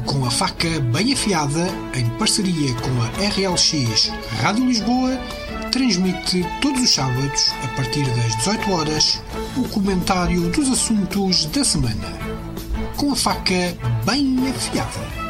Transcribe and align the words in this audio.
Com 0.00 0.24
a 0.24 0.30
Faca 0.30 0.80
Bem 0.92 1.12
Afiada, 1.12 1.68
em 1.94 2.08
parceria 2.18 2.74
com 2.74 2.90
a 3.02 3.06
RLX 3.28 4.10
Rádio 4.40 4.66
Lisboa, 4.66 5.16
transmite 5.70 6.44
todos 6.60 6.82
os 6.82 6.94
sábados, 6.94 7.52
a 7.62 7.68
partir 7.76 8.04
das 8.04 8.36
18 8.36 8.72
horas, 8.72 9.22
o 9.56 9.68
comentário 9.68 10.50
dos 10.50 10.70
assuntos 10.70 11.46
da 11.46 11.64
semana. 11.64 12.12
Com 12.96 13.12
a 13.12 13.16
Faca 13.16 13.76
Bem 14.04 14.36
Afiada. 14.50 15.23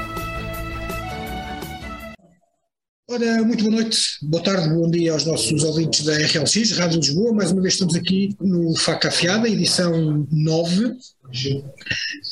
Ora, 3.14 3.44
muito 3.44 3.62
boa 3.62 3.76
noite, 3.76 4.18
boa 4.22 4.42
tarde, 4.42 4.68
bom 4.70 4.90
dia 4.90 5.12
aos 5.12 5.24
nossos 5.24 5.62
ouvintes 5.62 6.04
da 6.04 6.14
RLX, 6.16 6.72
Rádio 6.72 6.98
Lisboa. 6.98 7.32
Mais 7.32 7.52
uma 7.52 7.62
vez 7.62 7.74
estamos 7.74 7.94
aqui 7.94 8.36
no 8.40 8.76
Faca 8.76 9.06
Afiada, 9.06 9.48
edição 9.48 10.26
9 10.32 10.96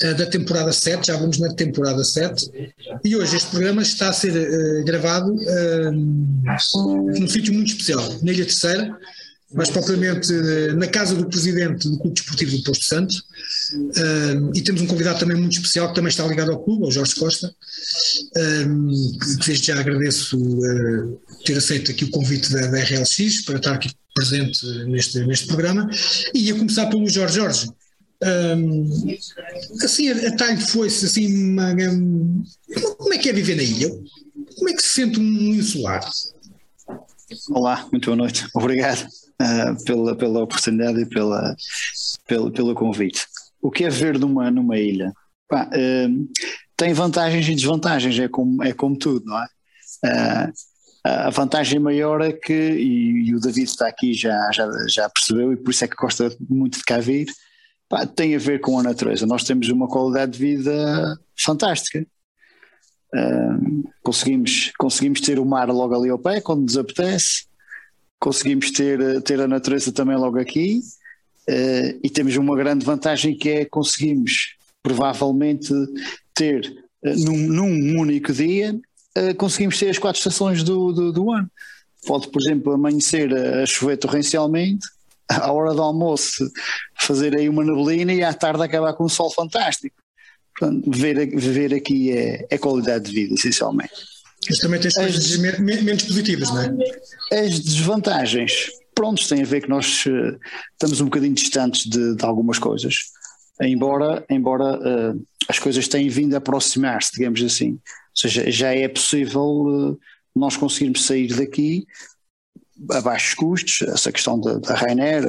eh, 0.00 0.14
da 0.14 0.26
temporada 0.26 0.72
7, 0.72 1.06
já 1.06 1.16
vamos 1.16 1.38
na 1.38 1.54
temporada 1.54 2.02
7. 2.02 2.74
E 3.04 3.14
hoje 3.14 3.36
este 3.36 3.50
programa 3.50 3.80
está 3.80 4.08
a 4.08 4.12
ser 4.12 4.32
uh, 4.32 4.84
gravado 4.84 5.32
uh, 5.32 5.92
num 5.92 7.28
sítio 7.28 7.54
muito 7.54 7.68
especial, 7.68 8.02
na 8.20 8.32
Ilha 8.32 8.44
Terceira, 8.44 8.98
mais 9.54 9.70
propriamente 9.70 10.32
na 10.76 10.86
casa 10.86 11.14
do 11.14 11.28
presidente 11.28 11.88
do 11.88 11.98
Clube 11.98 12.14
Desportivo 12.14 12.56
do 12.56 12.62
Posto 12.62 12.84
Santo. 12.84 13.14
Uh, 13.74 14.50
e 14.54 14.62
temos 14.62 14.82
um 14.82 14.86
convidado 14.86 15.18
também 15.18 15.36
muito 15.36 15.52
especial 15.52 15.88
que 15.88 15.94
também 15.94 16.08
está 16.08 16.26
ligado 16.26 16.52
ao 16.52 16.62
clube, 16.62 16.84
ao 16.84 16.90
Jorge 16.90 17.14
Costa, 17.14 17.48
uh, 17.48 19.18
que 19.18 19.46
desde 19.46 19.66
já 19.66 19.78
agradeço 19.78 20.38
ter 21.44 21.56
aceito 21.56 21.90
aqui 21.90 22.04
o 22.04 22.10
convite 22.10 22.52
da, 22.52 22.82
RLX 22.82 23.42
para 23.44 23.56
estar 23.56 23.72
aqui 23.74 23.90
presente 24.14 24.66
neste, 24.86 25.20
neste 25.20 25.46
programa. 25.46 25.88
E 26.34 26.46
ia 26.46 26.54
começar 26.54 26.86
pelo 26.86 27.08
Jorge 27.08 27.36
Jorge. 27.36 27.70
Assim, 29.82 30.08
a 30.10 30.36
talho 30.36 30.60
foi-se 30.60 31.06
assim, 31.06 31.34
uma, 31.34 31.72
um, 31.72 32.44
como 32.96 33.12
é 33.12 33.18
que 33.18 33.28
é 33.28 33.32
viver 33.32 33.56
na 33.56 33.62
ilha? 33.62 33.90
Como 34.56 34.70
é 34.70 34.74
que 34.74 34.82
se 34.82 34.88
sente 34.88 35.18
um 35.18 35.54
insular? 35.54 36.08
Olá, 37.50 37.88
muito 37.90 38.06
boa 38.06 38.16
noite. 38.16 38.46
Obrigado 38.54 39.08
uh, 39.40 39.84
pela, 39.84 40.16
pela 40.16 40.42
oportunidade 40.42 41.00
e 41.00 41.06
pela, 41.06 41.54
pelo, 42.26 42.50
pelo 42.50 42.74
convite. 42.74 43.26
O 43.60 43.70
que 43.70 43.84
é 43.84 43.88
ver 43.88 44.18
numa, 44.18 44.50
numa 44.50 44.78
ilha? 44.78 45.12
Pá, 45.48 45.68
uh, 45.68 46.28
tem 46.76 46.92
vantagens 46.92 47.48
e 47.48 47.54
desvantagens, 47.54 48.18
é 48.18 48.28
como, 48.28 48.62
é 48.62 48.72
como 48.72 48.96
tudo, 48.98 49.24
não 49.26 49.38
é? 49.38 49.46
Uh, 50.04 50.52
a 51.04 51.30
vantagem 51.30 51.80
maior 51.80 52.20
é 52.20 52.32
que, 52.32 52.52
e, 52.52 53.28
e, 53.28 53.34
o 53.34 53.40
David 53.40 53.68
está 53.68 53.88
aqui 53.88 54.14
já, 54.14 54.36
já, 54.52 54.68
já 54.88 55.10
percebeu, 55.10 55.52
e 55.52 55.56
por 55.56 55.70
isso 55.70 55.84
é 55.84 55.88
que 55.88 55.96
gosta 55.96 56.34
muito 56.48 56.78
de 56.78 56.84
cá 56.84 56.98
vir, 56.98 57.26
pá, 57.88 58.06
tem 58.06 58.34
a 58.36 58.38
ver 58.38 58.60
com 58.60 58.78
a 58.78 58.82
natureza. 58.82 59.26
Nós 59.26 59.42
temos 59.42 59.68
uma 59.68 59.88
qualidade 59.88 60.32
de 60.32 60.38
vida 60.38 61.18
fantástica. 61.36 62.06
Uh, 63.14 63.82
conseguimos, 64.02 64.72
conseguimos 64.78 65.20
ter 65.20 65.38
o 65.38 65.44
mar 65.44 65.68
logo 65.68 65.94
ali 65.94 66.08
ao 66.08 66.18
pé, 66.18 66.40
quando 66.40 66.62
nos 66.62 66.78
apetece, 66.78 67.46
conseguimos 68.22 68.70
ter, 68.70 69.20
ter 69.22 69.40
a 69.40 69.48
natureza 69.48 69.90
também 69.90 70.16
logo 70.16 70.38
aqui, 70.38 70.80
uh, 71.48 71.98
e 72.02 72.08
temos 72.08 72.36
uma 72.36 72.56
grande 72.56 72.86
vantagem 72.86 73.36
que 73.36 73.50
é 73.50 73.64
conseguimos 73.64 74.54
provavelmente 74.80 75.74
ter 76.32 76.72
uh, 77.04 77.24
num, 77.24 77.36
num, 77.36 78.00
único 78.00 78.32
dia, 78.32 78.78
conseguimos 79.36 79.78
ter 79.78 79.90
as 79.90 79.98
quatro 79.98 80.18
estações 80.18 80.62
do, 80.62 80.92
do, 80.92 81.12
do, 81.12 81.32
ano. 81.32 81.50
Pode, 82.06 82.28
por 82.28 82.40
exemplo, 82.40 82.72
amanhecer 82.72 83.30
a 83.34 83.66
chover 83.66 83.98
torrencialmente, 83.98 84.86
à 85.28 85.52
hora 85.52 85.74
do 85.74 85.82
almoço 85.82 86.50
fazer 86.98 87.36
aí 87.36 87.48
uma 87.48 87.64
neblina 87.64 88.12
e 88.12 88.22
à 88.22 88.32
tarde 88.32 88.62
acabar 88.62 88.94
com 88.94 89.04
um 89.04 89.08
sol 89.08 89.30
fantástico. 89.30 89.96
Portanto, 90.56 90.90
ver, 90.90 91.36
ver 91.36 91.74
aqui 91.74 92.12
é, 92.12 92.46
é 92.48 92.56
qualidade 92.56 93.04
de 93.04 93.12
vida, 93.12 93.34
essencialmente. 93.34 93.92
Mas 94.48 94.58
também 94.58 94.80
tens 94.80 94.94
coisas 94.94 95.32
as, 95.32 95.58
menos 95.58 96.02
positivas, 96.02 96.50
não 96.50 96.62
é? 96.62 97.44
As 97.44 97.60
desvantagens, 97.60 98.66
prontos, 98.94 99.28
têm 99.28 99.42
a 99.42 99.46
ver 99.46 99.62
que 99.62 99.68
nós 99.68 100.04
uh, 100.06 100.38
estamos 100.72 101.00
um 101.00 101.04
bocadinho 101.04 101.34
distantes 101.34 101.88
de, 101.88 102.16
de 102.16 102.24
algumas 102.24 102.58
coisas, 102.58 102.96
embora, 103.60 104.24
embora 104.28 104.78
uh, 104.78 105.26
as 105.48 105.58
coisas 105.58 105.86
tenham 105.86 106.10
vindo 106.10 106.34
a 106.34 106.38
aproximar-se, 106.38 107.12
digamos 107.12 107.42
assim. 107.42 107.72
Ou 107.72 108.16
seja, 108.16 108.50
já 108.50 108.74
é 108.74 108.88
possível 108.88 109.42
uh, 109.42 110.00
nós 110.34 110.56
conseguirmos 110.56 111.04
sair 111.04 111.34
daqui 111.34 111.86
a 112.90 113.00
baixos 113.00 113.34
custos, 113.34 113.82
essa 113.88 114.10
questão 114.10 114.40
da, 114.40 114.58
da 114.58 114.74
Rainer, 114.74 115.24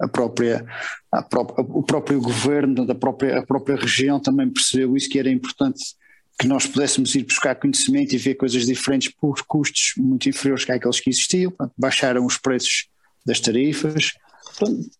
a 0.00 0.08
própria, 0.08 0.66
a 1.10 1.22
própria, 1.22 1.64
o 1.64 1.82
próprio 1.82 2.20
governo 2.20 2.84
da 2.84 2.94
própria, 2.94 3.38
a 3.38 3.46
própria 3.46 3.76
região 3.76 4.20
também 4.20 4.50
percebeu 4.50 4.96
isso 4.96 5.08
que 5.08 5.18
era 5.18 5.30
importante 5.30 5.94
que 6.38 6.46
nós 6.46 6.66
pudéssemos 6.66 7.14
ir 7.14 7.24
buscar 7.24 7.54
conhecimento 7.54 8.14
e 8.14 8.18
ver 8.18 8.34
coisas 8.34 8.66
diferentes 8.66 9.12
por 9.20 9.42
custos 9.46 9.94
muito 9.96 10.28
inferiores 10.28 10.64
que 10.64 10.72
aqueles 10.72 11.00
que 11.00 11.10
existiam, 11.10 11.52
baixaram 11.78 12.26
os 12.26 12.36
preços 12.36 12.88
das 13.24 13.40
tarifas, 13.40 14.12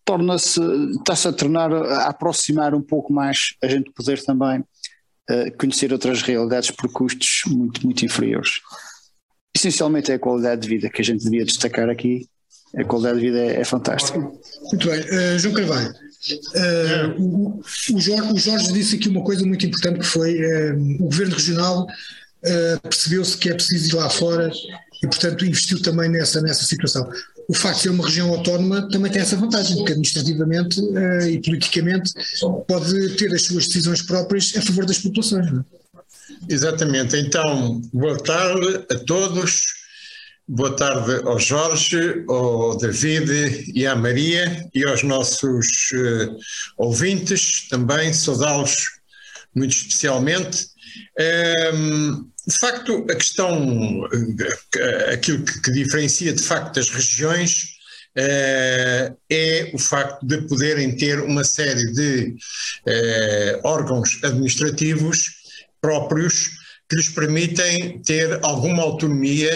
torna-se, 0.03 0.59
está-se 0.97 1.27
a 1.27 1.33
tornar, 1.33 1.71
a 1.73 2.07
aproximar 2.07 2.73
um 2.73 2.81
pouco 2.81 3.13
mais 3.13 3.55
a 3.61 3.67
gente 3.67 3.91
poder 3.91 4.21
também 4.23 4.59
uh, 4.59 5.57
conhecer 5.57 5.91
outras 5.93 6.21
realidades 6.21 6.71
por 6.71 6.91
custos 6.91 7.41
muito, 7.47 7.85
muito 7.85 8.05
inferiores. 8.05 8.61
Essencialmente 9.55 10.11
é 10.11 10.15
a 10.15 10.19
qualidade 10.19 10.61
de 10.61 10.67
vida 10.67 10.89
que 10.89 11.01
a 11.01 11.05
gente 11.05 11.23
devia 11.23 11.45
destacar 11.45 11.89
aqui, 11.89 12.27
a 12.75 12.83
qualidade 12.83 13.19
de 13.19 13.25
vida 13.25 13.39
é, 13.39 13.61
é 13.61 13.63
fantástica. 13.63 14.19
Muito 14.19 14.89
bem. 14.89 14.99
Uh, 14.99 15.39
João 15.39 15.53
Carvalho, 15.53 15.93
uh, 16.33 17.21
o, 17.21 17.59
o, 17.93 17.99
Jorge, 17.99 18.33
o, 18.33 18.37
Jorge, 18.37 18.73
disse 18.73 18.95
aqui 18.95 19.09
uma 19.09 19.23
coisa 19.23 19.45
muito 19.45 19.65
importante 19.65 19.99
que 19.99 20.05
foi 20.05 20.39
uh, 20.39 20.95
o 20.99 21.05
Governo 21.05 21.35
Regional 21.35 21.87
percebeu-se 22.83 23.35
que 23.39 23.49
é 23.49 23.55
preciso 23.55 23.89
ir 23.89 23.95
lá 23.95 24.07
fora 24.07 24.51
e, 25.01 25.07
portanto, 25.07 25.43
investiu 25.43 25.81
também 25.81 26.07
nessa, 26.09 26.39
nessa 26.41 26.63
situação. 26.63 27.09
O 27.47 27.55
facto 27.55 27.77
de 27.77 27.81
ser 27.81 27.89
uma 27.89 28.05
região 28.05 28.29
autónoma 28.29 28.87
também 28.91 29.11
tem 29.11 29.23
essa 29.23 29.35
vantagem, 29.35 29.75
porque 29.77 29.93
administrativamente 29.93 30.79
e 31.27 31.41
politicamente 31.41 32.13
pode 32.67 33.15
ter 33.15 33.33
as 33.33 33.41
suas 33.41 33.65
decisões 33.65 34.03
próprias 34.03 34.53
a 34.55 34.61
favor 34.61 34.85
das 34.85 34.99
populações. 34.99 35.51
Não 35.51 35.61
é? 35.61 35.63
Exatamente. 36.49 37.17
Então, 37.17 37.81
boa 37.93 38.17
tarde 38.17 38.85
a 38.91 38.95
todos. 38.99 39.65
Boa 40.47 40.75
tarde 40.75 41.27
ao 41.27 41.39
Jorge, 41.39 42.23
ao 42.29 42.77
David 42.77 43.71
e 43.73 43.87
à 43.87 43.95
Maria 43.95 44.69
e 44.75 44.85
aos 44.85 45.01
nossos 45.01 45.91
uh, 45.91 46.37
ouvintes 46.77 47.67
também, 47.67 48.13
saudá-los 48.13 48.85
muito 49.55 49.75
especialmente. 49.75 50.67
Um, 51.19 51.23
ehm, 51.23 52.25
de 52.47 52.57
facto, 52.59 53.07
a 53.09 53.15
questão, 53.15 54.01
uh, 54.01 55.11
aquilo 55.11 55.43
que, 55.43 55.61
que, 55.63 55.71
diferencia 55.71 56.31
de 56.31 56.43
facto 56.43 56.79
as 56.79 56.91
regiões 56.91 57.63
uh, 58.15 59.17
é 59.27 59.71
o 59.73 59.79
facto 59.79 60.27
de 60.27 60.43
poderem 60.43 60.95
ter 60.95 61.21
uma 61.21 61.43
série 61.43 61.91
de 61.91 62.35
órgãos 63.63 64.19
administrativos 64.23 65.25
próprios 65.81 66.51
que 66.87 66.97
lhes 66.97 67.09
permitem 67.09 67.99
ter 68.03 68.39
alguma 68.43 68.83
autonomia 68.83 69.51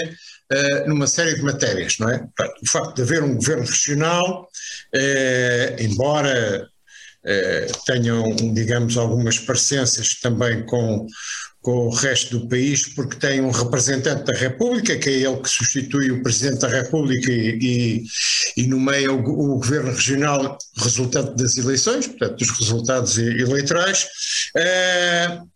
uh, 0.51 0.89
numa 0.89 1.07
série 1.07 1.35
de 1.35 1.41
matérias, 1.41 1.97
não 1.99 2.09
é? 2.09 2.27
O 2.61 2.69
facto 2.69 2.95
de 2.95 3.01
haver 3.01 3.23
um 3.23 3.35
governo 3.35 3.65
regional, 3.65 4.49
uh, 4.95 5.81
embora 5.81 6.67
uh, 7.25 7.85
tenham, 7.85 8.35
digamos, 8.53 8.97
algumas 8.97 9.39
parecenças 9.39 10.15
também 10.15 10.65
com, 10.65 11.05
com 11.61 11.87
o 11.87 11.89
resto 11.89 12.39
do 12.39 12.47
país, 12.47 12.93
porque 12.93 13.17
tem 13.17 13.41
um 13.41 13.51
representante 13.51 14.23
da 14.23 14.37
República, 14.37 14.97
que 14.97 15.09
é 15.09 15.13
ele 15.13 15.41
que 15.41 15.49
substitui 15.49 16.11
o 16.11 16.23
Presidente 16.23 16.61
da 16.61 16.67
República 16.67 17.31
e, 17.31 17.59
e, 17.61 18.03
e 18.57 18.67
nomeia 18.67 19.11
o, 19.11 19.19
o, 19.19 19.55
Governo 19.55 19.91
Regional 19.91 20.57
resultante 20.77 21.35
das 21.35 21.57
eleições, 21.57 22.07
portanto, 22.07 22.37
dos 22.37 22.49
resultados 22.59 23.17
eleitorais. 23.17 24.07
Uh, 24.55 25.49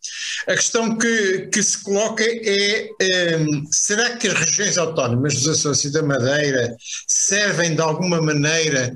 a 0.48 0.56
questão 0.56 0.98
que, 0.98 1.48
que 1.52 1.62
se 1.62 1.84
coloca 1.84 2.24
é: 2.24 2.90
um, 3.38 3.66
será 3.72 4.18
que 4.18 4.28
as 4.28 4.34
regiões 4.34 4.78
autónomas 4.78 5.36
dos 5.36 5.48
Açores 5.48 5.84
e 5.86 5.92
da 5.92 6.04
Madeira 6.04 6.76
servem 7.08 7.76
de 7.76 7.82
alguma 7.82 8.22
maneira 8.22 8.96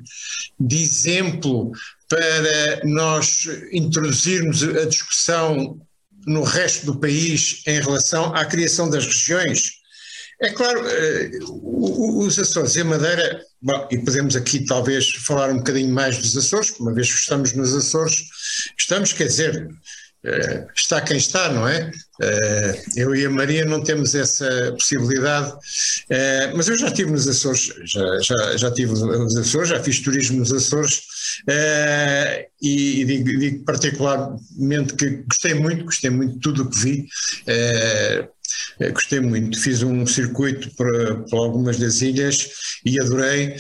de 0.60 0.82
exemplo 0.82 1.72
para 2.10 2.82
nós 2.86 3.48
introduzirmos 3.72 4.64
a 4.64 4.86
discussão 4.86 5.80
no 6.26 6.44
resto 6.44 6.86
do 6.86 7.00
país 7.00 7.64
em 7.68 7.80
relação 7.82 8.36
à 8.36 8.46
criação 8.46 8.90
das 8.90 9.06
regiões? 9.06 9.78
É 10.40 10.52
claro, 10.52 10.88
eh, 10.88 11.32
os 11.42 12.38
Açores 12.38 12.76
e 12.76 12.82
a 12.82 12.86
Madeira, 12.86 13.42
bom, 13.60 13.88
e 13.90 13.98
podemos 13.98 14.36
aqui 14.36 14.64
talvez 14.66 15.10
falar 15.10 15.50
um 15.50 15.58
bocadinho 15.58 15.92
mais 15.92 16.18
dos 16.20 16.38
Açores, 16.38 16.74
uma 16.80 16.94
vez 16.94 17.12
que 17.12 17.20
estamos 17.20 17.54
nos 17.54 17.76
Açores, 17.76 18.24
estamos, 18.78 19.14
quer 19.14 19.26
dizer, 19.26 19.68
Uh, 20.26 20.68
está 20.76 21.00
quem 21.00 21.16
está, 21.16 21.52
não 21.52 21.68
é? 21.68 21.92
Uh, 22.20 22.82
eu 22.96 23.16
e 23.16 23.26
a 23.26 23.30
Maria 23.30 23.64
não 23.66 23.84
temos 23.84 24.16
essa 24.16 24.72
possibilidade, 24.72 25.52
uh, 25.52 26.56
mas 26.58 26.68
eu 26.68 26.76
já 26.76 26.88
estive 26.88 27.12
nos 27.12 27.28
Açores, 27.28 27.72
já, 27.86 28.20
já, 28.22 28.58
já 28.58 28.68
estive 28.70 28.94
nos 28.94 29.38
Açores, 29.38 29.70
já 29.70 29.82
fiz 29.82 30.00
turismo 30.00 30.40
nos 30.40 30.52
Açores 30.52 31.04
e, 32.62 33.02
e 33.02 33.06
digo, 33.06 33.40
digo, 33.40 33.64
particularmente 33.64 34.96
que 34.96 35.24
gostei 35.28 35.54
muito, 35.54 35.86
gostei 35.86 36.10
muito 36.10 36.34
de 36.34 36.40
tudo 36.40 36.64
o 36.64 36.70
que 36.70 36.80
vi. 36.80 37.08
gostei 38.92 39.20
muito, 39.20 39.62
fiz 39.62 39.84
um 39.84 40.06
circuito 40.08 40.72
por, 40.76 41.26
por, 41.30 41.38
algumas 41.38 41.78
das 41.78 42.02
ilhas 42.02 42.50
e 42.84 43.00
adorei, 43.00 43.56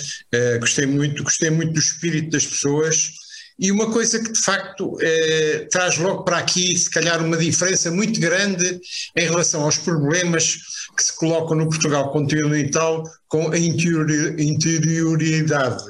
gostei 0.59 0.87
muito, 0.87 1.23
gostei 1.23 1.51
muito 1.51 1.73
do 1.73 1.79
espírito 1.79 2.31
das 2.31 2.47
pessoas, 2.47 3.11
e 3.59 3.71
uma 3.71 3.91
coisa 3.91 4.19
que 4.19 4.31
de 4.31 4.39
facto 4.39 4.97
eh, 5.01 5.67
traz 5.71 5.97
logo 5.97 6.23
para 6.23 6.37
aqui, 6.37 6.77
se 6.77 6.89
calhar, 6.89 7.23
uma 7.23 7.37
diferença 7.37 7.89
muito 7.89 8.19
grande 8.19 8.79
em 9.15 9.25
relação 9.25 9.63
aos 9.63 9.77
problemas 9.77 10.57
que 10.95 11.03
se 11.03 11.15
colocam 11.15 11.57
no 11.57 11.67
Portugal 11.67 12.11
continental 12.11 13.03
com 13.27 13.51
a 13.51 13.57
interioridade. 13.57 15.83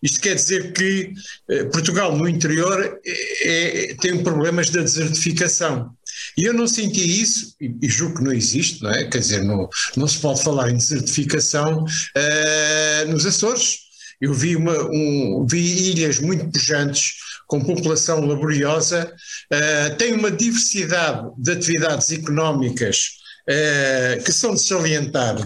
Isto 0.00 0.20
quer 0.20 0.36
dizer 0.36 0.72
que 0.72 1.12
eh, 1.50 1.64
Portugal 1.64 2.16
no 2.16 2.28
interior 2.28 3.00
é, 3.04 3.90
é, 3.90 3.94
tem 3.94 4.22
problemas 4.22 4.70
da 4.70 4.82
desertificação. 4.82 5.90
E 6.36 6.44
eu 6.44 6.54
não 6.54 6.66
senti 6.66 7.20
isso, 7.20 7.54
e, 7.60 7.74
e 7.82 7.88
julgo 7.88 8.18
que 8.18 8.24
não 8.24 8.32
existe, 8.32 8.82
não 8.82 8.90
é? 8.90 9.04
Quer 9.04 9.18
dizer, 9.18 9.42
não, 9.42 9.68
não 9.96 10.06
se 10.06 10.18
pode 10.18 10.42
falar 10.42 10.70
em 10.70 10.76
desertificação 10.76 11.84
uh, 11.84 13.10
nos 13.10 13.26
Açores 13.26 13.91
eu 14.22 14.32
vi, 14.32 14.54
uma, 14.54 14.72
um, 14.84 15.44
vi 15.50 15.90
ilhas 15.90 16.20
muito 16.20 16.48
pujantes, 16.48 17.14
com 17.48 17.60
população 17.60 18.24
laboriosa, 18.24 19.12
uh, 19.52 19.96
tem 19.96 20.14
uma 20.14 20.30
diversidade 20.30 21.28
de 21.36 21.50
atividades 21.50 22.12
económicas 22.12 23.18
uh, 23.50 24.22
que 24.22 24.32
são 24.32 24.54
de 24.54 24.62
salientar. 24.62 25.36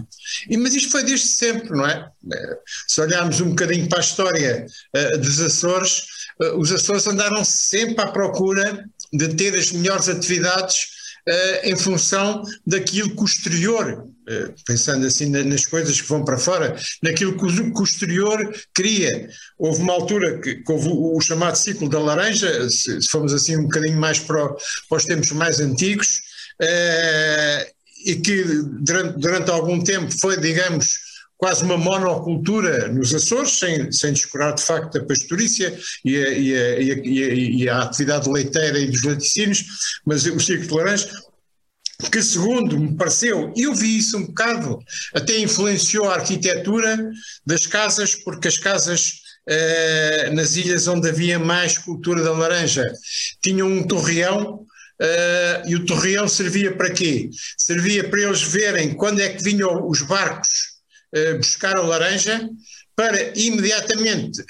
E, 0.48 0.58
mas 0.58 0.74
isto 0.74 0.90
foi 0.90 1.02
desde 1.04 1.26
sempre, 1.26 1.70
não 1.70 1.86
é? 1.86 2.06
Uh, 2.22 2.56
se 2.86 3.00
olharmos 3.00 3.40
um 3.40 3.48
bocadinho 3.48 3.88
para 3.88 3.98
a 3.98 4.02
história 4.02 4.66
dos 5.18 5.40
Açores, 5.40 6.02
os 6.58 6.70
Açores 6.70 7.06
andaram 7.06 7.42
sempre 7.46 8.04
à 8.04 8.08
procura 8.08 8.84
de 9.10 9.34
ter 9.34 9.54
as 9.54 9.72
melhores 9.72 10.06
atividades 10.06 10.76
em 11.64 11.74
função 11.74 12.42
daquilo 12.64 13.16
que 13.16 13.22
o 13.22 13.24
exterior 13.24 14.06
eh, 14.06 14.15
pensando 14.66 15.06
assim 15.06 15.30
nas 15.30 15.64
coisas 15.64 16.00
que 16.00 16.08
vão 16.08 16.24
para 16.24 16.38
fora, 16.38 16.76
naquilo 17.02 17.36
que 17.36 17.44
o, 17.44 17.84
exterior 17.84 18.38
cria. 18.74 19.28
Houve 19.58 19.82
uma 19.82 19.92
altura 19.92 20.40
que, 20.40 20.56
que 20.56 20.72
houve 20.72 20.88
o, 20.88 21.20
chamado 21.20 21.56
ciclo 21.56 21.88
da 21.88 22.00
laranja, 22.00 22.68
se, 22.68 23.00
se 23.00 23.08
formos 23.08 23.32
assim 23.32 23.56
um 23.56 23.64
bocadinho 23.64 23.98
mais 23.98 24.18
para, 24.18 24.48
para 24.88 24.98
os 24.98 25.04
tempos 25.04 25.30
mais 25.32 25.60
antigos, 25.60 26.20
eh, 26.60 27.70
e 28.04 28.16
que 28.16 28.44
durante, 28.80 29.18
durante 29.18 29.50
algum 29.50 29.82
tempo 29.82 30.12
foi, 30.18 30.38
digamos, 30.40 30.96
quase 31.36 31.64
uma 31.64 31.76
monocultura 31.76 32.88
nos 32.88 33.14
Açores, 33.14 33.58
sem, 33.58 33.90
sem 33.92 34.12
descurar 34.12 34.54
de 34.54 34.62
facto 34.62 34.98
a 34.98 35.04
pastorícia 35.04 35.76
e 36.04 36.16
a, 36.16 36.30
e, 36.30 36.54
a, 36.54 36.80
e, 36.80 36.92
a, 36.92 37.34
e 37.34 37.68
a, 37.68 37.82
atividade 37.82 38.28
leiteira 38.28 38.78
e 38.78 38.90
dos 38.90 39.02
laticínios, 39.02 39.64
mas 40.04 40.24
o 40.26 40.40
ciclo 40.40 40.66
de 40.66 40.74
laranja 40.74 41.10
que 42.10 42.22
segundo 42.22 42.78
me 42.78 42.94
pareceu, 42.96 43.52
eu 43.56 43.74
vi 43.74 43.98
isso 43.98 44.18
um 44.18 44.26
bocado, 44.26 44.78
até 45.14 45.38
influenciou 45.38 46.08
a 46.08 46.14
arquitetura 46.14 47.10
das 47.44 47.66
casas, 47.66 48.14
porque 48.14 48.48
as 48.48 48.58
casas 48.58 49.20
eh, 49.48 50.30
nas 50.32 50.56
ilhas 50.56 50.88
onde 50.88 51.08
havia 51.08 51.38
mais 51.38 51.78
cultura 51.78 52.22
da 52.22 52.32
laranja 52.32 52.84
tinham 53.40 53.68
um 53.68 53.86
torreão 53.86 54.66
Uh, 54.98 55.68
e 55.68 55.74
o 55.74 55.84
torreão 55.84 56.26
servia 56.26 56.74
para 56.74 56.90
quê? 56.90 57.28
Servia 57.58 58.08
para 58.08 58.22
eles 58.22 58.40
verem 58.40 58.94
quando 58.94 59.20
é 59.20 59.28
que 59.28 59.42
vinham 59.42 59.86
os 59.86 60.00
barcos 60.00 60.48
uh, 61.14 61.36
buscar 61.36 61.76
a 61.76 61.82
laranja, 61.82 62.48
para 62.96 63.38
imediatamente 63.38 64.42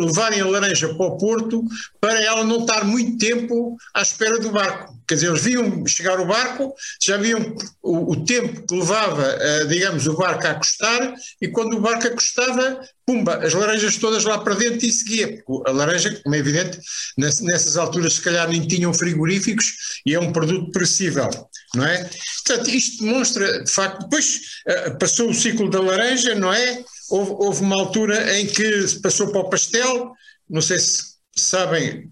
levarem 0.00 0.40
a 0.40 0.46
laranja 0.46 0.92
para 0.94 1.06
o 1.06 1.16
porto, 1.16 1.64
para 2.00 2.20
ela 2.20 2.42
não 2.42 2.62
estar 2.62 2.84
muito 2.84 3.16
tempo 3.16 3.76
à 3.94 4.02
espera 4.02 4.40
do 4.40 4.50
barco. 4.50 4.92
Quer 5.06 5.14
dizer, 5.14 5.28
eles 5.28 5.42
viam 5.42 5.86
chegar 5.86 6.18
o 6.18 6.26
barco, 6.26 6.74
já 7.00 7.16
viam 7.16 7.54
o, 7.82 8.12
o 8.12 8.24
tempo 8.24 8.66
que 8.66 8.74
levava, 8.74 9.36
uh, 9.36 9.68
digamos, 9.68 10.06
o 10.06 10.16
barco 10.16 10.46
a 10.46 10.50
acostar, 10.50 11.14
e 11.40 11.48
quando 11.48 11.76
o 11.76 11.80
barco 11.80 12.06
acostava, 12.06 12.80
pumba, 13.06 13.36
as 13.36 13.52
laranjas 13.52 13.96
todas 13.96 14.24
lá 14.24 14.38
para 14.38 14.54
dentro 14.54 14.84
e 14.86 14.90
seguia, 14.90 15.42
porque 15.44 15.70
a 15.70 15.72
laranja, 15.72 16.18
como 16.22 16.34
é 16.34 16.38
evidente, 16.38 16.78
nessas 17.16 17.76
alturas 17.76 18.14
se 18.14 18.22
calhar 18.22 18.48
nem 18.48 18.66
tinham 18.66 18.92
frigoríficos 18.94 20.00
e 20.06 20.14
é 20.14 20.18
um 20.18 20.32
produto 20.32 20.72
perecível, 20.72 21.28
não 21.74 21.84
é? 21.84 22.08
Portanto, 22.44 22.70
isto 22.70 23.04
demonstra, 23.04 23.62
de 23.62 23.70
facto, 23.70 24.02
depois 24.02 24.40
uh, 24.66 24.98
passou 24.98 25.30
o 25.30 25.34
ciclo 25.34 25.70
da 25.70 25.80
laranja, 25.80 26.34
não 26.34 26.52
é? 26.52 26.82
Houve, 27.12 27.30
houve 27.32 27.60
uma 27.60 27.76
altura 27.76 28.38
em 28.38 28.46
que 28.46 28.88
se 28.88 29.00
passou 29.00 29.30
para 29.30 29.40
o 29.40 29.50
pastel, 29.50 30.12
não 30.48 30.62
sei 30.62 30.78
se 30.78 31.12
sabem 31.34 32.10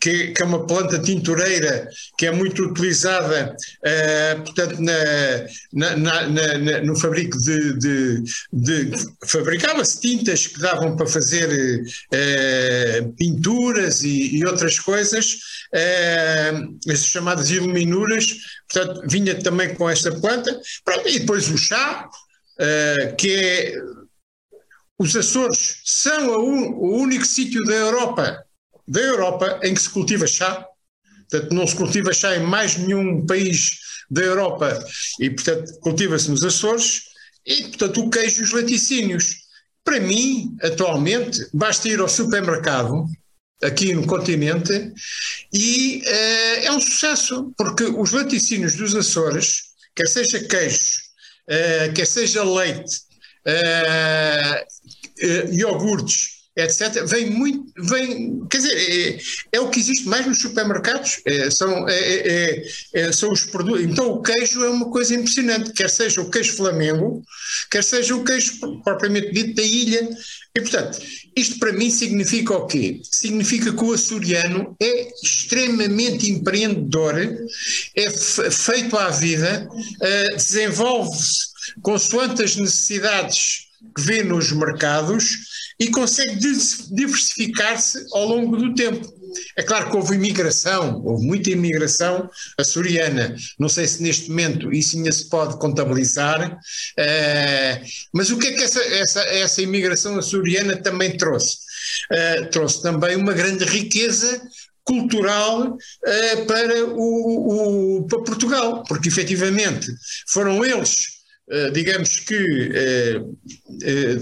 que, 0.00 0.32
que, 0.32 0.42
é 0.42 0.44
uma 0.44 0.66
planta 0.66 0.98
tintureira 0.98 1.88
que 2.18 2.26
é 2.26 2.32
muito 2.32 2.64
utilizada, 2.64 3.54
uh, 3.54 4.42
portanto, 4.42 4.80
na, 4.80 5.96
na, 5.96 6.28
na, 6.28 6.82
no 6.82 6.96
fabrico 6.96 7.38
de. 7.38 7.78
de, 7.78 8.22
de 8.52 8.90
fabricava-se 9.26 10.00
tintas 10.00 10.46
que 10.46 10.60
davam 10.60 10.96
para 10.96 11.06
fazer 11.06 11.82
uh, 11.82 13.12
pinturas 13.12 14.02
e, 14.02 14.36
e, 14.36 14.44
outras 14.44 14.78
coisas, 14.80 15.34
uh, 15.72 16.90
as 16.90 17.04
chamadas 17.04 17.50
iluminuras, 17.50 18.36
portanto, 18.68 19.02
vinha 19.08 19.34
também 19.36 19.74
com 19.74 19.88
esta 19.88 20.10
planta, 20.12 20.60
pronto, 20.84 21.08
e 21.08 21.20
depois 21.20 21.48
o 21.48 21.56
chá. 21.56 22.08
que 23.18 23.30
é 23.30 23.95
os 24.98 25.14
Açores 25.14 25.80
são 25.84 26.40
un, 26.40 26.74
o 26.74 26.96
único 26.96 27.24
sítio 27.24 27.62
da 27.64 27.74
Europa, 27.74 28.44
da 28.88 29.00
Europa 29.00 29.60
em 29.62 29.74
que 29.74 29.82
se 29.82 29.90
cultiva 29.90 30.26
chá. 30.26 30.66
Portanto, 31.28 31.54
não 31.54 31.66
se 31.66 31.76
cultiva 31.76 32.12
chá 32.12 32.36
em 32.36 32.42
mais 32.42 32.76
nenhum 32.76 33.26
país 33.26 33.78
da 34.10 34.22
Europa 34.22 34.78
e, 35.20 35.30
portanto, 35.30 35.78
cultiva-se 35.80 36.30
nos 36.30 36.44
Açores. 36.44 37.02
E, 37.44 37.62
portanto, 37.64 38.00
o 38.00 38.10
queijo 38.10 38.40
e 38.40 38.44
os 38.44 38.52
laticínios. 38.52 39.46
Para 39.84 40.00
mim, 40.00 40.56
atualmente, 40.62 41.46
basta 41.52 41.88
ir 41.88 42.00
ao 42.00 42.08
supermercado 42.08 43.06
aqui 43.62 43.94
no 43.94 44.06
continente 44.06 44.92
e 45.52 46.02
uh, 46.04 46.66
é 46.66 46.72
um 46.72 46.80
sucesso, 46.80 47.52
porque 47.56 47.84
os 47.84 48.12
laticínios 48.12 48.74
dos 48.74 48.94
Açores, 48.94 49.62
quer 49.94 50.08
seja 50.08 50.40
queijo, 50.40 50.98
uh, 51.48 51.92
quer 51.94 52.06
seja 52.06 52.42
leite, 52.42 53.05
uh, 53.46 54.66
iogurtes, 55.52 56.36
etc., 56.56 57.04
vem 57.06 57.30
muito, 57.30 57.70
vem, 57.76 58.46
quer 58.48 58.56
dizer, 58.56 58.74
é, 58.74 59.18
é, 59.52 59.60
o 59.60 59.68
que 59.68 59.78
existe 59.78 60.08
mais 60.08 60.26
nos 60.26 60.40
supermercados, 60.40 61.20
é, 61.26 61.50
são, 61.50 61.86
é, 61.86 63.12
são 63.12 63.30
os 63.30 63.44
produtos, 63.44 63.84
então 63.84 64.12
o 64.12 64.22
queijo 64.22 64.64
é 64.64 64.70
uma 64.70 64.90
coisa 64.90 65.14
impressionante, 65.14 65.72
quer 65.74 65.90
seja 65.90 66.22
o 66.22 66.30
queijo 66.30 66.56
Flamengo, 66.56 67.22
quer 67.70 67.84
seja 67.84 68.16
o 68.16 68.24
queijo 68.24 68.58
propriamente 68.82 69.32
dito 69.32 69.54
da 69.54 69.62
ilha, 69.62 70.08
e 70.56 70.60
portanto, 70.62 70.98
isto 71.36 71.58
para 71.58 71.74
mim 71.74 71.90
significa 71.90 72.54
o 72.54 72.66
quê? 72.66 73.02
Significa 73.04 73.70
que 73.70 73.84
o 73.84 73.92
açoriano 73.92 74.74
é 74.80 75.10
extremamente 75.22 76.30
empreendedor, 76.30 77.14
é 77.94 78.10
feito 78.10 78.96
à 78.96 79.10
vida, 79.10 79.68
uh, 79.70 80.36
desenvolve-se 80.36 81.55
consoante 81.82 82.42
as 82.42 82.56
necessidades 82.56 83.66
que 83.94 84.02
vê 84.02 84.22
nos 84.22 84.52
mercados 84.52 85.24
e 85.78 85.88
consegue 85.88 86.36
diversificar-se 86.90 88.06
ao 88.12 88.26
longo 88.26 88.56
do 88.56 88.74
tempo. 88.74 89.14
É 89.56 89.62
claro 89.62 89.90
que 89.90 89.96
houve 89.96 90.14
imigração, 90.14 91.02
houve 91.04 91.26
muita 91.26 91.50
imigração 91.50 92.30
açoriana. 92.58 93.36
Não 93.58 93.68
sei 93.68 93.86
se 93.86 94.02
neste 94.02 94.30
momento 94.30 94.72
isso 94.72 94.96
ainda 94.96 95.12
se 95.12 95.28
pode 95.28 95.58
contabilizar, 95.58 96.52
uh, 96.52 97.86
mas 98.14 98.30
o 98.30 98.38
que 98.38 98.46
é 98.48 98.52
que 98.52 98.64
essa, 98.64 98.82
essa, 98.82 99.20
essa 99.24 99.62
imigração 99.62 100.18
açoriana 100.18 100.76
também 100.76 101.16
trouxe? 101.16 101.58
Uh, 102.10 102.50
trouxe 102.50 102.82
também 102.82 103.16
uma 103.16 103.34
grande 103.34 103.64
riqueza 103.64 104.40
cultural 104.84 105.72
uh, 105.72 106.46
para, 106.46 106.86
o, 106.86 107.98
o, 107.98 108.06
para 108.06 108.22
Portugal, 108.22 108.84
porque 108.84 109.08
efetivamente 109.08 109.88
foram 110.28 110.64
eles 110.64 111.06
eh, 111.06 111.15
digamos 111.72 112.20
que 112.20 112.70
eh, 112.74 113.20
eh, 113.82 114.18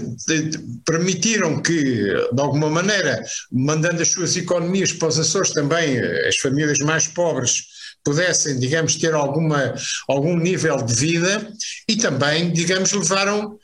permitiram 0.85 1.61
que, 1.61 1.73
de 1.73 2.41
alguma 2.41 2.69
maneira, 2.69 3.23
mandando 3.51 4.01
as 4.01 4.09
suas 4.09 4.37
economias 4.37 4.93
para 4.93 5.07
os 5.07 5.17
Açores 5.17 5.51
também, 5.51 5.97
as 6.27 6.37
famílias 6.37 6.79
mais 6.79 7.07
pobres 7.07 7.63
pudessem, 8.03 8.59
digamos, 8.59 8.95
ter 8.97 9.15
alguma, 9.15 9.73
algum 10.07 10.37
nível 10.37 10.77
de 10.83 10.93
vida 10.93 11.51
e 11.89 11.95
também, 11.95 12.51
digamos, 12.51 12.91
levaram 12.91 13.57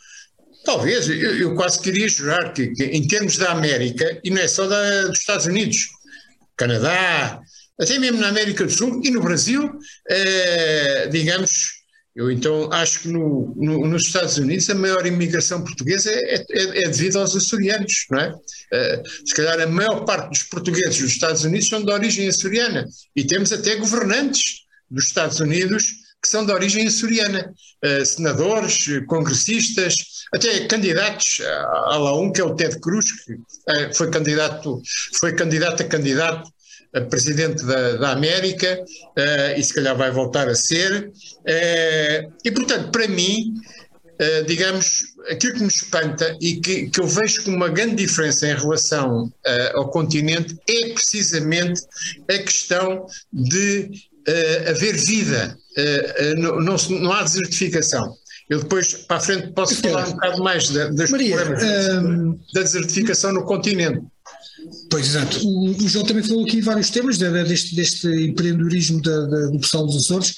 Talvez, 0.64 1.10
eu, 1.10 1.38
eu, 1.38 1.56
quase 1.56 1.82
queria 1.82 2.08
jurar 2.08 2.54
que, 2.54 2.68
que, 2.68 2.84
em 2.84 3.08
termos 3.08 3.36
da 3.36 3.52
América, 3.52 4.20
e 4.24 4.30
não 4.30 4.40
é 4.40 4.48
só 4.48 4.68
da, 4.68 5.08
dos 5.08 5.18
Estados 5.18 5.48
Unidos, 5.48 5.88
Canadá, 6.56 7.42
até 7.80 7.98
mesmo 7.98 8.20
na 8.20 8.28
América 8.28 8.64
do 8.64 8.72
Sul 8.72 9.02
e 9.04 9.10
no 9.10 9.24
Brasil, 9.24 9.72
eh, 10.08 11.08
digamos, 11.12 11.81
eu 12.16 12.30
então 12.30 12.72
acho 12.74 13.02
que 13.02 13.08
no, 13.08 13.54
no, 13.56 13.88
nos 13.88 14.06
Estados 14.06 14.38
Unidos 14.38 14.70
a 14.70 14.76
maior 14.76 15.06
imigração 15.06 15.64
portuguesa 15.64 16.12
é, 16.12 16.36
é, 16.36 16.84
é 16.84 16.90
devido 16.90 17.18
aos 17.18 17.36
açorianos, 17.36 18.06
não 18.10 18.20
é? 18.20 18.32
Uh, 18.32 19.04
se 19.26 19.34
calhar 19.34 19.60
a 19.62 19.68
maior 19.68 20.04
parte 20.04 20.30
dos 20.30 20.44
portugueses 20.44 21.00
dos 21.00 21.12
Estados 21.12 21.46
Unidos 21.46 21.70
são 21.70 21.84
de 21.84 21.92
origem 21.92 22.28
açoriana. 22.28 22.86
E 23.16 23.24
temos 23.24 23.54
até 23.54 23.76
governantes 23.78 24.66
dos 24.90 25.06
Estados 25.06 25.40
Unidos 25.40 26.02
que 26.22 26.28
são 26.28 26.46
de 26.46 26.52
origem 26.52 26.86
açoriana, 26.86 27.54
uh, 27.84 28.06
senadores, 28.06 28.86
congressistas, 29.08 29.96
até 30.34 30.68
candidatos, 30.68 31.42
há 31.42 31.98
lá 31.98 32.20
um 32.20 32.32
que 32.32 32.40
é 32.40 32.44
o 32.44 32.56
Ted 32.56 32.80
Cruz, 32.80 33.06
que 33.24 33.34
uh, 33.34 33.96
foi 33.96 34.12
candidato, 34.12 34.82
foi 35.20 35.34
candidato 35.34 35.82
a 35.82 35.86
candidato 35.86 36.52
presidente 37.00 37.66
da, 37.66 37.94
da 37.94 38.12
América 38.12 38.84
uh, 38.84 39.58
e 39.58 39.64
se 39.64 39.74
calhar 39.74 39.96
vai 39.96 40.12
voltar 40.12 40.50
a 40.50 40.56
ser. 40.56 41.08
Uh, 41.08 42.34
e, 42.44 42.52
portanto, 42.52 42.92
para 42.92 43.08
mim, 43.08 43.54
uh, 44.20 44.46
digamos, 44.46 45.04
aquilo 45.30 45.54
que 45.54 45.62
me 45.62 45.68
espanta 45.68 46.36
e 46.42 46.60
que, 46.60 46.90
que 46.90 47.00
eu 47.00 47.08
vejo 47.08 47.44
como 47.44 47.56
uma 47.56 47.70
grande 47.70 47.96
diferença 47.96 48.48
em 48.48 48.56
relação 48.56 49.32
ao 49.74 49.90
continente 49.90 50.58
é 50.68 50.90
precisamente 50.90 51.82
a 52.30 52.38
questão 52.40 53.06
de 53.32 53.90
haver 54.68 54.96
vida. 54.98 55.58
Não, 56.38 56.60
não, 56.60 56.76
não, 56.76 57.12
há 57.14 57.24
desertificação. 57.24 58.16
Eu 58.50 58.60
depois, 58.60 58.94
para 58.94 59.18
a 59.18 59.20
frente, 59.20 59.54
posso 59.54 59.76
falar 59.76 60.08
um 60.08 60.12
bocado 60.14 60.44
mais 60.44 60.70
das 60.70 61.12
Maria, 61.12 61.38
problemas 61.38 62.40
da 62.54 62.62
desertificação 62.62 63.32
no 63.32 63.46
continente. 63.46 64.02
Pois, 64.90 65.08
exato. 65.08 65.40
O, 65.48 65.70
o, 65.70 65.88
João 65.88 66.06
também 66.06 66.24
falou 66.24 66.46
aqui 66.46 66.62
vários 66.62 66.90
temas 66.90 67.18
deste, 67.18 67.76
deste 67.76 68.08
empreendedorismo 68.08 69.02
da, 69.02 69.26
da, 69.26 69.48
do 69.48 69.60
pessoal 69.60 69.86
dos 69.86 69.98
Açores. 69.98 70.36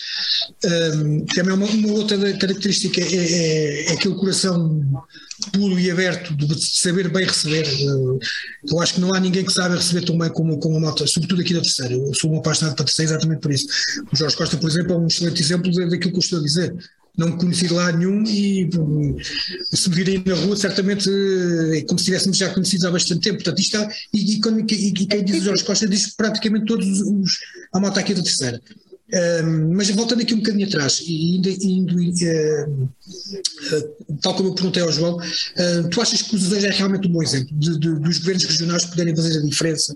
Um, 0.63 1.25
também 1.25 1.53
uma, 1.53 1.65
uma, 1.65 1.93
outra 1.93 2.17
característica 2.37 3.01
é, 3.01 3.03
é, 3.03 3.85
é, 3.89 3.91
aquele 3.93 4.15
coração 4.15 5.03
puro 5.51 5.77
e 5.79 5.91
aberto 5.91 6.35
de 6.35 6.65
saber 6.65 7.09
bem 7.09 7.25
receber. 7.25 7.67
Eu 8.69 8.79
acho 8.79 8.95
que 8.95 9.01
não 9.01 9.13
há 9.13 9.19
ninguém 9.19 9.43
que 9.43 9.51
saiba 9.51 9.75
receber 9.75 10.05
tão 10.05 10.17
bem 10.17 10.29
como, 10.29 10.57
como 10.59 10.77
a 10.77 10.79
malta, 10.79 11.05
sobretudo 11.05 11.41
aqui 11.41 11.53
da 11.53 11.61
terceira. 11.61 11.93
Eu 11.93 12.13
sou 12.13 12.31
um 12.31 12.37
apaixonado 12.37 12.75
para 12.75 12.83
a 12.83 12.85
terceira 12.85 13.11
exatamente 13.11 13.41
por 13.41 13.51
isso. 13.51 13.67
O 14.11 14.15
Jorge 14.15 14.37
Costa, 14.37 14.57
por 14.57 14.69
exemplo, 14.69 14.93
é 14.93 14.97
um 14.97 15.07
excelente 15.07 15.41
exemplo 15.41 15.71
daquilo 15.71 16.11
que 16.11 16.15
eu 16.15 16.19
estou 16.19 16.39
a 16.39 16.43
dizer 16.43 16.73
não 17.17 17.37
conheci 17.37 17.67
de 17.67 17.73
lá 17.73 17.91
nenhum 17.91 18.23
e 18.23 18.67
se 19.71 19.89
me 19.89 19.95
virem 19.95 20.23
na 20.25 20.33
rua 20.33 20.55
certamente 20.55 21.09
é 21.73 21.81
como 21.83 21.99
se 21.99 22.05
tivéssemos 22.05 22.37
já 22.37 22.49
conhecidos 22.51 22.85
há 22.85 22.91
bastante 22.91 23.21
tempo, 23.21 23.35
portanto 23.35 23.59
isto 23.59 23.77
está, 23.77 23.95
e, 24.11 24.35
e, 24.35 24.41
e, 24.71 24.87
e 24.87 25.05
quem 25.05 25.23
diz 25.23 25.41
o 25.41 25.45
Jorge 25.45 25.63
Costa 25.63 25.87
diz 25.87 26.15
praticamente 26.15 26.65
todos 26.65 27.01
os, 27.01 27.39
a 27.71 27.79
malta 27.79 27.99
aqui 27.99 28.13
da 28.13 28.23
terceira. 28.23 28.59
Um, 29.13 29.75
mas 29.75 29.91
voltando 29.91 30.23
aqui 30.23 30.33
um 30.33 30.37
bocadinho 30.37 30.67
atrás 30.67 31.03
e 31.05 31.35
indo, 31.35 31.47
indo 31.47 31.95
uh, 31.99 32.71
uh, 32.73 34.17
tal 34.23 34.33
como 34.33 34.49
eu 34.49 34.55
perguntei 34.55 34.81
ao 34.81 34.91
João, 34.91 35.17
uh, 35.17 35.89
tu 35.91 36.01
achas 36.01 36.23
que 36.23 36.35
os 36.35 36.45
Açores 36.45 36.63
é 36.63 36.69
realmente 36.71 37.07
um 37.07 37.11
bom 37.11 37.21
exemplo 37.21 37.55
de, 37.55 37.77
de, 37.77 37.99
dos 37.99 38.17
governos 38.17 38.45
regionais 38.45 38.85
poderem 38.85 39.15
fazer 39.15 39.37
a 39.37 39.41
diferença 39.43 39.95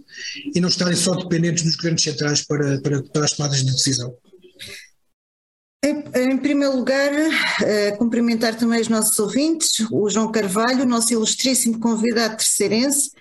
e 0.53 0.62
não 0.62 0.69
estarem 0.69 0.95
só 0.95 1.15
dependentes 1.15 1.63
dos 1.63 1.75
governos 1.75 2.03
centrais 2.03 2.43
para, 2.43 2.79
para, 2.81 3.01
para 3.01 3.25
as 3.25 3.31
tomadas 3.31 3.63
de 3.63 3.71
decisão? 3.71 4.13
Em, 5.84 6.38
primeiro 6.38 6.75
lugar, 6.75 7.12
uh, 7.13 7.98
cumprimentar 7.98 8.55
também 8.55 8.81
os 8.81 8.89
nossos 8.89 9.17
ouvintes, 9.19 9.86
o 9.91 10.10
João 10.10 10.31
Carvalho, 10.31 10.86
nosso 10.86 11.13
ilustríssimo 11.13 11.79
convidado 11.79 12.38
terceirense. 12.38 13.12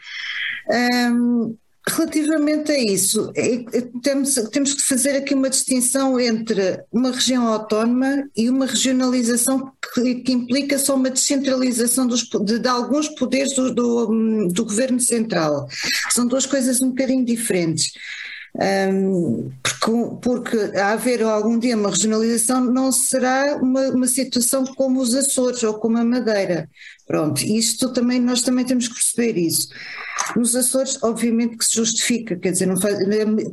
Relativamente 1.88 2.72
a 2.72 2.78
isso, 2.78 3.30
é, 3.36 3.54
é, 3.54 3.88
temos, 4.02 4.34
temos 4.50 4.74
que 4.74 4.82
fazer 4.82 5.10
aqui 5.10 5.34
uma 5.34 5.48
distinção 5.48 6.18
entre 6.18 6.82
uma 6.90 7.12
região 7.12 7.46
autónoma 7.46 8.28
e 8.36 8.50
uma 8.50 8.66
regionalização 8.66 9.72
que, 9.94 10.16
que 10.16 10.32
implica 10.32 10.80
só 10.80 10.96
uma 10.96 11.10
descentralização 11.10 12.08
dos, 12.08 12.24
de, 12.44 12.58
de, 12.58 12.68
alguns 12.68 13.08
poderes 13.10 13.54
do, 13.54 13.72
do, 13.72 14.48
do 14.48 14.64
governo 14.64 14.98
central. 14.98 15.68
São 16.10 16.26
duas 16.26 16.44
coisas 16.44 16.82
um 16.82 16.88
bocadinho 16.88 17.24
diferentes. 17.24 17.92
Porque, 19.62 20.16
porque 20.22 20.56
haver 20.78 21.22
algum 21.22 21.58
dia 21.58 21.76
uma 21.76 21.90
regionalização 21.90 22.64
não 22.64 22.90
será 22.90 23.56
uma, 23.56 23.88
uma 23.88 24.06
situação 24.06 24.64
como 24.64 25.00
os 25.00 25.14
Açores 25.14 25.62
ou 25.62 25.74
como 25.74 25.98
a 25.98 26.04
Madeira. 26.04 26.68
Pronto, 27.06 27.42
isto 27.44 27.92
também 27.92 28.18
nós 28.18 28.42
também 28.42 28.64
temos 28.64 28.88
que 28.88 28.94
perceber 28.94 29.38
isso. 29.38 29.68
Nos 30.34 30.56
Açores, 30.56 30.98
obviamente 31.02 31.56
que 31.56 31.64
se 31.64 31.76
justifica, 31.76 32.34
quer 32.36 32.52
dizer, 32.52 32.74
faz, 32.78 32.98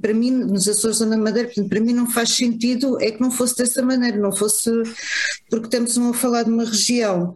para 0.02 0.14
mim, 0.14 0.32
nos 0.32 0.68
Açores 0.68 1.02
ou 1.02 1.08
na 1.08 1.18
Madeira, 1.18 1.52
para 1.70 1.80
mim 1.80 1.94
não 1.94 2.10
faz 2.10 2.30
sentido 2.30 2.98
é 3.02 3.12
que 3.12 3.22
não 3.22 3.30
fosse 3.30 3.58
dessa 3.58 3.82
maneira, 3.82 4.18
não 4.18 4.32
fosse 4.32 4.72
porque 5.50 5.66
estamos 5.66 5.98
a 5.98 6.14
falar 6.14 6.44
de 6.44 6.50
uma 6.50 6.66
região, 6.66 7.36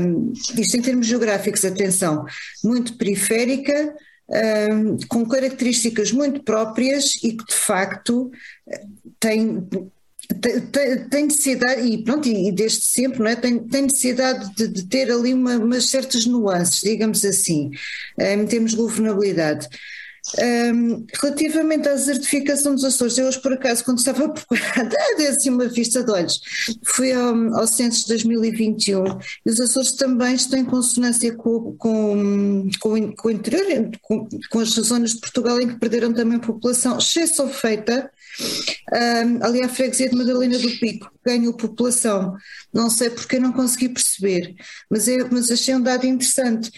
um, 0.00 0.32
isto 0.58 0.76
em 0.76 0.82
termos 0.82 1.06
geográficos, 1.06 1.64
atenção, 1.64 2.24
muito 2.64 2.96
periférica, 2.96 3.94
com 5.08 5.26
características 5.26 6.12
muito 6.12 6.42
próprias 6.42 7.16
e 7.22 7.32
que 7.32 7.44
de 7.44 7.54
facto 7.54 8.30
tem, 9.18 9.66
tem, 10.40 11.04
tem 11.08 11.24
necessidade, 11.24 11.82
e 11.82 12.02
pronto, 12.04 12.28
e 12.28 12.52
desde 12.52 12.82
sempre, 12.82 13.18
não 13.18 13.26
é? 13.26 13.34
tem, 13.34 13.58
tem 13.58 13.82
necessidade 13.82 14.54
de, 14.54 14.68
de 14.68 14.86
ter 14.86 15.10
ali 15.10 15.34
uma, 15.34 15.56
umas 15.56 15.90
certas 15.90 16.26
nuances, 16.26 16.80
digamos 16.80 17.24
assim, 17.24 17.70
em 18.18 18.46
termos 18.46 18.70
de 18.70 18.76
governabilidade. 18.76 19.68
Um, 20.38 21.06
relativamente 21.20 21.88
à 21.88 21.92
desertificação 21.92 22.74
dos 22.74 22.84
Açores, 22.84 23.16
eu 23.16 23.26
hoje 23.26 23.40
por 23.40 23.52
acaso, 23.52 23.84
quando 23.84 23.98
estava 23.98 24.24
a 24.26 24.28
procurar, 24.28 24.88
dei 25.16 25.26
assim 25.26 25.50
uma 25.50 25.66
vista 25.66 26.02
de 26.02 26.10
olhos, 26.10 26.40
fui 26.84 27.12
ao, 27.12 27.34
ao 27.54 27.66
censo 27.66 28.02
de 28.02 28.08
2021 28.08 29.04
e 29.46 29.50
os 29.50 29.60
Açores 29.60 29.92
também 29.92 30.34
estão 30.34 30.58
em 30.58 30.64
consonância 30.64 31.34
com, 31.34 31.74
com, 31.76 32.68
com, 32.80 33.12
com 33.12 33.28
o 33.28 33.30
interior, 33.30 33.90
com, 34.02 34.28
com, 34.50 34.60
as 34.60 34.68
zonas 34.68 35.14
de 35.14 35.20
Portugal 35.20 35.60
em 35.60 35.68
que 35.68 35.78
perderam 35.78 36.12
também 36.12 36.38
população, 36.38 36.98
exceção 36.98 37.48
feita. 37.48 38.10
Um, 38.92 39.44
ali 39.44 39.62
à 39.62 39.68
freguesia 39.68 40.08
de 40.08 40.16
Madalena 40.16 40.56
do 40.56 40.70
Pico, 40.78 41.10
ganhou 41.24 41.52
população, 41.52 42.36
não 42.72 42.88
sei 42.88 43.10
porque 43.10 43.38
não 43.38 43.52
consegui 43.52 43.88
perceber, 43.88 44.54
mas, 44.88 45.08
é, 45.08 45.18
mas 45.30 45.50
achei 45.50 45.74
um 45.74 45.82
dado 45.82 46.06
interessante 46.06 46.70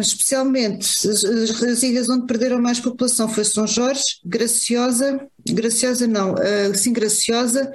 especialmente 0.00 0.86
as, 1.08 1.24
as, 1.24 1.82
ilhas 1.82 2.08
onde 2.08 2.26
perderam 2.26 2.60
mais 2.60 2.80
população 2.80 3.28
foi 3.28 3.44
São 3.44 3.66
Jorge, 3.66 4.02
Graciosa, 4.24 5.20
Graciosa 5.48 6.06
não, 6.06 6.34
uh, 6.34 6.74
sim 6.74 6.92
Graciosa, 6.92 7.70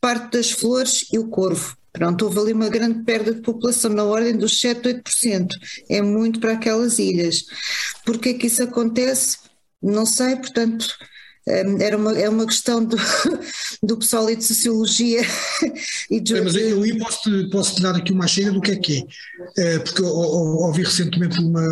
parte 0.00 0.32
das 0.32 0.50
Flores 0.50 1.06
e 1.12 1.18
o 1.18 1.28
Corvo. 1.28 1.76
Pronto, 1.92 2.26
houve 2.26 2.38
ali 2.38 2.52
uma 2.52 2.68
grande 2.68 3.04
perda 3.04 3.32
de 3.32 3.40
população 3.40 3.90
na 3.90 4.04
ordem 4.04 4.36
dos 4.36 4.60
7, 4.60 5.02
8%. 5.02 5.48
É 5.88 6.02
muito 6.02 6.40
para 6.40 6.52
aquelas 6.52 6.98
ilhas. 6.98 7.44
Porquê 8.04 8.34
que 8.34 8.48
isso 8.48 8.62
acontece? 8.62 9.38
Não 9.82 10.04
sei, 10.04 10.36
portanto, 10.36 10.94
era 11.46 11.96
uma, 11.96 12.18
é 12.18 12.28
uma 12.28 12.44
questão 12.44 12.84
do, 12.84 12.96
do 13.80 13.96
pessoal 13.96 14.28
e 14.30 14.34
de 14.34 14.44
sociologia 14.44 15.22
e 16.10 16.20
de... 16.20 16.40
Mas 16.40 16.56
eu 16.56 16.82
aí 16.82 16.98
posso 16.98 17.22
-te, 17.22 17.50
posso 17.50 17.80
dar 17.80 17.94
aqui 17.94 18.12
uma 18.12 18.26
chega 18.26 18.50
do 18.50 18.60
que 18.60 18.72
é 18.72 18.76
que 18.76 19.06
é, 19.56 19.74
é 19.74 19.78
porque 19.78 20.02
eu, 20.02 20.06
ouvi 20.06 20.82
recentemente 20.82 21.38
uma, 21.38 21.62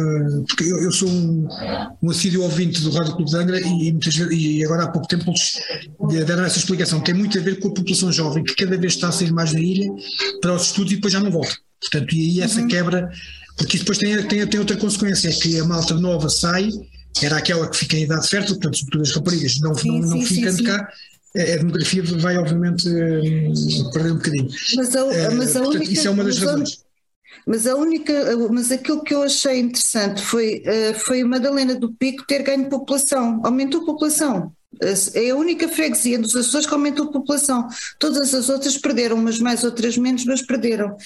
porque 0.47 0.65
eu, 0.65 0.81
eu 0.81 0.93
sou 0.93 1.09
um, 1.09 1.49
um 2.03 2.11
assíduo 2.11 2.45
ouvinte 2.45 2.81
do 2.83 2.91
Rádio 2.91 3.17
Clube 3.17 3.31
de 3.31 3.37
Angra 3.37 3.61
e, 3.61 3.91
muitas 3.91 4.15
vezes, 4.15 4.33
e 4.33 4.65
agora 4.65 4.85
há 4.85 4.89
pouco 4.89 5.09
tempo 5.09 5.25
eles 5.31 6.25
deram 6.25 6.45
essa 6.45 6.59
explicação, 6.59 7.01
tem 7.01 7.15
muito 7.15 7.37
a 7.37 7.43
ver 7.43 7.59
com 7.59 7.69
a 7.69 7.75
população 7.75 8.13
jovem 8.13 8.45
que 8.45 8.55
cada 8.55 8.79
vez 8.79 8.95
está 8.95 9.09
a 9.09 9.13
sair 9.13 9.33
mais 9.33 9.53
da 9.53 9.61
ilha 9.61 9.91
para 10.41 10.55
os 10.55 10.67
estudos 10.67 10.93
e 10.93 10.97
depois 10.97 11.13
já 11.13 11.19
não 11.19 11.33
volta, 11.33 11.57
portanto 11.81 12.15
e 12.15 12.21
aí 12.21 12.41
essa 12.41 12.61
uhum. 12.61 12.69
quebra, 12.69 13.11
porque 13.57 13.79
depois 13.79 13.99
tem, 13.99 14.23
tem, 14.29 14.47
tem 14.47 14.61
outra 14.61 14.77
consequência, 14.77 15.29
é 15.29 15.33
que 15.33 15.59
a 15.59 15.65
malta 15.65 15.95
nova 15.95 16.29
sai 16.29 16.71
era 17.23 17.37
aquela 17.37 17.69
que 17.69 17.77
fica 17.77 17.97
em 17.97 18.03
idade 18.03 18.29
fértil, 18.29 18.55
portanto, 18.55 18.79
sobretudo 18.79 19.03
as 19.03 19.13
raparigas 19.13 19.61
não, 19.61 19.75
sim, 19.75 20.01
não, 20.01 20.09
não 20.09 20.21
sim, 20.21 20.35
ficando 20.35 20.57
sim, 20.57 20.65
cá, 20.65 20.93
a 21.37 21.57
demografia 21.57 22.03
vai 22.19 22.37
obviamente 22.37 22.89
hum, 22.89 23.91
perder 23.93 24.13
um 24.13 24.17
bocadinho. 24.17 24.49
Mas 24.77 24.95
a, 24.95 25.05
uh, 25.05 25.09
mas 25.37 25.57
a 25.57 25.61
portanto, 25.61 25.77
única, 25.77 25.93
isso 25.93 26.09
é 26.09 26.11
uma 26.11 26.25
das 26.25 26.39
razões. 26.39 26.85
Mas 27.47 27.67
a 27.67 27.75
única, 27.75 28.13
mas 28.51 28.73
aquilo 28.73 29.03
que 29.03 29.15
eu 29.15 29.23
achei 29.23 29.59
interessante 29.59 30.23
foi, 30.23 30.63
uh, 30.67 30.95
foi 30.95 31.23
a 31.23 31.27
Madalena 31.27 31.75
do 31.75 31.93
Pico 31.93 32.27
ter 32.27 32.43
ganho 32.43 32.69
população, 32.69 33.41
aumentou 33.45 33.83
a 33.83 33.87
população. 33.87 34.53
É 35.15 35.31
a 35.31 35.37
única 35.37 35.69
freguesia 35.69 36.19
dos 36.19 36.35
Açores 36.35 36.67
que 36.67 36.75
aumentou 36.75 37.07
a 37.07 37.13
população. 37.13 37.69
Todas 37.99 38.35
as 38.35 38.49
outras 38.49 38.77
perderam, 38.77 39.17
umas 39.17 39.39
mais, 39.39 39.65
outras 39.65 39.97
menos, 39.97 40.25
mas 40.25 40.43
perderam. 40.43 40.97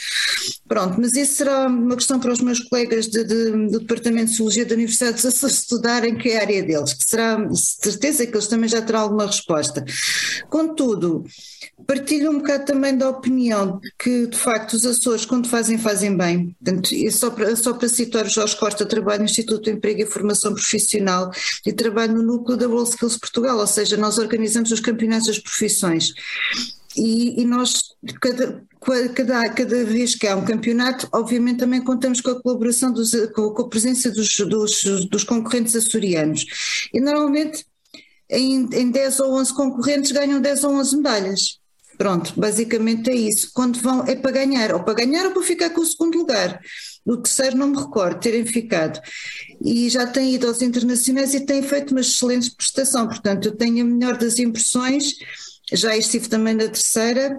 Pronto, 0.67 1.01
mas 1.01 1.15
isso 1.15 1.35
será 1.35 1.67
uma 1.67 1.97
questão 1.97 2.21
para 2.21 2.33
os 2.33 2.41
meus 2.41 2.61
colegas 2.61 3.07
de, 3.07 3.25
de, 3.25 3.51
do 3.69 3.81
Departamento 3.81 4.27
de 4.27 4.31
Sociologia 4.31 4.67
da 4.67 4.75
Universidade 4.75 5.15
dos 5.15 5.27
Açores 5.27 5.57
estudarem 5.61 6.17
que 6.17 6.31
é 6.31 6.39
a 6.39 6.43
área 6.43 6.63
deles, 6.63 6.93
que 6.93 7.05
será 7.05 7.39
certeza 7.55 8.27
que 8.27 8.35
eles 8.35 8.47
também 8.47 8.69
já 8.69 8.83
terão 8.83 9.01
alguma 9.01 9.27
resposta. 9.27 9.85
Contudo, 10.49 11.25
Partilho 11.87 12.31
um 12.31 12.39
bocado 12.39 12.65
também 12.65 12.97
da 12.97 13.09
opinião 13.09 13.81
que, 13.99 14.27
de 14.27 14.37
facto, 14.37 14.75
os 14.75 14.85
Açores, 14.85 15.25
quando 15.25 15.49
fazem, 15.49 15.79
fazem 15.79 16.17
bem. 16.17 16.57
Portanto, 16.63 16.91
só 17.11 17.31
para, 17.31 17.57
só 17.57 17.73
para 17.73 17.89
citar 17.89 18.27
o 18.27 18.29
Jorge 18.29 18.57
Costa, 18.57 18.87
trabalho 18.87 19.21
no 19.21 19.25
Instituto 19.25 19.65
de 19.65 19.71
Emprego 19.71 20.03
e 20.03 20.07
Formação 20.07 20.53
Profissional 20.53 21.31
e 21.65 21.73
trabalho 21.73 22.15
no 22.15 22.23
núcleo 22.23 22.57
da 22.57 22.69
World 22.69 22.91
Skills 22.91 23.19
Portugal, 23.19 23.59
ou 23.59 23.67
seja, 23.67 23.97
nós 23.97 24.19
organizamos 24.19 24.71
os 24.71 24.81
campeonatos 24.81 25.29
das 25.29 25.39
profissões. 25.39 26.13
E, 26.97 27.41
e 27.41 27.45
nós, 27.45 27.95
cada, 28.21 28.63
cada, 29.15 29.49
cada 29.51 29.85
vez 29.85 30.15
que 30.15 30.27
há 30.27 30.35
um 30.35 30.45
campeonato, 30.45 31.09
obviamente 31.13 31.59
também 31.61 31.81
contamos 31.81 32.21
com 32.21 32.31
a 32.31 32.43
colaboração, 32.43 32.93
dos, 32.93 33.13
com 33.35 33.63
a 33.63 33.69
presença 33.69 34.11
dos, 34.11 34.37
dos, 34.37 35.07
dos 35.09 35.25
concorrentes 35.25 35.77
açorianos. 35.77 36.45
E 36.93 37.01
normalmente 37.01 37.65
em, 38.31 38.69
em 38.73 38.91
10 38.91 39.21
ou 39.21 39.35
11 39.35 39.55
concorrentes 39.55 40.13
ganham 40.13 40.41
10 40.41 40.65
ou 40.65 40.73
11 40.75 40.97
medalhas. 40.97 41.58
Pronto, 41.99 42.33
basicamente 42.37 43.11
é 43.11 43.15
isso. 43.15 43.51
Quando 43.53 43.81
vão, 43.81 44.05
é 44.07 44.15
para 44.15 44.31
ganhar, 44.31 44.73
ou 44.73 44.85
para 44.85 44.95
ganhar 44.95 45.27
ou 45.27 45.33
para 45.33 45.43
ficar 45.43 45.71
com 45.71 45.81
o 45.81 45.87
segundo 45.87 46.17
lugar. 46.17 46.61
O 47.05 47.17
terceiro 47.17 47.57
não 47.57 47.67
me 47.67 47.77
recordo 47.77 48.21
terem 48.21 48.47
ficado. 48.47 49.01
E 49.61 49.89
já 49.89 50.07
têm 50.07 50.35
ido 50.35 50.47
aos 50.47 50.63
internacionais 50.63 51.35
e 51.35 51.45
têm 51.45 51.61
feito 51.61 51.91
uma 51.91 52.01
excelente 52.01 52.55
prestação. 52.55 53.09
Portanto, 53.09 53.47
eu 53.47 53.57
tenho 53.57 53.85
a 53.85 53.89
melhor 53.89 54.17
das 54.17 54.39
impressões. 54.39 55.15
Já 55.73 55.97
estive 55.97 56.29
também 56.29 56.55
na 56.55 56.69
terceira 56.69 57.37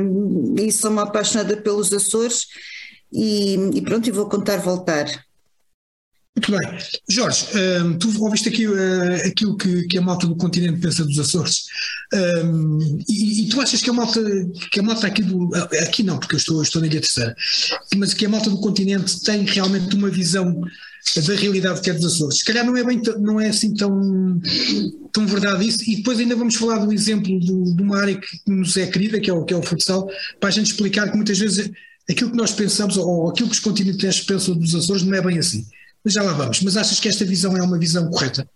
um, 0.00 0.54
e 0.58 0.70
sou 0.70 0.92
uma 0.92 1.02
apaixonada 1.02 1.56
pelos 1.56 1.92
Açores. 1.92 2.46
E, 3.12 3.56
e 3.74 3.82
pronto, 3.82 4.08
e 4.08 4.12
vou 4.12 4.28
contar 4.28 4.58
voltar. 4.58 5.25
Muito 6.36 6.52
bem. 6.52 6.78
Jorge, 7.08 7.46
um, 7.82 7.98
tu 7.98 8.22
ouviste 8.22 8.50
aqui 8.50 8.68
uh, 8.68 9.26
aquilo 9.26 9.56
que, 9.56 9.86
que, 9.86 9.96
a 9.96 10.02
malta 10.02 10.26
do 10.26 10.36
continente 10.36 10.78
pensa 10.80 11.02
dos 11.02 11.18
Açores 11.18 11.64
um, 12.12 12.98
e, 13.08 13.42
e, 13.42 13.48
tu 13.48 13.58
achas 13.58 13.80
que 13.80 13.88
a 13.88 13.92
malta, 13.92 14.20
que 14.70 14.78
a 14.78 14.82
malta 14.82 15.06
aqui 15.06 15.22
do. 15.22 15.50
Aqui 15.82 16.02
não, 16.02 16.18
porque 16.18 16.34
eu 16.34 16.38
estou, 16.38 16.62
estou 16.62 16.82
na 16.82 16.88
Ilha 16.88 17.00
Terceira, 17.00 17.34
mas 17.96 18.12
que 18.12 18.26
a 18.26 18.28
malta 18.28 18.50
do 18.50 18.60
continente 18.60 19.18
tem 19.24 19.44
realmente 19.44 19.96
uma 19.96 20.10
visão 20.10 20.60
da 21.16 21.34
realidade 21.34 21.80
que 21.80 21.88
é 21.88 21.94
dos 21.94 22.04
Açores. 22.04 22.38
Se 22.38 22.44
calhar 22.44 22.66
não 22.66 22.76
é, 22.76 22.84
bem, 22.84 23.00
não 23.18 23.40
é 23.40 23.48
assim 23.48 23.74
tão, 23.74 24.38
tão 25.12 25.26
verdade 25.26 25.66
isso, 25.66 25.78
e 25.88 25.96
depois 25.96 26.18
ainda 26.18 26.36
vamos 26.36 26.56
falar 26.56 26.84
do 26.84 26.92
exemplo 26.92 27.40
do, 27.40 27.74
de 27.74 27.82
uma 27.82 27.98
área 27.98 28.14
que 28.14 28.40
nos 28.46 28.76
é 28.76 28.86
querida, 28.86 29.18
que 29.18 29.30
é 29.30 29.32
o, 29.32 29.42
que 29.42 29.54
é 29.54 29.56
o 29.56 29.62
futsal, 29.62 30.06
para 30.38 30.50
a 30.50 30.52
gente 30.52 30.66
explicar 30.66 31.10
que 31.10 31.16
muitas 31.16 31.38
vezes 31.38 31.70
aquilo 32.08 32.30
que 32.30 32.36
nós 32.36 32.52
pensamos, 32.52 32.98
ou 32.98 33.30
aquilo 33.30 33.48
que 33.48 33.54
os 33.54 33.60
continentes 33.60 34.20
pensam 34.20 34.54
dos 34.54 34.74
Açores, 34.74 35.02
não 35.02 35.14
é 35.14 35.22
bem 35.22 35.38
assim. 35.38 35.64
Mas 36.06 36.14
já 36.14 36.22
lá 36.22 36.34
vamos. 36.34 36.62
Mas 36.62 36.76
achas 36.76 37.00
que 37.00 37.08
esta 37.08 37.24
visão 37.24 37.56
é 37.56 37.62
uma 37.62 37.76
visão 37.76 38.08
correta? 38.08 38.48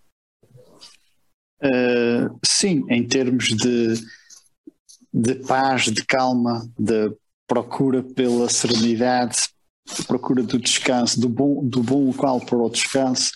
Uh, 1.61 2.39
sim, 2.47 2.85
em 2.89 3.05
termos 3.05 3.47
de, 3.49 3.95
de 5.13 5.35
paz, 5.35 5.87
de 5.87 6.05
calma, 6.07 6.71
de 6.79 7.13
procura 7.49 8.05
pela 8.05 8.49
serenidade, 8.49 9.49
procura 10.07 10.45
do 10.45 10.61
descanso, 10.61 11.21
do 11.21 11.29
bom, 11.29 11.65
do 11.65 11.83
bom 11.83 12.07
local 12.07 12.41
para 12.41 12.57
o 12.57 12.71
descanso, 12.71 13.33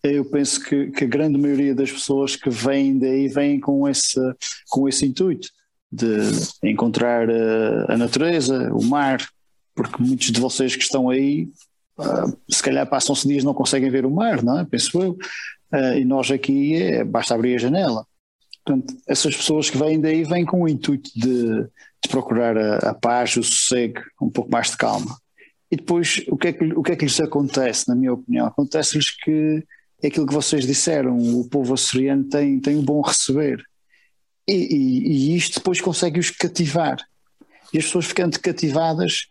eu 0.00 0.24
penso 0.24 0.62
que, 0.62 0.92
que, 0.92 1.02
a 1.02 1.08
grande 1.08 1.36
maioria 1.36 1.74
das 1.74 1.90
pessoas 1.90 2.36
que 2.36 2.48
vêm 2.48 2.96
daí 2.96 3.26
vêm 3.26 3.58
com 3.58 3.88
esse, 3.88 4.20
com 4.68 4.88
esse 4.88 5.04
intuito 5.04 5.48
de 5.90 6.20
encontrar 6.62 7.28
a, 7.28 7.32
eh, 7.32 7.86
a 7.88 7.96
natureza, 7.96 8.72
o 8.72 8.84
mar, 8.84 9.28
porque 9.74 10.00
muitos 10.00 10.30
de 10.30 10.40
vocês 10.40 10.76
que 10.76 10.84
estão 10.84 11.10
aí 11.10 11.48
Uh, 11.98 12.36
se 12.48 12.62
calhar 12.62 12.86
passam-se 12.86 13.26
dias 13.26 13.44
não 13.44 13.54
conseguem 13.54 13.90
ver 13.90 14.04
o 14.04 14.10
mar, 14.10 14.42
não 14.42 14.60
é? 14.60 14.64
Penso 14.64 15.02
eu. 15.02 15.12
Uh, 15.72 15.98
e 15.98 16.04
nós 16.04 16.30
aqui 16.30 16.74
é, 16.74 17.04
basta 17.04 17.34
abrir 17.34 17.54
a 17.54 17.58
janela. 17.58 18.06
Portanto, 18.64 18.96
essas 19.06 19.36
pessoas 19.36 19.70
que 19.70 19.78
vêm 19.78 20.00
daí 20.00 20.24
vêm 20.24 20.44
com 20.44 20.62
o 20.62 20.68
intuito 20.68 21.10
de, 21.14 21.62
de 21.62 22.08
procurar 22.10 22.56
a, 22.58 22.90
a, 22.90 22.94
paz, 22.94 23.36
o 23.36 23.42
sossego, 23.42 24.00
um 24.20 24.28
pouco 24.28 24.50
mais 24.50 24.70
de 24.70 24.76
calma. 24.76 25.16
E 25.70 25.76
depois, 25.76 26.24
o 26.28 26.36
que 26.36 26.48
é 26.48 26.52
que, 26.52 26.64
o 26.72 26.82
que, 26.82 26.92
é 26.92 26.96
que 26.96 27.04
lhes 27.04 27.20
acontece, 27.20 27.88
na 27.88 27.94
minha 27.94 28.12
opinião? 28.12 28.46
Acontece-lhes 28.46 29.10
que 29.10 29.64
é 30.02 30.08
aquilo 30.08 30.26
que 30.26 30.34
vocês 30.34 30.66
disseram, 30.66 31.16
o 31.16 31.48
povo 31.48 31.74
açoriano 31.74 32.24
tem, 32.24 32.60
tem 32.60 32.76
um 32.76 32.84
bom 32.84 33.00
receber. 33.00 33.62
E, 34.48 34.52
e, 34.52 35.08
e 35.08 35.36
isto 35.36 35.54
depois 35.58 35.80
consegue-os 35.80 36.30
cativar. 36.30 36.96
E 37.72 37.78
as 37.78 37.84
pessoas 37.84 38.06
ficando 38.06 38.38
cativadas 38.38 39.28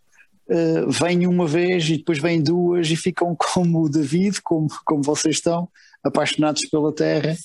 uh, 0.50 0.90
vêm 0.92 1.28
uma 1.28 1.48
vez 1.48 1.90
e 1.90 1.98
depois 1.98 2.20
vêm 2.20 2.42
duas 2.42 2.90
e 2.90 2.96
ficam 2.96 3.36
como 3.54 3.84
o 3.84 3.90
David, 3.90 4.42
como, 4.42 4.68
como 4.86 5.04
vocês 5.04 5.38
estão, 5.38 5.70
apaixonados 6.04 6.66
pela 6.68 6.94
terra 6.94 7.36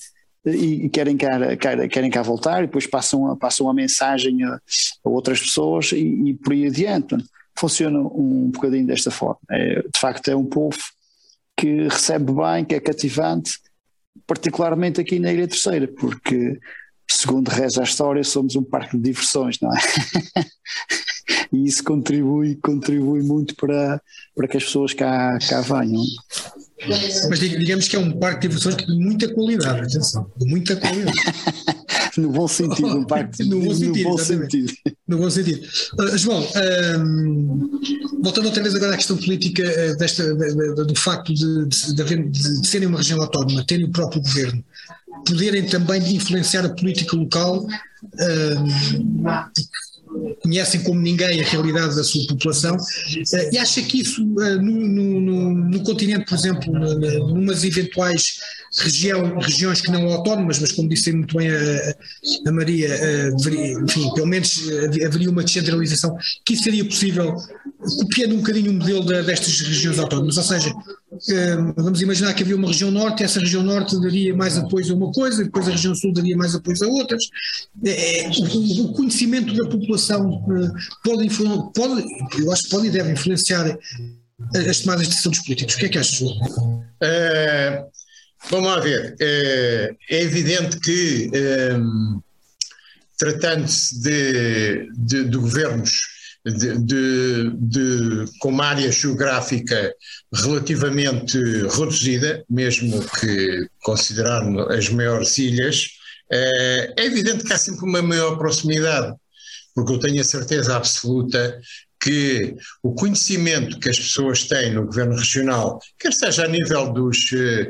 e, 0.45 0.85
e 0.85 0.89
querem, 0.89 1.17
cá, 1.17 1.29
querem 1.87 2.09
cá 2.09 2.21
voltar 2.21 2.63
e 2.63 2.67
depois 2.67 2.87
passam, 2.87 3.35
passam 3.37 3.69
a 3.69 3.73
mensagem 3.73 4.43
a, 4.43 4.59
a 5.03 5.09
outras 5.09 5.39
pessoas 5.39 5.91
e, 5.91 5.97
e, 5.97 6.33
por 6.33 6.53
aí 6.53 6.67
adiante. 6.67 7.15
Funciona 7.57 7.99
um 7.99 8.49
bocadinho 8.49 8.87
desta 8.87 9.11
forma. 9.11 9.39
É, 9.51 9.81
de 9.81 9.99
facto, 9.99 10.29
é 10.29 10.35
um 10.35 10.45
povo 10.45 10.77
que 11.55 11.87
recebe 11.87 12.31
bem, 12.31 12.65
que 12.65 12.73
é 12.73 12.79
cativante, 12.79 13.59
particularmente 14.25 14.99
aqui 14.99 15.19
na 15.19 15.31
Ilha 15.31 15.47
Terceira, 15.47 15.87
porque, 15.87 16.59
segundo 17.07 17.49
reza 17.49 17.81
a 17.81 17.83
história, 17.83 18.23
somos 18.23 18.55
um 18.55 18.63
parque 18.63 18.97
de 18.97 19.03
diversões, 19.03 19.59
não 19.59 19.71
é? 19.71 19.79
e 21.51 21.65
isso 21.65 21.83
contribui, 21.83 22.55
contribui 22.55 23.21
muito 23.21 23.55
para, 23.55 24.01
para 24.35 24.47
que 24.47 24.57
as 24.57 24.63
pessoas 24.63 24.93
cá, 24.93 25.37
cá 25.47 25.61
venham. 25.61 26.03
Mas 27.29 27.39
digamos 27.39 27.87
que 27.87 27.95
é 27.95 27.99
um 27.99 28.11
parque 28.13 28.47
de 28.47 28.55
diversões 28.55 28.75
de 28.75 28.93
muita 28.95 29.31
qualidade, 29.31 29.81
atenção, 29.81 30.31
de 30.37 30.45
muita 30.47 30.75
qualidade. 30.75 31.17
no 32.17 32.29
bom 32.31 32.47
sentido, 32.47 32.97
um 32.97 33.03
parque 33.03 33.43
no 33.45 33.61
bom 33.61 33.73
sentido. 33.73 34.03
No 34.03 34.09
bom 34.09 34.17
sentido. 34.17 34.73
No 35.07 35.17
bom 35.17 35.29
sentido. 35.29 35.67
Uh, 35.99 36.17
João, 36.17 36.47
um, 36.99 37.81
voltando 38.23 38.45
outra 38.45 38.63
vez 38.63 38.75
agora 38.75 38.93
à 38.93 38.97
questão 38.97 39.17
política 39.17 39.63
uh, 39.63 39.97
desta, 39.97 40.33
de, 40.33 40.53
de, 40.55 40.85
do 40.85 40.95
facto 40.95 41.33
de, 41.33 41.65
de, 41.67 42.29
de, 42.29 42.67
serem 42.67 42.87
uma 42.87 42.97
região 42.97 43.21
autónoma, 43.21 43.63
terem 43.65 43.85
o 43.85 43.91
próprio 43.91 44.21
governo, 44.21 44.63
poderem 45.25 45.65
também 45.65 46.15
influenciar 46.15 46.65
a 46.65 46.69
política 46.69 47.15
local, 47.15 47.65
um, 48.03 49.23
conhecem 50.41 50.83
como 50.83 50.99
ninguém 50.99 51.41
a 51.41 51.45
realidade 51.45 51.95
da 51.95 52.03
sua 52.03 52.25
população, 52.27 52.77
eh, 53.33 53.49
e 53.53 53.57
acha 53.57 53.81
que 53.81 54.01
isso 54.01 54.21
eh, 54.41 54.55
no, 54.55 54.71
no, 54.71 55.53
no 55.53 55.83
continente, 55.83 56.25
por 56.25 56.37
exemplo, 56.37 56.73
numas 56.73 57.63
eventuais 57.63 58.39
região, 58.79 59.37
regiões 59.39 59.81
que 59.81 59.91
não 59.91 60.11
autónomas, 60.11 60.59
mas 60.59 60.71
como 60.71 60.87
disse 60.87 61.11
muito 61.11 61.37
bem 61.37 61.49
a, 61.49 61.95
a 62.47 62.51
Maria, 62.51 62.87
eh, 62.87 63.31
deveria, 63.31 63.73
enfim, 63.73 64.13
pelo 64.13 64.27
menos 64.27 64.61
haveria 65.05 65.29
uma 65.29 65.43
descentralização, 65.43 66.15
que 66.45 66.55
seria 66.55 66.85
possível 66.85 67.35
copiando 67.99 68.35
um 68.35 68.37
bocadinho 68.37 68.71
o 68.71 68.75
modelo 68.75 69.03
destas 69.03 69.59
regiões 69.59 69.99
autónomas, 69.99 70.37
ou 70.37 70.43
seja, 70.43 70.71
vamos 71.75 72.01
imaginar 72.01 72.33
que 72.33 72.43
havia 72.43 72.55
uma 72.55 72.67
região 72.67 72.91
norte, 72.91 73.23
essa 73.23 73.39
região 73.39 73.63
norte 73.63 73.99
daria 73.99 74.35
mais 74.35 74.57
apoio 74.57 74.91
a 74.91 74.95
uma 74.95 75.11
coisa, 75.11 75.43
depois 75.43 75.67
a 75.67 75.71
região 75.71 75.93
sul 75.93 76.13
daria 76.13 76.37
mais 76.37 76.55
apoio 76.55 76.77
a 76.83 76.87
outras. 76.87 77.23
É, 77.83 78.25
é, 78.25 78.29
o, 78.29 78.93
conhecimento 78.93 79.53
da 79.53 79.67
população 79.67 80.43
eh, 80.51 80.71
pode, 81.03 81.27
pode, 81.73 82.05
eu 82.39 82.51
acho 82.51 82.63
que 82.63 82.69
pode 82.69 82.87
e 82.87 82.91
deve 82.91 83.11
influenciar 83.11 83.77
as 84.55 84.79
tomadas 84.79 85.03
de 85.03 85.09
decisão 85.09 85.31
dos 85.31 85.41
políticos. 85.41 85.75
O 85.75 85.77
que 85.77 85.85
é 85.85 85.89
que 85.89 85.97
achas, 85.97 86.17
João? 86.17 86.83
É, 87.01 87.85
vamos 88.49 88.67
lá 88.67 88.79
ver. 88.79 89.15
É, 89.19 89.95
é 90.09 90.21
evidente 90.21 90.79
que, 90.79 91.29
tratando-se 93.17 94.01
de, 94.01 94.89
de, 94.95 95.23
de 95.25 95.37
governos 95.37 95.91
de, 96.43 98.25
com 98.39 98.49
uma 98.49 98.65
área 98.65 98.91
geográfica 98.91 99.93
relativamente 100.33 101.37
reduzida, 101.37 102.43
mesmo 102.49 103.03
que 103.19 103.67
considerando 103.81 104.61
as 104.71 104.89
maiores 104.89 105.37
ilhas, 105.37 105.87
é, 106.31 106.93
é 106.97 107.05
evidente 107.05 107.43
que 107.43 107.53
há 107.53 107.57
sempre 107.57 107.85
uma 107.85 108.01
maior 108.01 108.37
proximidade, 108.37 109.15
porque 109.75 109.93
eu 109.93 109.99
tenho 109.99 110.21
a 110.21 110.23
certeza 110.23 110.75
absoluta 110.75 111.59
que 112.01 112.55
o 112.81 112.93
conhecimento 112.93 113.79
que 113.79 113.89
as 113.89 113.99
pessoas 113.99 114.43
têm 114.45 114.73
no 114.73 114.85
governo 114.85 115.15
regional, 115.15 115.79
quer 115.99 116.11
seja 116.11 116.45
a 116.45 116.47
nível 116.47 116.91
dos, 116.91 117.31
uh, 117.31 117.67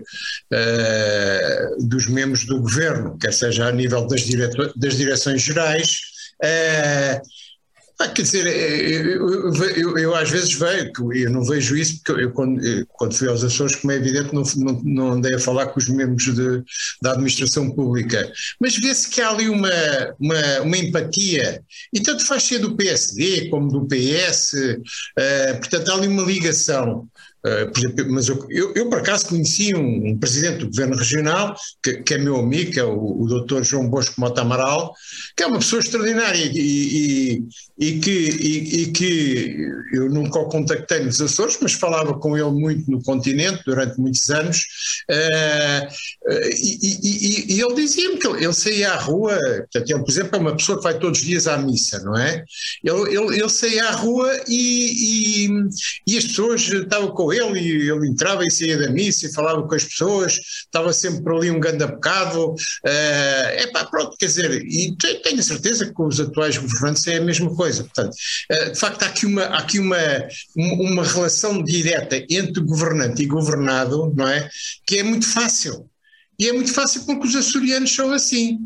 dos 1.87 2.07
membros 2.07 2.45
do 2.45 2.61
governo, 2.61 3.17
quer 3.19 3.33
seja 3.33 3.67
a 3.67 3.71
nível 3.71 4.07
das, 4.07 4.23
das 4.75 4.95
direções 4.95 5.41
gerais, 5.41 5.99
uh, 6.43 7.21
ah, 8.01 8.09
quer 8.09 8.21
dizer, 8.23 8.47
é, 8.47 9.15
eu, 9.15 9.29
eu, 9.29 9.63
eu, 9.75 9.97
eu, 9.97 10.15
às 10.15 10.29
vezes 10.29 10.53
vejo, 10.53 11.13
eu 11.13 11.29
não 11.29 11.43
vejo 11.43 11.75
isso, 11.75 12.01
porque 12.03 12.23
eu, 12.23 12.31
quando, 12.31 12.61
quando 12.89 13.15
fui 13.15 13.27
aos 13.27 13.43
Açores, 13.43 13.75
como 13.75 13.91
é 13.91 13.95
evidente, 13.95 14.33
não, 14.33 14.43
não, 14.57 14.81
não 14.83 15.11
andei 15.11 15.35
a 15.35 15.39
falar 15.39 15.67
com 15.67 15.79
os 15.79 15.87
membros 15.87 16.33
de, 16.33 16.63
da 17.01 17.11
administração 17.11 17.69
pública, 17.71 18.31
mas 18.59 18.75
vê-se 18.77 19.09
que 19.09 19.21
há 19.21 19.29
ali 19.29 19.49
uma, 19.49 19.69
uma, 20.19 20.61
uma, 20.61 20.77
empatia, 20.77 21.63
e 21.93 21.99
tanto 21.99 22.25
faz 22.25 22.43
ser 22.43 22.59
do 22.59 22.75
PSD 22.75 23.49
como 23.49 23.69
do 23.69 23.87
PS, 23.87 24.53
uh, 24.53 25.57
portanto 25.57 25.89
há 25.89 25.95
ali 25.95 26.07
uma 26.07 26.23
ligação. 26.23 27.07
Uh, 27.43 28.11
mas 28.11 28.27
eu, 28.27 28.45
eu, 28.51 28.71
eu, 28.75 28.87
por 28.87 28.99
acaso 28.99 29.29
conheci 29.29 29.73
um, 29.73 30.09
um, 30.09 30.17
presidente 30.17 30.59
do 30.59 30.67
governo 30.67 30.95
regional, 30.95 31.55
que, 31.83 31.95
que, 32.03 32.13
é 32.13 32.17
meu 32.19 32.35
amigo, 32.35 32.71
que 32.71 32.79
é 32.79 32.83
o, 32.83 33.21
o 33.21 33.27
doutor 33.27 33.63
João 33.63 33.89
Bosco 33.89 34.21
Mota 34.21 34.41
Amaral, 34.41 34.93
que 35.35 35.41
é 35.41 35.47
uma 35.47 35.57
pessoa 35.57 35.79
extraordinária 35.79 36.51
e, 36.53 36.59
e, 36.59 37.43
e 37.79 37.99
que, 37.99 38.11
e, 38.11 38.81
e, 38.81 38.91
que 38.91 39.57
eu 39.91 40.07
nunca 40.09 40.37
o 40.37 40.49
contactei 40.49 40.99
nos 40.99 41.19
Açores, 41.19 41.57
mas 41.59 41.73
falava 41.73 42.13
com 42.13 42.37
ele 42.37 42.51
muito 42.51 42.89
no 42.91 43.01
continente 43.01 43.63
durante 43.65 43.99
muitos 43.99 44.29
anos, 44.29 44.59
uh, 45.09 45.87
e, 46.29 47.59
ele 47.59 47.73
dizia-me 47.73 48.17
que 48.17 48.27
ele, 48.27 48.43
ele, 48.43 48.53
saía 48.53 48.91
à 48.91 48.97
rua, 48.97 49.39
portanto, 49.39 49.89
ele, 49.89 50.03
por 50.03 50.11
exemplo, 50.11 50.35
é 50.35 50.39
uma 50.39 50.55
pessoa 50.55 50.77
que 50.77 50.83
vai 50.83 50.99
todos 50.99 51.19
os 51.19 51.25
dias 51.25 51.47
à 51.47 51.57
missa, 51.57 51.99
não 52.03 52.15
é? 52.15 52.43
Ele, 52.83 53.15
ele, 53.15 53.39
ele 53.39 53.49
saía 53.49 53.85
à 53.85 53.91
rua 53.91 54.31
e, 54.47 55.49
e, 56.07 56.17
as 56.17 56.25
pessoas 56.25 56.61
estavam 56.61 57.11
com 57.11 57.30
ele, 57.33 57.59
e 57.59 57.89
ele 57.89 58.07
entrava 58.07 58.45
e 58.45 58.51
saía 58.51 58.77
da 58.77 58.89
missa 58.89 59.25
e 59.25 59.33
falava 59.33 59.67
com 59.67 59.75
as 59.75 59.83
pessoas, 59.83 60.33
estava 60.65 60.93
sempre 60.93 61.23
por 61.23 61.35
ali 61.35 61.51
um 61.51 61.59
grande 61.59 61.85
bocado, 61.85 62.55
é 62.85 63.65
uh, 63.67 63.71
pá, 63.73 63.85
pronto, 63.85 64.15
quer 64.17 64.27
dizer, 64.27 64.51
e 64.65 64.95
tenho 65.23 65.43
certeza 65.43 65.91
que 65.93 66.01
os 66.01 66.19
atuais 66.19 66.57
governantes 66.57 67.05
é 67.07 67.17
a 67.17 67.21
mesma 67.21 67.53
coisa. 67.55 67.83
Portanto, 67.83 68.15
eh, 68.49 68.69
de 68.69 68.79
facto, 68.79 69.03
há 69.03 69.05
aqui 69.07 69.25
uma, 69.25 69.43
há 69.43 69.57
aqui 69.59 69.79
uma, 69.79 69.97
uma 70.55 71.03
relação 71.03 71.63
direta 71.63 72.23
entre 72.29 72.63
governante 72.63 73.21
e 73.21 73.27
governado, 73.27 74.13
não 74.15 74.27
é? 74.27 74.49
Que 74.85 74.97
é 74.97 75.03
muito 75.03 75.27
fácil. 75.27 75.89
E 76.39 76.47
é 76.47 76.53
muito 76.53 76.73
fácil 76.73 77.05
porque 77.05 77.27
os 77.27 77.35
açorianos 77.35 77.93
são 77.93 78.11
assim. 78.11 78.59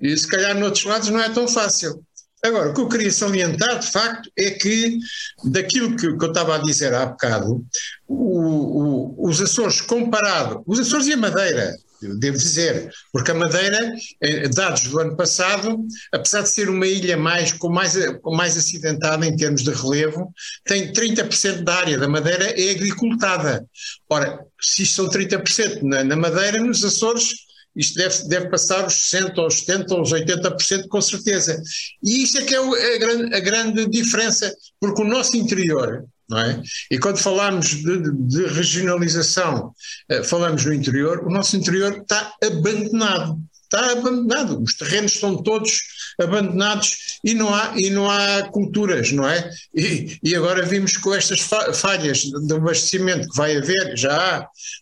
E 0.00 0.16
se 0.16 0.26
calhar 0.26 0.56
noutros 0.56 0.84
lados 0.84 1.08
não 1.08 1.20
é 1.20 1.28
tão 1.28 1.46
fácil. 1.48 2.02
Agora, 2.44 2.70
o 2.70 2.74
que 2.74 2.80
eu 2.80 2.88
queria 2.88 3.10
salientar, 3.10 3.78
de 3.78 3.90
facto, 3.90 4.30
é 4.36 4.50
que 4.50 4.98
daquilo 5.44 5.96
que, 5.96 6.16
que 6.16 6.24
eu 6.24 6.28
estava 6.28 6.54
a 6.54 6.58
dizer 6.58 6.94
há 6.94 7.06
bocado, 7.06 7.64
o, 8.06 9.24
o, 9.24 9.28
os 9.28 9.40
Açores 9.40 9.80
comparado, 9.80 10.62
os 10.66 10.78
Açores 10.78 11.06
e 11.06 11.12
a 11.12 11.16
Madeira, 11.16 11.74
devo 12.00 12.38
dizer, 12.38 12.90
porque 13.12 13.30
a 13.30 13.34
Madeira, 13.34 13.92
eh, 14.20 14.48
dados 14.48 14.84
do 14.84 15.00
ano 15.00 15.16
passado, 15.16 15.84
apesar 16.12 16.42
de 16.42 16.50
ser 16.50 16.68
uma 16.68 16.86
ilha 16.86 17.16
mais, 17.16 17.52
com, 17.52 17.68
mais, 17.68 17.94
com 18.22 18.34
mais 18.34 18.56
acidentada 18.56 19.26
em 19.26 19.36
termos 19.36 19.62
de 19.62 19.70
relevo, 19.70 20.32
tem 20.64 20.92
30% 20.92 21.64
da 21.64 21.74
área 21.74 21.98
da 21.98 22.08
Madeira 22.08 22.44
é 22.44 22.70
agricultada. 22.70 23.66
Ora, 24.08 24.38
se 24.60 24.84
isto 24.84 24.94
são 24.94 25.08
30% 25.08 25.82
na, 25.82 26.04
na 26.04 26.16
Madeira, 26.16 26.60
nos 26.60 26.84
Açores 26.84 27.48
isto 27.76 27.96
deve, 27.96 28.28
deve 28.28 28.48
passar 28.48 28.86
os 28.86 28.94
60%, 28.94 29.46
os 29.46 29.64
70%, 29.64 30.00
os 30.00 30.12
80% 30.12 30.88
com 30.88 31.00
certeza. 31.00 31.62
E 32.02 32.22
isto 32.22 32.38
é 32.38 32.42
que 32.42 32.54
é 32.54 32.58
a 32.58 32.98
grande, 32.98 33.34
a 33.34 33.40
grande 33.40 33.86
diferença, 33.88 34.54
porque 34.80 35.02
o 35.02 35.06
nosso 35.06 35.36
interior, 35.36 36.04
é? 36.36 36.60
E 36.90 36.98
quando 36.98 37.16
falamos 37.16 37.68
de, 37.68 38.12
de 38.12 38.46
regionalização, 38.48 39.72
eh, 40.10 40.22
falamos 40.22 40.62
no 40.64 40.74
interior, 40.74 41.26
o 41.26 41.30
nosso 41.30 41.56
interior 41.56 42.02
está 42.02 42.34
abandonado. 42.44 43.40
Está 43.62 43.92
abandonado. 43.92 44.62
Os 44.62 44.74
terrenos 44.74 45.14
estão 45.14 45.42
todos 45.42 45.80
abandonados 46.20 47.18
e 47.24 47.34
não 47.34 47.54
há, 47.54 47.72
e 47.76 47.90
não 47.90 48.10
há 48.10 48.42
culturas, 48.50 49.12
não 49.12 49.28
é? 49.28 49.50
E, 49.74 50.18
e 50.22 50.34
agora 50.34 50.64
vimos 50.64 50.96
com 50.96 51.14
estas 51.14 51.40
falhas 51.74 52.18
de 52.22 52.54
abastecimento 52.54 53.28
que 53.28 53.36
vai 53.36 53.56
haver, 53.56 53.96
já 53.96 54.16
há 54.16 54.40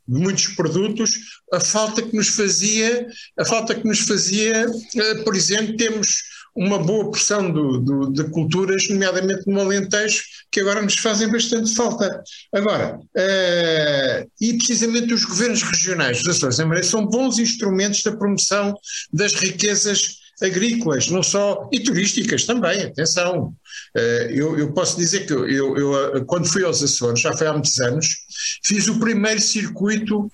de 0.08 0.20
muitos 0.20 0.48
produtos, 0.48 1.10
a 1.52 1.60
falta 1.60 2.02
que 2.02 2.16
nos 2.16 2.28
fazia, 2.28 3.06
a 3.38 3.44
falta 3.44 3.74
que 3.74 3.86
nos 3.86 4.00
fazia, 4.00 4.66
eh, 4.96 5.14
por 5.22 5.36
exemplo, 5.36 5.76
temos 5.76 6.22
uma 6.56 6.78
boa 6.78 7.04
porção 7.10 7.52
do, 7.52 7.78
do, 7.78 8.10
de 8.10 8.24
culturas, 8.30 8.88
nomeadamente 8.88 9.42
no 9.46 9.60
Alentejo, 9.60 10.22
que 10.50 10.60
agora 10.60 10.80
nos 10.80 10.96
fazem 10.96 11.30
bastante 11.30 11.74
falta. 11.74 12.22
Agora, 12.54 12.98
uh, 12.98 14.30
e 14.40 14.54
precisamente 14.54 15.12
os 15.12 15.26
governos 15.26 15.62
regionais 15.62 16.22
dos 16.22 16.36
Açores 16.36 16.58
em 16.58 16.82
são 16.82 17.04
bons 17.04 17.38
instrumentos 17.38 18.02
da 18.02 18.16
promoção 18.16 18.74
das 19.12 19.34
riquezas 19.34 20.25
agrícolas, 20.42 21.08
não 21.08 21.22
só, 21.22 21.68
e 21.72 21.80
turísticas 21.80 22.44
também, 22.44 22.82
atenção. 22.82 23.54
Eh, 23.96 24.32
eu, 24.34 24.58
eu 24.58 24.72
posso 24.72 24.96
dizer 24.96 25.26
que 25.26 25.32
eu, 25.32 25.48
eu, 25.48 26.24
quando 26.26 26.46
fui 26.46 26.62
aos 26.62 26.82
Açores, 26.82 27.20
já 27.20 27.32
foi 27.32 27.46
há 27.46 27.52
muitos 27.52 27.78
anos, 27.80 28.06
fiz 28.64 28.86
o 28.88 28.98
primeiro 28.98 29.40
circuito 29.40 30.20
uh, 30.20 30.30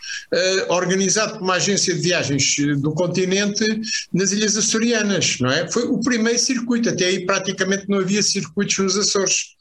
organizado 0.70 1.34
por 1.34 1.42
uma 1.42 1.54
agência 1.54 1.94
de 1.94 2.00
viagens 2.00 2.56
do 2.80 2.92
continente 2.94 3.64
nas 4.12 4.32
Ilhas 4.32 4.56
Açorianas, 4.56 5.38
não 5.40 5.50
é? 5.50 5.70
Foi 5.70 5.84
o 5.84 6.00
primeiro 6.00 6.38
circuito, 6.38 6.88
até 6.88 7.06
aí 7.06 7.24
praticamente 7.24 7.88
não 7.88 7.98
havia 7.98 8.22
circuitos 8.22 8.78
nos 8.78 8.96
Açores. 8.96 9.52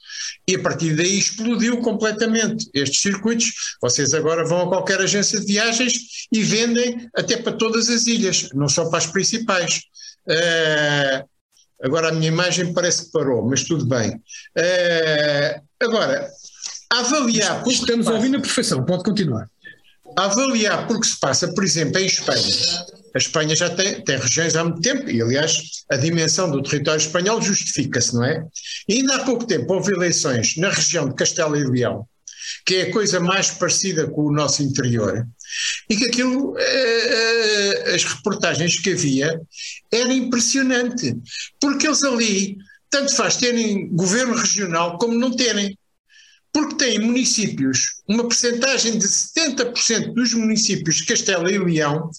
E 0.47 0.55
a 0.55 0.59
partir 0.59 0.95
daí 0.95 1.19
explodiu 1.19 1.77
completamente 1.81 2.69
estes 2.73 3.01
circuitos. 3.01 3.51
Vocês 3.81 4.13
agora 4.13 4.45
vão 4.45 4.61
a 4.61 4.67
qualquer 4.67 4.99
agência 4.99 5.39
de 5.39 5.45
viagens 5.45 5.93
e 6.31 6.41
vendem 6.41 7.09
até 7.15 7.37
para 7.37 7.53
todas 7.53 7.89
as 7.89 8.07
ilhas, 8.07 8.49
não 8.53 8.67
só 8.67 8.89
para 8.89 8.97
as 8.97 9.07
principais. 9.07 9.81
Uh, 10.27 11.27
agora 11.83 12.09
a 12.09 12.11
minha 12.11 12.27
imagem 12.27 12.73
parece 12.73 13.05
que 13.05 13.11
parou, 13.11 13.47
mas 13.47 13.63
tudo 13.63 13.85
bem. 13.85 14.11
Uh, 14.57 15.61
agora, 15.79 16.29
avaliar. 16.91 17.67
Estamos 17.67 18.07
a 18.07 18.13
ouvir 18.13 18.29
na 18.29 18.39
perfeição, 18.39 18.85
pode 18.85 19.03
continuar. 19.03 19.49
Avaliar 20.17 20.87
porque 20.87 21.07
se 21.07 21.19
passa, 21.19 21.47
por 21.53 21.63
exemplo, 21.63 21.99
em 21.99 22.05
Espanha. 22.05 22.55
A 23.13 23.17
Espanha 23.17 23.55
já 23.55 23.69
tem, 23.69 24.01
tem 24.03 24.17
regiões 24.17 24.55
há 24.55 24.63
muito 24.63 24.81
tempo, 24.81 25.09
e 25.09 25.21
aliás 25.21 25.83
a 25.89 25.97
dimensão 25.97 26.49
do 26.49 26.61
território 26.63 26.99
espanhol 26.99 27.41
justifica-se, 27.41 28.13
não 28.13 28.23
é? 28.23 28.43
E 28.87 28.95
ainda 28.95 29.15
há 29.15 29.25
pouco 29.25 29.45
tempo 29.45 29.73
houve 29.73 29.93
eleições 29.93 30.55
na 30.57 30.69
região 30.69 31.09
de 31.09 31.15
Castela 31.15 31.57
e 31.57 31.63
Leão, 31.63 32.05
que 32.65 32.75
é 32.75 32.81
a 32.83 32.91
coisa 32.91 33.19
mais 33.19 33.51
parecida 33.51 34.07
com 34.07 34.25
o 34.25 34.33
nosso 34.33 34.63
interior, 34.63 35.27
e 35.89 35.95
que 35.95 36.05
aquilo, 36.05 36.55
eh, 36.57 37.83
eh, 37.85 37.95
as 37.95 38.03
reportagens 38.03 38.79
que 38.79 38.91
havia, 38.91 39.41
era 39.91 40.13
impressionante, 40.13 41.15
porque 41.59 41.87
eles 41.87 42.03
ali, 42.03 42.57
tanto 42.89 43.15
faz 43.15 43.37
terem 43.37 43.89
governo 43.89 44.35
regional 44.35 44.97
como 44.97 45.13
não 45.13 45.35
terem, 45.35 45.77
porque 46.53 46.75
têm 46.75 46.99
municípios, 46.99 48.01
uma 48.07 48.27
percentagem 48.27 48.97
de 48.97 49.07
70% 49.07 50.13
dos 50.13 50.33
municípios 50.33 50.97
de 50.97 51.05
Castela 51.05 51.51
e 51.51 51.57
Leão 51.57 52.09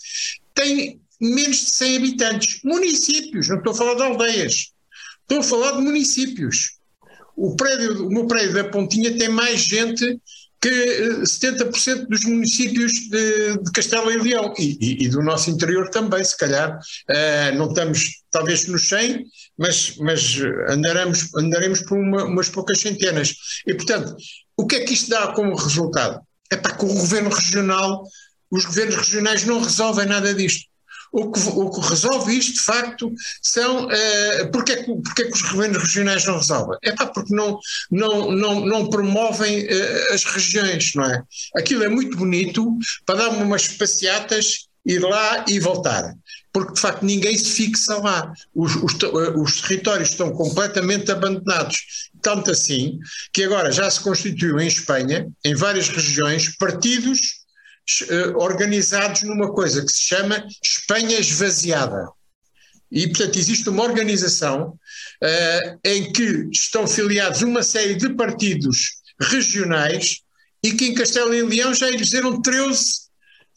têm 0.55 1.01
menos 1.21 1.59
de 1.59 1.71
100 1.71 1.97
habitantes. 1.97 2.61
Municípios, 2.64 3.49
não 3.49 3.59
estou 3.59 3.73
a 3.73 3.77
falar 3.77 3.95
de 3.95 4.03
aldeias, 4.03 4.73
estou 5.23 5.40
a 5.40 5.42
falar 5.42 5.73
de 5.73 5.83
municípios. 5.83 6.79
O, 7.37 7.55
prédio, 7.57 8.07
o 8.07 8.11
meu 8.11 8.27
prédio 8.27 8.55
da 8.55 8.64
Pontinha 8.64 9.16
tem 9.16 9.29
mais 9.29 9.61
gente 9.61 10.21
que 10.62 11.22
70% 11.22 11.88
eh, 11.88 12.07
dos 12.07 12.25
municípios 12.25 12.92
de, 13.11 13.59
de 13.59 13.72
Castelo 13.72 14.12
e 14.12 14.16
Leão 14.16 14.55
e, 14.57 14.79
e, 14.81 15.05
e, 15.05 15.09
do 15.09 15.20
nosso 15.20 15.51
interior 15.51 15.90
também, 15.90 16.22
se 16.22 16.38
calhar. 16.38 16.79
Uh, 17.11 17.57
não 17.57 17.68
estamos 17.68 18.22
talvez 18.31 18.68
nos 18.68 18.88
100, 18.88 19.27
mas, 19.59 19.96
mas 19.98 20.38
andaremos, 20.68 21.35
andaremos 21.35 21.81
por 21.81 21.98
uma, 21.98 22.25
umas 22.25 22.48
poucas 22.48 22.81
centenas. 22.81 23.35
E, 23.66 23.75
portanto, 23.75 24.14
o 24.57 24.64
que 24.64 24.77
é 24.77 24.85
que 24.85 24.94
isto 24.94 25.11
dá 25.11 25.33
como 25.33 25.57
resultado? 25.57 26.20
É 26.51 26.57
para 26.57 26.77
que 26.77 26.85
o 26.85 26.94
governo 26.94 27.31
regional, 27.31 28.05
os 28.48 28.64
governos 28.64 28.94
regionais 28.94 29.44
não 29.44 29.61
resolvem 29.61 30.07
nada 30.07 30.33
disto. 30.33 30.72
O 31.12 31.31
que, 31.31 31.40
o 31.40 31.70
que 31.70 31.88
resolve 31.88 32.38
isto, 32.38 32.55
de 32.55 32.61
facto, 32.61 33.12
são. 33.42 33.85
Uh, 33.85 34.51
porque, 34.51 34.72
é 34.72 34.77
que, 34.83 34.94
porque 35.03 35.22
é 35.22 35.25
que 35.27 35.35
os 35.35 35.42
governos 35.42 35.83
regionais 35.83 36.25
não 36.25 36.38
resolvem? 36.38 36.79
É 36.83 36.92
pá, 36.92 37.07
porque 37.07 37.35
não, 37.35 37.59
não, 37.90 38.33
não, 38.33 38.64
não 38.64 38.88
promovem 38.88 39.64
uh, 39.66 40.14
as 40.14 40.25
regiões, 40.25 40.94
não 40.94 41.05
é? 41.05 41.22
Aquilo 41.55 41.85
é 41.85 41.88
muito 41.88 42.16
bonito 42.16 42.66
para 43.05 43.18
dar 43.18 43.29
umas 43.29 43.68
passeatas, 43.68 44.68
ir 44.87 45.01
lá 45.01 45.44
e 45.46 45.61
voltar. 45.61 46.14
Porque, 46.53 46.75
de 46.75 46.81
facto, 46.81 47.03
ninguém 47.03 47.37
se 47.37 47.51
fixa 47.51 47.96
lá. 47.98 48.33
Os, 48.55 48.75
os, 48.77 48.94
os 49.37 49.61
territórios 49.61 50.11
estão 50.11 50.33
completamente 50.33 51.11
abandonados. 51.11 52.11
Tanto 52.20 52.51
assim 52.51 52.98
que 53.33 53.44
agora 53.44 53.72
já 53.72 53.90
se 53.90 54.01
constituiu 54.01 54.61
em 54.61 54.66
Espanha, 54.66 55.27
em 55.44 55.55
várias 55.55 55.88
regiões, 55.88 56.57
partidos 56.57 57.42
organizados 58.37 59.23
numa 59.23 59.53
coisa 59.53 59.85
que 59.85 59.92
se 59.92 60.03
chama 60.03 60.47
Espanha 60.62 61.18
Esvaziada. 61.18 62.09
E, 62.90 63.07
portanto, 63.09 63.38
existe 63.38 63.68
uma 63.68 63.85
organização 63.85 64.68
uh, 64.68 65.79
em 65.83 66.12
que 66.12 66.49
estão 66.53 66.87
filiados 66.87 67.40
uma 67.40 67.62
série 67.62 67.95
de 67.95 68.11
partidos 68.11 69.01
regionais 69.18 70.21
e 70.62 70.73
que 70.73 70.87
em 70.87 70.95
Castelo 70.95 71.35
e 71.35 71.42
Leão 71.42 71.73
já 71.73 71.88
elegeram 71.88 72.40
13 72.40 73.03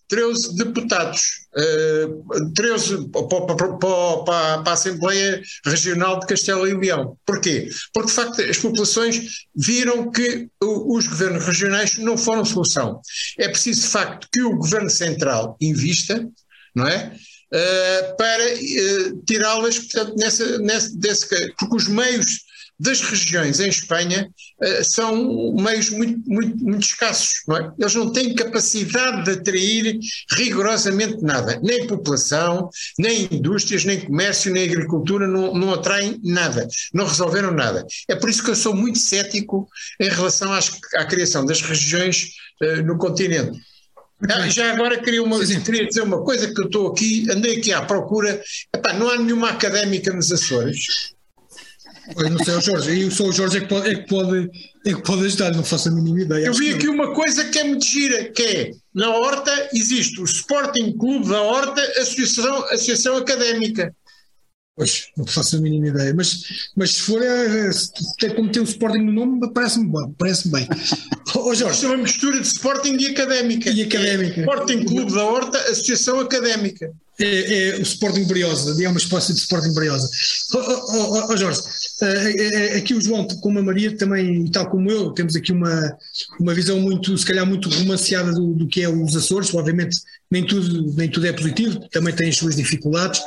13 0.07 0.55
deputados, 0.55 1.44
uh, 1.57 2.53
13 2.53 3.09
para, 3.09 4.63
a 4.65 4.73
Assembleia 4.73 5.41
Regional 5.65 6.19
de 6.19 6.27
Castelo 6.27 6.67
e 6.67 6.73
Leão. 6.73 7.17
Porquê? 7.25 7.69
Porque, 7.93 8.09
de 8.09 8.13
facto, 8.13 8.41
as 8.41 8.57
populações 8.57 9.45
viram 9.55 10.11
que 10.11 10.47
os 10.61 11.07
governos 11.07 11.45
regionais 11.45 11.97
não 11.97 12.17
foram 12.17 12.45
solução. 12.45 12.99
É 13.37 13.47
preciso, 13.47 13.81
de 13.81 13.87
facto, 13.87 14.27
que 14.31 14.41
o 14.41 14.57
governo 14.57 14.89
central 14.89 15.57
invista, 15.61 16.27
não 16.75 16.87
é? 16.87 17.15
Uh, 17.53 18.17
para 18.17 18.43
uh, 18.43 19.23
tirá-las, 19.25 19.79
nessa, 20.17 20.57
nessa, 20.59 20.97
desse, 20.97 21.53
porque 21.57 21.75
os 21.75 21.87
meios 21.87 22.44
das 22.79 23.01
regiões 23.01 23.59
em 23.59 23.69
Espanha 23.69 24.29
uh, 24.61 24.83
são 24.83 25.53
meios 25.53 25.89
muito, 25.89 26.21
muito, 26.27 26.57
muito 26.57 26.83
escassos, 26.83 27.41
não 27.47 27.57
é? 27.57 27.71
Eles 27.79 27.95
não 27.95 28.11
têm 28.11 28.35
capacidade 28.35 29.23
de 29.23 29.31
atrair 29.31 29.99
rigorosamente 30.31 31.21
nada, 31.21 31.59
nem 31.63 31.87
população, 31.87 32.69
nem 32.99 33.27
indústrias, 33.31 33.85
nem 33.85 34.01
comércio, 34.01 34.51
nem 34.51 34.65
agricultura, 34.65 35.27
não, 35.27 35.53
não 35.53 35.73
atraem 35.73 36.19
nada, 36.23 36.67
não 36.93 37.05
resolveram 37.05 37.51
nada. 37.51 37.85
É 38.09 38.15
por 38.15 38.29
isso 38.29 38.43
que 38.43 38.51
eu 38.51 38.55
sou 38.55 38.75
muito 38.75 38.99
cético 38.99 39.67
em 39.99 40.09
relação 40.09 40.51
às, 40.51 40.71
à 40.95 41.05
criação 41.05 41.45
das 41.45 41.61
regiões 41.61 42.29
uh, 42.61 42.81
no 42.83 42.97
continente. 42.97 43.57
Ah, 44.29 44.47
já 44.47 44.71
agora 44.71 44.97
queria, 44.97 45.21
uma, 45.21 45.39
queria 45.45 45.85
dizer 45.85 46.01
uma 46.01 46.23
coisa 46.23 46.51
que 46.51 46.59
eu 46.59 46.65
estou 46.65 46.87
aqui, 46.87 47.29
andei 47.29 47.57
aqui 47.57 47.73
à 47.73 47.81
procura, 47.81 48.41
Epá, 48.73 48.93
não 48.93 49.09
há 49.09 49.17
nenhuma 49.17 49.49
académica 49.49 50.11
nos 50.13 50.31
Açores. 50.31 51.14
Eu 52.17 52.29
não 52.29 52.43
sei, 52.43 52.55
o 52.55 52.61
Jorge, 52.61 52.91
e 52.91 53.11
só 53.11 53.25
o 53.25 53.31
Jorge 53.31 53.57
é 53.57 53.61
que 53.61 53.67
pode, 53.67 53.89
é 53.89 53.95
que 53.95 54.07
pode, 54.07 54.49
é 54.85 54.93
que 54.93 55.01
pode 55.01 55.25
ajudar, 55.25 55.51
não 55.53 55.63
faço 55.63 55.89
a 55.89 55.91
mínima 55.91 56.21
ideia. 56.21 56.45
Eu 56.45 56.53
vi 56.53 56.73
aqui 56.73 56.87
uma 56.87 57.13
coisa 57.13 57.45
que 57.45 57.57
é 57.57 57.63
muito 57.63 57.85
gira, 57.85 58.25
que 58.25 58.43
é, 58.43 58.71
na 58.93 59.09
Horta 59.09 59.69
existe 59.73 60.21
o 60.21 60.25
Sporting 60.25 60.95
Clube 60.97 61.27
da 61.27 61.41
Horta 61.41 61.81
Associação, 61.99 62.63
Associação 62.65 63.17
Académica. 63.17 63.93
Pois, 64.77 65.05
não 65.15 65.25
faço 65.25 65.55
a 65.55 65.59
mínima 65.59 65.87
ideia. 65.87 66.13
Mas, 66.13 66.69
mas 66.75 66.91
se 66.91 67.01
for, 67.03 67.21
é, 67.21 67.69
é 68.23 68.29
como 68.31 68.51
ter 68.51 68.59
o 68.59 68.63
Sporting 68.63 69.03
no 69.03 69.13
nome, 69.13 69.53
parece-me 69.53 69.89
bem. 69.89 70.13
Parece 70.17 70.49
bem. 70.49 70.67
Oh, 71.33 71.55
Jorge. 71.55 71.75
Isto 71.75 71.85
é 71.85 71.89
uma 71.89 72.03
mistura 72.03 72.39
de 72.41 72.47
Sporting 72.47 72.97
e 72.97 73.07
Académica. 73.07 73.69
E 73.69 73.83
Académica. 73.83 74.41
É 74.41 74.43
Sporting 74.43 74.83
Clube 74.83 75.13
da 75.13 75.23
Horta, 75.23 75.57
Associação 75.59 76.19
Académica. 76.19 76.91
É, 77.17 77.69
é, 77.69 77.75
o 77.77 77.81
Sporting 77.81 78.25
Briosa, 78.25 78.83
é 78.83 78.89
uma 78.89 78.97
espécie 78.97 79.33
de 79.33 79.39
Sporting 79.39 79.73
Briosa. 79.73 80.09
Oh, 80.53 80.57
oh, 80.57 81.27
oh 81.29 81.37
Jorge, 81.37 81.61
aqui 82.75 82.93
o 82.93 83.01
João, 83.01 83.27
como 83.41 83.59
a 83.59 83.63
Maria, 83.63 83.95
também, 83.95 84.49
tal 84.51 84.69
como 84.69 84.91
eu, 84.91 85.11
temos 85.11 85.35
aqui 85.35 85.51
uma, 85.51 85.97
uma 86.39 86.53
visão 86.53 86.79
muito, 86.79 87.17
se 87.17 87.25
calhar, 87.25 87.45
muito 87.45 87.69
romanceada 87.69 88.33
do, 88.33 88.53
do 88.53 88.67
que 88.67 88.81
é 88.81 88.89
os 88.89 89.15
Açores. 89.15 89.53
Obviamente, 89.53 89.97
nem 90.29 90.45
tudo, 90.45 90.93
nem 90.95 91.09
tudo 91.09 91.27
é 91.27 91.31
positivo, 91.31 91.79
também 91.89 92.13
tem 92.13 92.29
as 92.29 92.37
suas 92.37 92.55
dificuldades. 92.55 93.21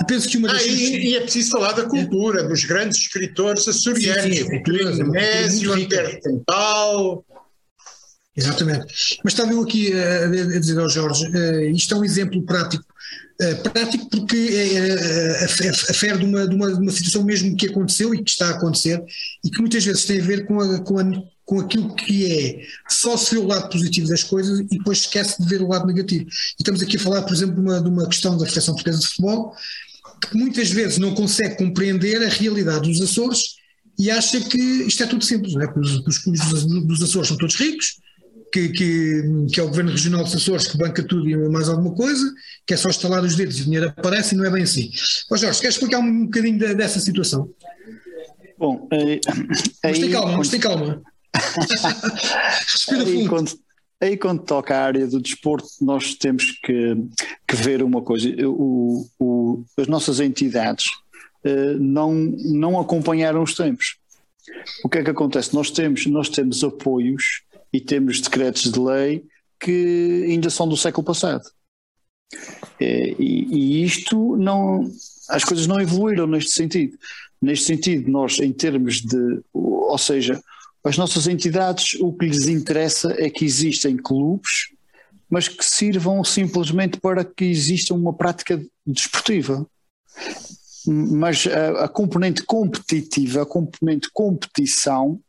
E 0.00 0.04
penso 0.04 0.28
que 0.28 0.36
uma 0.36 0.48
das. 0.48 0.62
Ah, 0.62 0.66
e, 0.66 1.10
e, 1.10 1.16
é 1.16 1.20
preciso 1.20 1.50
falar 1.50 1.72
da 1.72 1.84
cultura, 1.84 2.42
é. 2.42 2.48
dos 2.48 2.64
grandes 2.64 2.98
escritores 2.98 3.68
açorianos, 3.68 4.36
sim, 4.36 4.46
sim, 4.46 5.10
Nésio, 5.10 5.72
Antero 5.72 6.20
Tental. 6.20 7.24
Exatamente. 8.38 8.86
Mas 9.24 9.32
estava 9.32 9.52
eu 9.52 9.62
aqui 9.62 9.92
a, 9.92 10.24
a 10.24 10.60
dizer 10.60 10.78
ao 10.78 10.88
Jorge, 10.88 11.26
uh, 11.26 11.70
isto 11.70 11.94
é 11.94 11.98
um 11.98 12.04
exemplo 12.04 12.42
prático 12.42 12.84
eh, 13.40 13.54
prático 13.54 14.10
porque 14.10 14.36
é, 14.36 14.74
é, 14.74 15.44
afere 15.44 16.18
de 16.18 16.24
uma, 16.24 16.44
de, 16.44 16.56
uma, 16.56 16.72
de 16.72 16.80
uma 16.80 16.90
situação 16.90 17.22
mesmo 17.22 17.56
que 17.56 17.68
aconteceu 17.68 18.12
e 18.12 18.22
que 18.22 18.30
está 18.30 18.48
a 18.48 18.50
acontecer 18.50 19.00
e 19.44 19.48
que 19.48 19.60
muitas 19.60 19.84
vezes 19.84 20.04
tem 20.04 20.20
a 20.20 20.24
ver 20.24 20.44
com, 20.44 20.58
a, 20.60 20.80
com, 20.80 20.98
a, 20.98 21.04
com 21.44 21.60
aquilo 21.60 21.94
que 21.94 22.32
é 22.32 22.66
só 22.88 23.16
se 23.16 23.36
vê 23.36 23.40
o 23.40 23.46
lado 23.46 23.70
positivo 23.70 24.08
das 24.08 24.24
coisas 24.24 24.58
e 24.58 24.64
depois 24.64 24.98
esquece 24.98 25.40
de 25.40 25.48
ver 25.48 25.62
o 25.62 25.68
lado 25.68 25.86
negativo. 25.86 26.24
E 26.24 26.28
estamos 26.58 26.82
aqui 26.82 26.96
a 26.96 27.00
falar, 27.00 27.22
por 27.22 27.32
exemplo, 27.32 27.54
de 27.54 27.60
uma, 27.60 27.80
de 27.80 27.88
uma 27.88 28.08
questão 28.08 28.36
da 28.36 28.44
Federação 28.44 28.74
Portuguesa 28.74 29.02
de 29.02 29.06
Futebol 29.06 29.54
que 30.20 30.36
muitas 30.36 30.70
vezes 30.70 30.98
não 30.98 31.14
consegue 31.14 31.56
compreender 31.56 32.20
a 32.24 32.28
realidade 32.28 32.90
dos 32.90 33.00
Açores 33.00 33.54
e 33.96 34.10
acha 34.10 34.40
que 34.40 34.58
isto 34.58 35.00
é 35.04 35.06
tudo 35.06 35.24
simples, 35.24 35.54
não 35.54 35.62
é? 35.62 35.72
que 35.72 35.78
os, 35.78 36.04
os 36.04 36.18
clubes 36.18 36.44
dos, 36.48 36.64
dos 36.64 37.02
Açores 37.02 37.28
são 37.28 37.36
todos 37.36 37.54
ricos, 37.54 37.98
que, 38.52 38.68
que, 38.70 39.22
que, 39.52 39.60
é 39.60 39.62
o 39.62 39.68
Governo 39.68 39.90
Regional 39.90 40.24
dos 40.24 40.34
Açores 40.34 40.66
que 40.66 40.78
banca 40.78 41.02
tudo 41.02 41.28
e 41.28 41.36
mais 41.48 41.68
alguma 41.68 41.94
coisa, 41.94 42.32
que 42.66 42.74
é 42.74 42.76
só 42.76 42.88
estalar 42.88 43.22
os 43.22 43.36
dedos 43.36 43.58
e 43.58 43.62
o 43.62 43.64
dinheiro 43.64 43.88
aparece 43.96 44.34
e 44.34 44.38
não 44.38 44.44
é 44.44 44.50
bem 44.50 44.62
assim. 44.62 44.90
Ó 45.30 45.36
Jorge, 45.36 45.60
queres 45.60 45.76
explicar 45.76 45.98
um 45.98 46.24
bocadinho 46.24 46.58
de, 46.58 46.74
dessa 46.74 47.00
situação? 47.00 47.50
Bom, 48.58 48.88
aí, 48.90 49.20
mas 49.84 49.98
tem 49.98 50.10
calma, 50.10 50.36
mas 50.36 50.48
tem 50.48 50.60
calma. 50.60 51.02
Respira 52.66 53.02
aí, 53.02 53.12
fundo. 53.18 53.28
Quando, 53.28 53.58
aí 54.00 54.16
quando 54.16 54.42
toca 54.42 54.76
a 54.76 54.82
área 54.82 55.06
do 55.06 55.20
desporto, 55.20 55.68
nós 55.80 56.14
temos 56.14 56.58
que, 56.64 56.96
que 57.46 57.56
ver 57.56 57.82
uma 57.82 58.02
coisa, 58.02 58.28
o, 58.46 59.06
o, 59.18 59.64
as 59.76 59.86
nossas 59.86 60.18
entidades 60.18 60.86
uh, 61.44 61.78
não, 61.78 62.12
não 62.14 62.80
acompanharam 62.80 63.42
os 63.42 63.54
tempos. 63.54 63.96
O 64.82 64.88
que 64.88 64.98
é 64.98 65.04
que 65.04 65.10
acontece? 65.10 65.54
Nós 65.54 65.70
temos, 65.70 66.06
nós 66.06 66.28
temos 66.28 66.64
apoios 66.64 67.42
e 67.72 67.80
temos 67.80 68.20
decretos 68.20 68.70
de 68.70 68.78
lei 68.78 69.24
que 69.60 70.26
ainda 70.28 70.50
são 70.50 70.68
do 70.68 70.76
século 70.76 71.04
passado. 71.04 71.44
É, 72.80 73.10
e, 73.18 73.80
e, 73.80 73.84
isto 73.84 74.36
não. 74.36 74.90
As 75.28 75.44
coisas 75.44 75.66
não 75.66 75.80
evoluíram 75.80 76.26
neste 76.26 76.52
sentido. 76.52 76.96
Neste 77.40 77.66
sentido, 77.66 78.10
nós, 78.10 78.38
em 78.38 78.52
termos 78.52 79.00
de. 79.00 79.40
Ou 79.52 79.98
seja, 79.98 80.40
as 80.84 80.96
nossas 80.96 81.26
entidades, 81.26 81.94
o 82.00 82.12
que 82.12 82.26
lhes 82.26 82.46
interessa 82.46 83.14
é 83.18 83.30
que 83.30 83.44
existem 83.44 83.96
clubes, 83.96 84.68
mas 85.28 85.48
que 85.48 85.64
sirvam 85.64 86.22
simplesmente 86.22 86.98
para 87.00 87.24
que 87.24 87.44
exista 87.44 87.94
uma 87.94 88.12
prática 88.12 88.62
desportiva. 88.86 89.66
Mas 90.86 91.46
a, 91.46 91.84
a 91.84 91.88
componente 91.88 92.42
competitiva, 92.44 93.42
a 93.42 93.46
componente 93.46 94.08
competição, 94.12 95.20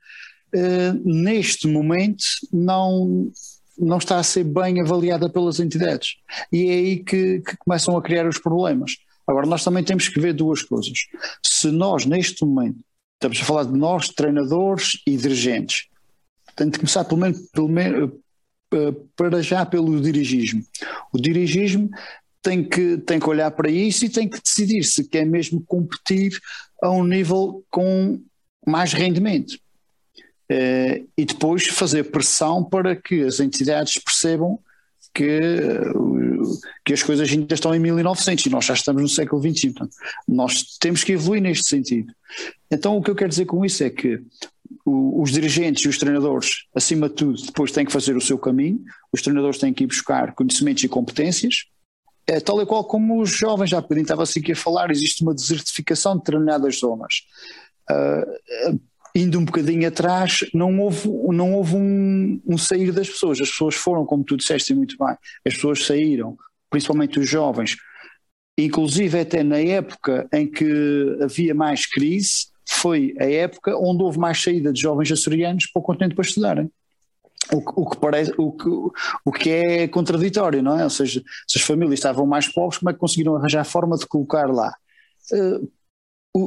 neste 1.04 1.68
momento 1.68 2.24
não, 2.52 3.32
não 3.78 3.98
está 3.98 4.18
a 4.18 4.24
ser 4.24 4.44
bem 4.44 4.82
avaliada 4.82 5.30
pelas 5.30 5.60
entidades. 5.60 6.18
E 6.52 6.68
é 6.68 6.74
aí 6.74 6.98
que, 6.98 7.40
que, 7.42 7.58
começam 7.58 7.96
a 7.98 8.02
criar 8.02 8.28
os 8.28 8.38
problemas. 8.38 8.98
Agora, 9.28 9.46
nós 9.46 9.64
também 9.64 9.84
temos 9.84 10.08
que 10.08 10.20
ver 10.20 10.34
duas 10.34 10.64
coisas. 10.64 10.98
Se 11.46 11.70
nós, 11.70 12.06
neste 12.06 12.44
momento, 12.44 12.80
estamos 13.14 13.40
a 13.42 13.46
falar 13.46 13.64
de 13.66 13.78
nós, 13.78 14.10
treinadores 14.10 15.02
e 15.06 15.16
dirigentes, 15.16 15.88
tem 16.56 16.70
de 16.70 16.80
começar 16.80 17.06
pelo 17.06 17.22
menos, 17.22 17.40
pelo 17.52 17.70
menos 17.70 18.12
eh, 18.74 18.96
para 19.16 19.42
já 19.42 19.66
pelo 19.66 20.00
dirigismo. 20.00 20.64
O 21.14 21.18
dirigismo 21.18 21.90
tem 22.42 22.64
que, 22.64 22.98
tem 22.98 23.20
que 23.20 23.30
olhar 23.30 23.52
para 23.52 23.70
isso 23.70 24.06
e 24.06 24.10
tem 24.10 24.28
que 24.28 24.42
decidir 24.42 24.84
se 24.84 25.08
quer 25.08 25.26
mesmo 25.26 25.64
competir 25.66 26.38
a 26.82 26.90
um 26.92 27.04
nível 27.04 27.64
com 27.70 28.22
mais 28.66 28.94
rendimento. 28.94 29.58
Uh, 30.52 31.08
e 31.16 31.26
depois 31.26 31.68
fazer 31.68 32.06
pressão 32.06 32.64
para 32.64 32.96
que 32.96 33.22
as 33.22 33.40
entidades 33.40 34.00
percebam 34.04 34.60
que, 35.14 35.60
que 36.86 36.94
as 36.94 37.04
coisas 37.04 37.30
ainda 37.30 37.54
estão 37.54 37.74
em 37.74 37.80
1900 37.80 38.46
e 38.46 38.50
nós 38.50 38.66
já 38.66 38.74
estamos 38.74 39.02
no 39.02 39.08
século 39.08 39.42
XXI. 39.42 39.72
Portanto, 39.72 39.96
nós 40.28 40.78
temos 40.80 41.04
que 41.04 41.14
evoluir 41.14 41.42
neste 41.42 41.68
sentido. 41.68 42.14
Então, 42.72 42.98
o 42.98 43.02
que 43.02 43.10
eu 43.10 43.16
quero 43.16 43.30
dizer 43.30 43.46
com 43.46 43.66
isso 43.66 43.84
é 43.84 43.90
que 43.90 44.22
os 44.86 45.32
dirigentes 45.32 45.84
e 45.84 45.90
os 45.90 45.98
treinadores, 45.98 46.66
acima 46.74 47.10
de 47.10 47.16
tudo, 47.16 47.42
depois 47.42 47.72
têm 47.72 47.86
que 47.86 47.92
fazer 47.92 48.16
o 48.16 48.22
seu 48.22 48.38
caminho, 48.38 48.82
os 49.12 49.22
treinadores 49.22 49.60
têm 49.60 49.74
que 49.74 49.84
ir 49.84 49.88
buscar 49.88 50.34
conhecimentos 50.34 50.84
e 50.84 50.88
competências. 50.88 51.66
É, 52.28 52.40
tal 52.40 52.62
e 52.62 52.66
qual 52.66 52.84
como 52.84 53.20
os 53.20 53.32
jovens 53.32 53.72
já 53.72 53.82
podem 53.82 54.04
estava 54.04 54.24
assim 54.24 54.40
aqui 54.40 54.52
a 54.52 54.56
falar, 54.56 54.92
existe 54.92 55.24
uma 55.24 55.34
desertificação 55.34 56.14
de 56.14 56.20
determinadas 56.20 56.78
zonas. 56.80 57.24
Uh, 57.90 58.80
indo 59.16 59.40
um 59.40 59.46
bocadinho 59.46 59.88
atrás, 59.88 60.46
não 60.54 60.80
houve, 60.80 61.08
não 61.34 61.54
houve 61.54 61.76
um, 61.76 62.42
um, 62.46 62.58
sair 62.58 62.92
das 62.92 63.10
pessoas. 63.10 63.42
As 63.42 63.50
pessoas 63.50 63.76
foram, 63.76 64.06
como 64.06 64.24
tu 64.24 64.38
disseste 64.38 64.74
muito 64.74 64.96
bem, 64.98 65.16
as 65.46 65.54
pessoas 65.56 65.86
saíram, 65.86 66.38
principalmente 66.70 67.20
os 67.20 67.28
jovens, 67.28 67.76
inclusive 68.58 69.20
até 69.20 69.44
na 69.44 69.60
época 69.60 70.28
em 70.34 70.50
que 70.50 71.18
havia 71.22 71.56
mais 71.56 71.86
crise, 71.86 72.48
foi 72.68 73.16
a 73.20 73.26
época 73.26 73.76
onde 73.78 74.04
houve 74.04 74.20
mais 74.20 74.42
saída 74.42 74.72
de 74.72 74.82
jovens 74.82 75.12
açorianos 75.12 75.66
para 75.72 75.80
o 75.80 75.84
continente 75.84 76.16
para 76.16 76.26
estudarem. 76.26 76.72
O, 77.52 77.82
o, 77.82 77.90
que 77.90 77.98
parece, 77.98 78.32
o, 78.38 78.52
que, 78.52 78.70
o 79.26 79.32
que 79.32 79.50
é 79.50 79.88
contraditório, 79.88 80.62
não 80.62 80.80
é? 80.80 80.84
Ou 80.84 80.90
seja, 80.90 81.24
se 81.48 81.58
as 81.58 81.64
famílias 81.64 81.96
estavam 81.96 82.28
mais 82.28 82.48
pobres, 82.48 82.78
como 82.78 82.92
é 82.92 82.94
que 82.94 83.00
conseguiram 83.00 83.36
arranjar 83.36 83.64
forma 83.64 83.98
de 83.98 84.06
colocar 84.06 84.46
lá? 84.46 84.76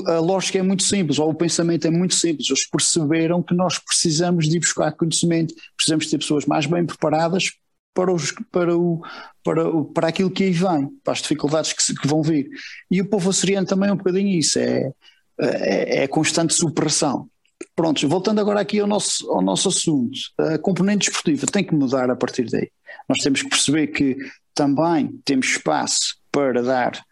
A 0.07 0.21
lógica 0.21 0.59
é 0.59 0.63
muito 0.63 0.85
simples, 0.85 1.19
ou 1.19 1.31
o 1.31 1.35
pensamento 1.35 1.87
é 1.87 1.91
muito 1.91 2.15
simples. 2.15 2.49
Eles 2.49 2.69
perceberam 2.69 3.43
que 3.43 3.55
nós 3.55 3.79
precisamos 3.79 4.49
de 4.49 4.57
ir 4.57 4.61
buscar 4.61 4.93
conhecimento, 4.93 5.55
precisamos 5.77 6.07
ter 6.07 6.19
pessoas 6.19 6.47
mais 6.47 6.67
bem 6.67 6.87
preparadas 6.87 7.53
para, 7.93 8.13
os, 8.13 8.33
para, 8.51 8.77
o, 8.77 9.03
para, 9.45 9.69
o, 9.69 9.85
para 9.85 10.09
aquilo 10.09 10.31
que 10.31 10.45
aí 10.45 10.53
vem, 10.53 10.89
para 11.03 11.13
as 11.13 11.21
dificuldades 11.21 11.73
que, 11.73 11.95
que 11.95 12.07
vão 12.07 12.23
vir. 12.23 12.49
E 12.91 13.01
o 13.01 13.09
povo 13.09 13.31
açoriano 13.31 13.67
também 13.67 13.91
é 13.91 13.93
um 13.93 13.97
bocadinho 13.97 14.39
isso, 14.39 14.59
é, 14.59 14.93
é, 15.41 16.05
é 16.05 16.09
constante 16.09 16.55
superação. 16.55 17.29
Prontos, 17.75 18.03
voltando 18.05 18.41
agora 18.41 18.61
aqui 18.61 18.81
ao 18.81 18.87
nosso, 18.87 19.31
ao 19.31 19.43
nosso 19.43 19.69
assunto, 19.69 20.19
a 20.39 20.59
componente 20.59 21.09
desportiva 21.09 21.47
tem 21.47 21.65
que 21.65 21.75
mudar 21.75 22.11
a 22.11 22.17
partir 22.17 22.49
daí. 22.51 22.71
Nós 23.09 23.19
temos 23.19 23.43
que 23.43 23.49
perceber 23.49 23.89
que 23.89 24.17
também 24.55 25.21
temos 25.25 25.47
espaço 25.47 26.17
para 26.31 26.63
dar 26.63 27.03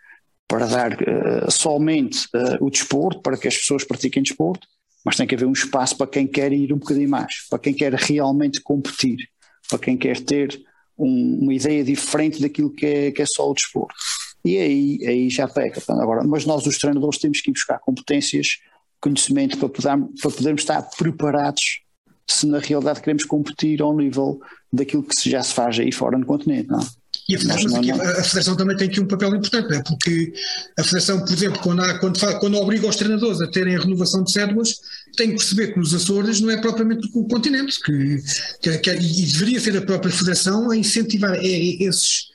para 0.50 0.66
dar 0.66 0.92
uh, 0.94 1.48
somente 1.48 2.26
uh, 2.34 2.66
o 2.66 2.68
desporto, 2.68 3.22
para 3.22 3.36
que 3.36 3.46
as 3.46 3.56
pessoas 3.56 3.84
pratiquem 3.84 4.20
desporto, 4.20 4.66
mas 5.04 5.16
tem 5.16 5.24
que 5.24 5.36
haver 5.36 5.46
um 5.46 5.52
espaço 5.52 5.96
para 5.96 6.08
quem 6.08 6.26
quer 6.26 6.52
ir 6.52 6.72
um 6.72 6.78
bocadinho 6.78 7.08
mais, 7.08 7.46
para 7.48 7.60
quem 7.60 7.72
quer 7.72 7.94
realmente 7.94 8.60
competir, 8.60 9.16
para 9.68 9.78
quem 9.78 9.96
quer 9.96 10.18
ter 10.18 10.60
um, 10.98 11.38
uma 11.42 11.54
ideia 11.54 11.84
diferente 11.84 12.42
daquilo 12.42 12.68
que 12.68 12.84
é, 12.84 13.12
que 13.12 13.22
é 13.22 13.26
só 13.26 13.48
o 13.48 13.54
desporto. 13.54 13.94
E 14.44 14.58
aí, 14.58 14.98
aí 15.06 15.30
já 15.30 15.46
pega. 15.46 15.80
Agora, 15.88 16.24
mas 16.24 16.44
nós, 16.44 16.66
os 16.66 16.78
treinadores, 16.78 17.20
temos 17.20 17.40
que 17.40 17.50
ir 17.50 17.52
buscar 17.52 17.78
competências 17.78 18.58
conhecimento 19.00 19.56
para, 19.56 19.68
poder, 19.68 20.08
para 20.20 20.30
podermos 20.32 20.62
estar 20.62 20.82
preparados 20.98 21.82
se 22.28 22.46
na 22.46 22.58
realidade 22.58 23.00
queremos 23.00 23.24
competir 23.24 23.80
ao 23.80 23.96
nível 23.96 24.40
daquilo 24.72 25.04
que 25.04 25.30
já 25.30 25.42
se 25.42 25.54
faz 25.54 25.78
aí 25.78 25.92
fora 25.92 26.18
no 26.18 26.26
continente, 26.26 26.68
não 26.68 26.80
é? 26.80 26.99
E 27.30 27.36
a 27.36 27.38
Federação, 27.38 27.76
aqui, 27.76 27.90
a 27.92 28.24
Federação, 28.24 28.56
também 28.56 28.76
tem 28.76 28.88
aqui 28.88 29.00
um 29.00 29.06
papel 29.06 29.36
importante, 29.36 29.70
não 29.70 29.78
é? 29.78 29.82
porque 29.84 30.32
a 30.76 30.82
Federação, 30.82 31.24
por 31.24 31.32
exemplo, 31.32 31.60
quando, 31.62 31.80
há, 31.80 31.96
quando, 32.00 32.18
quando 32.40 32.56
obriga 32.56 32.88
os 32.88 32.96
treinadores 32.96 33.40
a 33.40 33.46
terem 33.46 33.76
a 33.76 33.78
renovação 33.78 34.24
de 34.24 34.32
cédulas, 34.32 34.80
tem 35.16 35.28
que 35.28 35.36
perceber 35.36 35.68
que 35.68 35.78
nos 35.78 35.94
Açores 35.94 36.40
não 36.40 36.50
é 36.50 36.60
propriamente 36.60 37.08
o 37.14 37.28
continente, 37.28 37.80
que, 37.80 38.18
que, 38.60 38.78
que 38.78 38.90
e 38.90 39.26
deveria 39.26 39.60
ser 39.60 39.76
a 39.76 39.82
própria 39.82 40.12
Federação 40.12 40.72
a 40.72 40.76
incentivar 40.76 41.36
é, 41.36 41.46
é, 41.46 41.84
esses, 41.84 42.30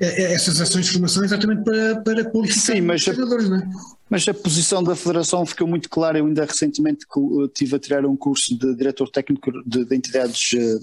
é, 0.00 0.32
essas 0.32 0.60
ações 0.60 0.86
de 0.86 0.92
formação 0.94 1.22
exatamente 1.24 1.62
para, 1.62 2.00
para 2.00 2.24
qualificar 2.24 2.74
Sim, 2.74 2.80
mas 2.80 3.02
os 3.02 3.04
treinadores, 3.04 3.48
não 3.48 3.56
é? 3.56 3.68
Mas 4.10 4.26
a 4.26 4.34
posição 4.34 4.82
da 4.82 4.96
Federação 4.96 5.46
ficou 5.46 5.68
muito 5.68 5.88
clara. 5.88 6.18
Eu 6.18 6.26
ainda 6.26 6.44
recentemente 6.44 7.06
estive 7.44 7.76
a 7.76 7.78
tirar 7.78 8.04
um 8.04 8.16
curso 8.16 8.58
de 8.58 8.74
diretor 8.74 9.08
técnico 9.08 9.52
de, 9.64 9.84
de 9.84 9.94
entidades 9.94 10.54
eh, 10.54 10.78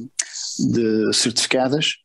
de 0.58 1.14
certificadas 1.14 1.98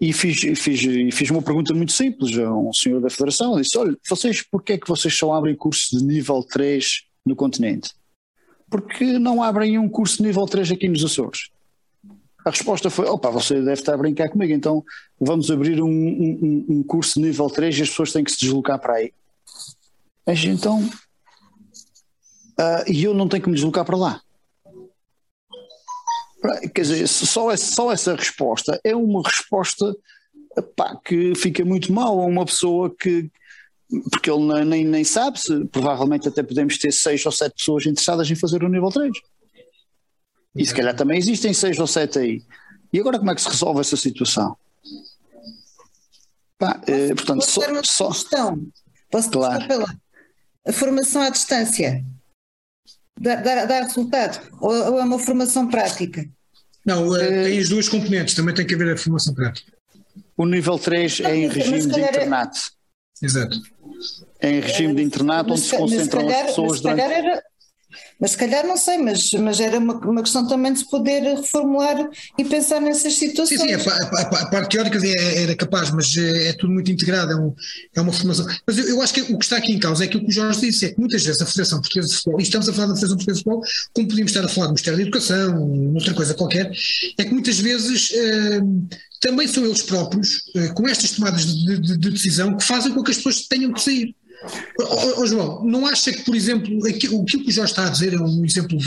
e 0.00 0.12
fiz, 0.12 0.40
fiz, 0.58 0.80
fiz 1.14 1.30
uma 1.30 1.42
pergunta 1.42 1.74
muito 1.74 1.92
simples 1.92 2.36
a 2.38 2.50
um 2.54 2.72
senhor 2.72 3.00
da 3.00 3.10
Federação. 3.10 3.60
Disse: 3.60 3.76
Olha, 3.76 3.96
vocês, 4.08 4.42
porquê 4.42 4.74
é 4.74 4.78
que 4.78 4.88
vocês 4.88 5.14
só 5.14 5.32
abrem 5.34 5.54
cursos 5.54 5.98
de 5.98 6.04
nível 6.04 6.42
3 6.42 7.02
no 7.26 7.36
continente? 7.36 7.90
Porque 8.70 9.18
não 9.18 9.42
abrem 9.42 9.78
um 9.78 9.88
curso 9.88 10.18
de 10.18 10.22
nível 10.22 10.46
3 10.46 10.72
aqui 10.72 10.88
nos 10.88 11.04
Açores? 11.04 11.50
A 12.44 12.50
resposta 12.50 12.90
foi: 12.90 13.06
opa, 13.06 13.30
você 13.30 13.56
deve 13.56 13.72
estar 13.72 13.94
a 13.94 13.98
brincar 13.98 14.28
comigo, 14.28 14.52
então 14.52 14.82
vamos 15.20 15.50
abrir 15.50 15.80
um, 15.82 15.88
um, 15.88 16.66
um 16.68 16.82
curso 16.82 17.20
de 17.20 17.26
nível 17.26 17.48
3 17.48 17.78
e 17.78 17.82
as 17.82 17.90
pessoas 17.90 18.12
têm 18.12 18.24
que 18.24 18.32
se 18.32 18.40
deslocar 18.40 18.78
para 18.78 18.94
aí. 18.94 19.12
Mas 20.26 20.42
então. 20.44 20.80
Uh, 22.58 22.90
e 22.90 23.04
eu 23.04 23.14
não 23.14 23.28
tenho 23.28 23.42
que 23.42 23.48
me 23.48 23.54
deslocar 23.54 23.84
para 23.84 23.96
lá. 23.96 24.20
Quer 26.74 26.82
dizer, 26.82 27.06
só, 27.06 27.54
só 27.56 27.92
essa 27.92 28.16
resposta 28.16 28.80
é 28.82 28.96
uma 28.96 29.22
resposta 29.22 29.94
pá, 30.76 30.96
que 31.04 31.34
fica 31.34 31.64
muito 31.64 31.92
mal 31.92 32.18
a 32.20 32.26
uma 32.26 32.44
pessoa 32.44 32.94
que. 32.94 33.30
Porque 34.10 34.30
ele 34.30 34.64
nem, 34.64 34.84
nem 34.86 35.04
sabe 35.04 35.38
se 35.38 35.66
provavelmente 35.66 36.26
até 36.26 36.42
podemos 36.42 36.78
ter 36.78 36.90
seis 36.92 37.24
ou 37.26 37.32
sete 37.32 37.56
pessoas 37.56 37.84
interessadas 37.84 38.30
em 38.30 38.34
fazer 38.34 38.64
o 38.64 38.68
nível 38.68 38.88
3. 38.88 39.12
E 40.56 40.64
se 40.64 40.74
calhar 40.74 40.96
também 40.96 41.18
existem 41.18 41.52
seis 41.52 41.78
ou 41.78 41.86
sete 41.86 42.18
aí. 42.18 42.42
E 42.90 42.98
agora 42.98 43.18
como 43.18 43.30
é 43.30 43.34
que 43.34 43.42
se 43.42 43.48
resolve 43.48 43.80
essa 43.80 43.96
situação? 43.96 44.56
Pá, 46.58 46.80
eh, 46.86 47.14
portanto, 47.14 47.40
Posso 47.40 47.60
só, 47.60 47.82
só... 47.82 48.08
Questão. 48.08 48.66
Posso 49.10 49.30
claro. 49.30 49.62
A 50.66 50.72
formação 50.72 51.20
à 51.20 51.28
distância 51.28 52.02
dá 53.20 53.82
resultado? 53.82 54.40
Ou, 54.60 54.70
ou, 54.70 54.98
é 54.98 55.04
uma 55.04 55.18
formação 55.18 55.68
prática? 55.68 56.24
Não, 56.84 57.16
é, 57.16 57.44
tem 57.44 57.58
as 57.58 57.68
duas 57.68 57.88
componentes, 57.88 58.34
também 58.34 58.54
tem 58.54 58.66
que 58.66 58.74
haver 58.74 58.94
a 58.94 58.96
formação 58.96 59.34
prática. 59.34 59.72
O 60.36 60.46
nível 60.46 60.78
3 60.78 61.20
é 61.20 61.36
em 61.36 61.48
regime 61.48 61.86
de 61.86 62.00
internato. 62.00 62.58
É... 63.22 63.26
Exato. 63.26 63.60
É 64.40 64.50
em 64.50 64.60
regime 64.60 64.94
de 64.94 65.02
internato 65.02 65.52
onde 65.52 65.60
se 65.60 65.76
concentram 65.76 66.22
calhar, 66.22 66.40
as 66.40 66.46
pessoas 66.46 66.80
durante. 66.80 67.00
Era, 67.00 67.42
mas 68.20 68.32
se 68.32 68.36
calhar 68.36 68.66
não 68.66 68.76
sei, 68.76 68.98
mas, 68.98 69.32
mas 69.32 69.60
era 69.60 69.78
uma, 69.78 69.94
uma 69.98 70.22
questão 70.22 70.46
também 70.46 70.72
de 70.72 70.80
se 70.80 70.90
poder 70.90 71.22
reformular 71.22 72.08
e 72.38 72.44
pensar 72.44 72.80
nessas 72.80 73.14
situações. 73.14 73.60
Sim, 73.60 73.78
sim, 73.78 73.90
a, 73.90 74.18
a, 74.18 74.42
a 74.42 74.46
parte 74.46 74.70
teórica 74.70 74.98
é, 75.04 75.42
era 75.42 75.56
capaz, 75.56 75.90
mas 75.90 76.16
é, 76.16 76.48
é, 76.48 76.52
tudo 76.52 76.72
muito 76.72 76.90
integrado, 76.90 77.32
é, 77.32 77.36
um, 77.36 77.54
é 77.94 78.00
uma 78.00 78.12
formação. 78.12 78.46
Mas 78.66 78.78
eu, 78.78 78.88
eu, 78.88 79.02
acho 79.02 79.14
que 79.14 79.20
o 79.20 79.38
que 79.38 79.44
está 79.44 79.56
aqui 79.56 79.72
em 79.72 79.78
causa 79.78 80.04
é 80.04 80.06
aquilo 80.06 80.24
que 80.24 80.30
o 80.30 80.32
Jorge 80.32 80.60
disse, 80.60 80.86
é 80.86 80.90
que 80.90 80.98
muitas 80.98 81.24
vezes 81.24 81.42
a 81.42 81.46
Federação 81.46 81.80
Portuguesa 81.80 82.08
de 82.08 82.14
Futebol, 82.16 82.40
e 82.40 82.42
estamos 82.42 82.68
a 82.68 82.72
falar 82.72 82.86
da 82.88 82.94
Federação 82.94 83.16
Portuguesa 83.16 83.38
de 83.38 83.44
Futebol, 83.44 83.64
como 83.92 84.08
podíamos 84.08 84.32
estar 84.32 84.44
a 84.44 84.48
falar 84.48 84.66
do 84.66 84.72
Ministério 84.72 84.98
da 84.98 85.02
Educação, 85.02 85.92
outra 85.94 86.14
coisa 86.14 86.34
qualquer, 86.34 86.72
é 87.18 87.24
que 87.24 87.32
muitas 87.32 87.58
vezes 87.58 88.12
eh, 88.12 88.60
também 89.20 89.46
são 89.46 89.64
eles 89.64 89.82
próprios, 89.82 90.50
eh, 90.56 90.68
com 90.68 90.86
estas 90.88 91.12
tomadas 91.12 91.46
de, 91.46 91.78
de, 91.78 91.98
de 91.98 92.10
decisão, 92.10 92.56
que 92.56 92.64
fazem 92.64 92.92
com 92.92 93.02
que 93.02 93.10
as 93.12 93.16
pessoas 93.16 93.46
tenham 93.46 93.72
que 93.72 93.80
sair. 93.80 94.14
Oh, 94.80 95.20
oh, 95.20 95.26
João, 95.26 95.64
não 95.64 95.86
acha 95.86 96.12
que, 96.12 96.22
por 96.22 96.34
exemplo, 96.34 96.78
o 96.78 97.24
que 97.24 97.36
o 97.36 97.50
Jorge 97.50 97.72
está 97.72 97.86
a 97.86 97.90
dizer 97.90 98.14
é 98.14 98.20
um 98.20 98.44
exemplo, 98.44 98.78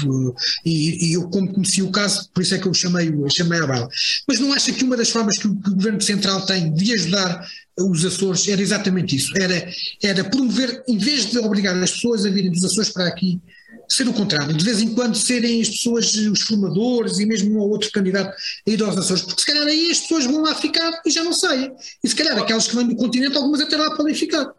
e, 0.66 1.10
e, 1.10 1.14
eu 1.14 1.30
como 1.30 1.54
conheci 1.54 1.82
o 1.82 1.92
caso, 1.92 2.30
por 2.34 2.44
isso 2.44 2.56
é 2.56 2.60
que 2.60 2.68
eu 2.68 2.74
chamei, 2.74 3.12
chamei 3.30 3.60
a 3.60 3.68
bala, 3.68 3.88
mas 4.28 4.40
não 4.40 4.52
acha 4.52 4.72
que 4.74 4.84
uma 4.84 4.98
das 4.98 5.10
formas 5.10 5.38
que 5.38 5.48
o, 5.48 5.56
que 5.56 5.70
o 5.70 5.76
Governo 5.76 6.02
Central 6.02 6.46
tem 6.46 6.74
de 6.74 6.94
ajudar 6.94 7.48
os 7.80 8.06
Açores 8.06 8.48
era 8.48 8.62
exatamente 8.62 9.16
isso, 9.16 9.32
era, 9.38 9.70
era 10.04 10.24
promover, 10.24 10.84
em 10.88 10.98
vez 10.98 11.26
de 11.28 11.38
obrigar 11.40 11.76
as 11.82 11.92
pessoas 11.92 12.26
a 12.26 12.30
virem 12.30 12.52
dos 12.52 12.64
Açores 12.64 12.90
para 12.90 13.08
aqui, 13.08 13.40
ser 13.88 14.08
o 14.08 14.14
contrário, 14.14 14.54
de 14.54 14.66
vez 14.66 14.82
em 14.82 14.94
quando 14.94 15.16
serem 15.16 15.62
as 15.62 15.70
pessoas, 15.70 16.14
os 16.16 16.42
formadores 16.42 17.20
e 17.20 17.26
mesmo 17.26 17.56
um 17.56 17.60
ou 17.60 17.70
outro 17.70 17.92
candidato 17.92 18.36
a 18.68 18.70
ir 18.70 18.82
aos 18.82 18.98
Açores, 18.98 19.24
porque 19.24 19.42
se 19.42 19.48
calhar 19.48 19.68
aí 19.68 19.92
as 19.92 20.02
pessoas 20.02 20.26
vão 20.26 20.42
lá 20.42 20.56
ficar 20.56 21.02
e 21.06 21.12
já 21.12 21.24
não 21.24 21.34
saem, 21.34 21.72
e 22.04 22.10
se 22.10 22.16
calhar 22.16 22.38
aquelas 22.38 22.68
que 22.68 22.76
vêm 22.76 22.88
do 22.88 22.96
continente, 22.96 23.38
algumas 23.38 23.62
até 23.62 23.78
lá 23.78 23.96
podem 23.96 24.14
ficar. 24.14 24.52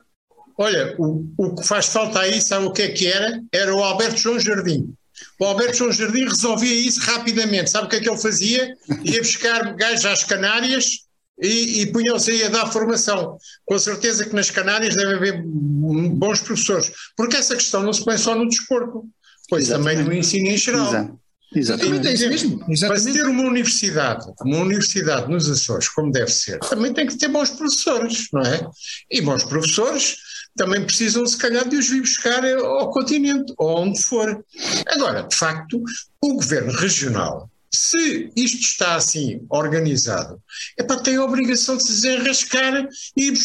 Olha, 0.59 0.95
o, 0.99 1.27
o 1.37 1.55
que 1.55 1.67
faz 1.67 1.87
falta 1.87 2.21
aí, 2.21 2.41
sabe 2.41 2.67
o 2.67 2.73
que 2.73 2.83
é 2.83 2.89
que 2.89 3.07
era? 3.07 3.43
Era 3.53 3.75
o 3.75 3.83
Alberto 3.83 4.19
João 4.19 4.41
Jardim. 4.41 4.95
O 5.39 5.45
Alberto 5.45 5.77
João 5.77 5.93
Jardim 5.93 6.25
resolvia 6.25 6.75
isso 6.75 7.01
rapidamente. 7.01 7.71
Sabe 7.71 7.87
o 7.87 7.91
que 7.91 7.97
é 7.97 8.01
que 8.01 8.09
ele 8.09 8.19
fazia? 8.19 8.75
Ia 9.05 9.21
buscar 9.21 9.75
gajos 9.75 10.07
às 10.07 10.25
Canárias 10.25 11.07
e, 11.41 11.83
e 11.83 11.93
punham-se 11.93 12.31
aí 12.31 12.45
a 12.45 12.49
dar 12.49 12.67
formação. 12.73 13.37
Com 13.67 13.79
certeza 13.79 14.25
que 14.25 14.35
nas 14.35 14.51
Canárias 14.51 14.97
deve 14.97 15.15
haver 15.15 15.43
bons 15.45 16.41
professores. 16.41 16.91
Porque 17.17 17.37
essa 17.37 17.55
questão 17.55 17.83
não 17.83 17.93
se 17.93 18.05
põe 18.05 18.17
só 18.17 18.35
no 18.35 18.49
desporto, 18.49 19.05
pois 19.49 19.65
Exatamente. 19.65 19.99
também 19.99 20.07
no 20.07 20.21
ensino 20.21 20.49
em 20.49 20.57
geral. 20.57 20.89
Exato. 20.89 21.19
Exatamente. 21.55 22.09
É 22.09 22.13
isso 22.13 22.29
mesmo. 22.29 22.65
Exatamente. 22.69 23.05
Para 23.05 23.13
ter 23.13 23.27
uma 23.29 23.43
universidade, 23.45 24.27
uma 24.43 24.59
universidade 24.59 25.31
nos 25.31 25.49
Açores, 25.49 25.89
como 25.89 26.11
deve 26.11 26.31
ser, 26.31 26.59
também 26.61 26.93
tem 26.93 27.07
que 27.07 27.17
ter 27.17 27.29
bons 27.29 27.51
professores, 27.51 28.27
não 28.33 28.43
é? 28.43 28.67
E 29.11 29.21
bons 29.21 29.45
professores 29.45 30.17
também 30.57 30.85
precisam, 30.85 31.27
se 31.27 31.37
calhar, 31.37 31.69
de 31.69 31.77
os 31.77 31.89
vir 31.89 32.01
buscar 32.01 32.45
ao 32.45 32.91
continente, 32.91 33.53
ou 33.59 33.83
onde 33.83 34.03
for. 34.03 34.45
Agora, 34.87 35.23
de 35.23 35.37
facto, 35.37 35.83
o 36.21 36.35
governo 36.35 36.73
regional, 36.73 37.51
se 37.73 38.31
isto 38.35 38.61
está 38.61 38.95
assim 38.97 39.45
organizado, 39.51 40.41
é 40.79 40.83
para 40.83 41.01
ter 41.01 41.17
a 41.17 41.25
obrigação 41.25 41.77
de 41.77 41.83
se 41.83 41.93
desenrascar 41.93 42.89
e 43.17 43.29
ir 43.29 43.37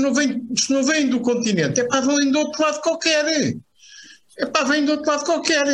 não 0.00 0.12
vêm 0.12 0.42
se 0.56 0.72
não 0.72 0.82
vem 0.82 1.08
do 1.08 1.20
continente, 1.20 1.80
é 1.80 1.84
para 1.84 2.00
vêm 2.00 2.30
do 2.30 2.38
outro 2.38 2.62
lado 2.62 2.80
qualquer. 2.80 3.54
É 4.38 4.46
para 4.46 4.64
vêm 4.64 4.84
do 4.84 4.92
outro 4.92 5.10
lado 5.10 5.24
qualquer. 5.24 5.64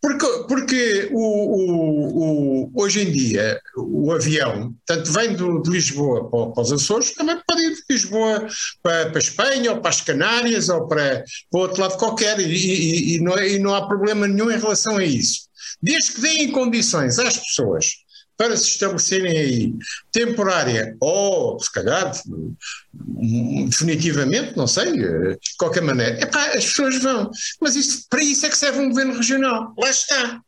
Porque, 0.00 0.26
porque 0.48 1.08
o, 1.12 1.20
o, 1.20 2.64
o, 2.64 2.82
hoje 2.82 3.02
em 3.02 3.12
dia 3.12 3.60
o 3.76 4.12
avião, 4.12 4.74
tanto 4.84 5.12
vem 5.12 5.34
do, 5.34 5.62
de 5.62 5.70
Lisboa 5.70 6.28
para, 6.28 6.46
para, 6.52 6.62
os 6.62 6.72
Açores, 6.72 7.12
também 7.12 7.38
pode 7.46 7.62
ir 7.62 7.74
de 7.74 7.82
Lisboa 7.88 8.46
para, 8.82 9.10
para 9.10 9.18
a 9.18 9.18
Espanha 9.18 9.72
ou 9.72 9.80
para 9.80 9.90
as 9.90 10.00
Canárias 10.00 10.68
ou 10.68 10.86
para, 10.88 11.24
para 11.50 11.60
outro 11.60 11.80
lado 11.80 11.96
qualquer 11.96 12.40
e, 12.40 12.44
e, 12.44 13.16
e, 13.16 13.20
não, 13.20 13.38
e 13.38 13.58
não 13.58 13.74
há 13.74 13.86
problema 13.86 14.26
nenhum 14.26 14.50
em 14.50 14.58
relação 14.58 14.96
a 14.96 15.04
isso. 15.04 15.42
Desde 15.80 16.12
que 16.12 16.20
deem 16.20 16.50
condições 16.50 17.18
às 17.18 17.36
pessoas 17.36 18.01
para 18.36 18.56
se 18.56 18.68
estabelecerem 18.68 19.38
aí 19.38 19.74
temporária 20.10 20.96
ou, 21.00 21.58
se 21.60 21.70
calhar, 21.72 22.12
definitivamente, 23.68 24.56
não 24.56 24.66
sei, 24.66 24.92
de 24.92 25.38
qualquer 25.58 25.82
maneira, 25.82 26.20
epá, 26.20 26.46
as 26.48 26.64
pessoas 26.64 26.98
vão. 27.02 27.30
Mas 27.60 27.76
isso, 27.76 28.06
para 28.08 28.22
isso 28.22 28.46
é 28.46 28.48
que 28.48 28.56
serve 28.56 28.80
um 28.80 28.88
governo 28.88 29.14
regional. 29.14 29.74
Lá 29.78 29.90
está. 29.90 30.40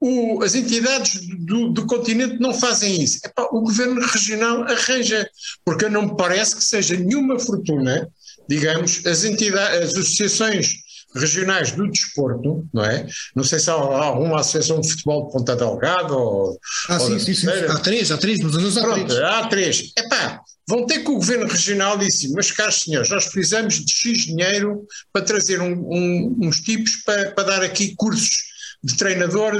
O, 0.00 0.44
as 0.44 0.54
entidades 0.54 1.20
do, 1.44 1.70
do, 1.70 1.84
continente 1.84 2.38
não 2.38 2.54
fazem 2.54 3.02
isso. 3.02 3.18
Epá, 3.24 3.48
o 3.50 3.60
governo 3.60 4.00
regional 4.00 4.62
arranja, 4.62 5.28
porque 5.64 5.88
não 5.88 6.06
me 6.06 6.16
parece 6.16 6.54
que 6.56 6.62
seja 6.62 6.96
nenhuma 6.96 7.38
fortuna, 7.38 8.08
digamos, 8.48 9.04
as 9.04 9.24
entidades, 9.24 9.90
as 9.90 9.96
associações 9.96 10.87
regionais 11.18 11.72
do 11.72 11.88
desporto, 11.90 12.66
não 12.72 12.84
é? 12.84 13.06
Não 13.34 13.44
sei 13.44 13.58
se 13.58 13.70
há 13.70 13.74
alguma 13.74 14.40
associação 14.40 14.80
de 14.80 14.90
futebol 14.90 15.26
de 15.26 15.32
Ponta 15.32 15.56
Delgada 15.56 16.12
ou. 16.12 16.58
Ah, 16.88 16.98
ou 16.98 17.00
sim, 17.00 17.18
sim, 17.18 17.34
sim. 17.34 17.48
Há 17.48 17.78
três, 17.78 18.10
há 18.10 18.16
três, 18.18 18.40
nos 18.40 18.56
anos 18.56 18.76
há 18.76 18.82
Pronto, 18.82 19.06
três. 19.06 19.22
Há 19.22 19.46
três. 19.48 19.92
Epá, 19.96 20.40
vão 20.68 20.86
ter 20.86 21.00
que 21.00 21.10
o 21.10 21.14
governo 21.14 21.46
regional 21.46 21.98
disse, 21.98 22.32
mas 22.32 22.50
caros 22.50 22.82
senhores, 22.82 23.10
nós 23.10 23.26
precisamos 23.26 23.84
de 23.84 23.92
X 23.92 24.26
dinheiro 24.26 24.86
para 25.12 25.24
trazer 25.24 25.60
um, 25.60 25.72
um, 25.72 26.36
uns 26.42 26.60
tipos 26.60 26.96
para, 27.04 27.30
para 27.32 27.44
dar 27.44 27.62
aqui 27.62 27.94
cursos 27.96 28.48
de 28.82 28.96
treinador 28.96 29.54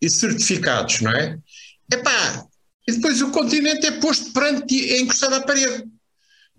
e 0.00 0.10
certificados, 0.10 1.00
não 1.00 1.12
é? 1.12 1.38
Epá, 1.92 2.44
e 2.88 2.92
depois 2.92 3.20
o 3.20 3.30
continente 3.30 3.86
é 3.86 3.92
posto 4.00 4.32
perante, 4.32 4.92
é 4.92 5.00
encostado 5.00 5.34
à 5.34 5.40
parede. 5.40 5.84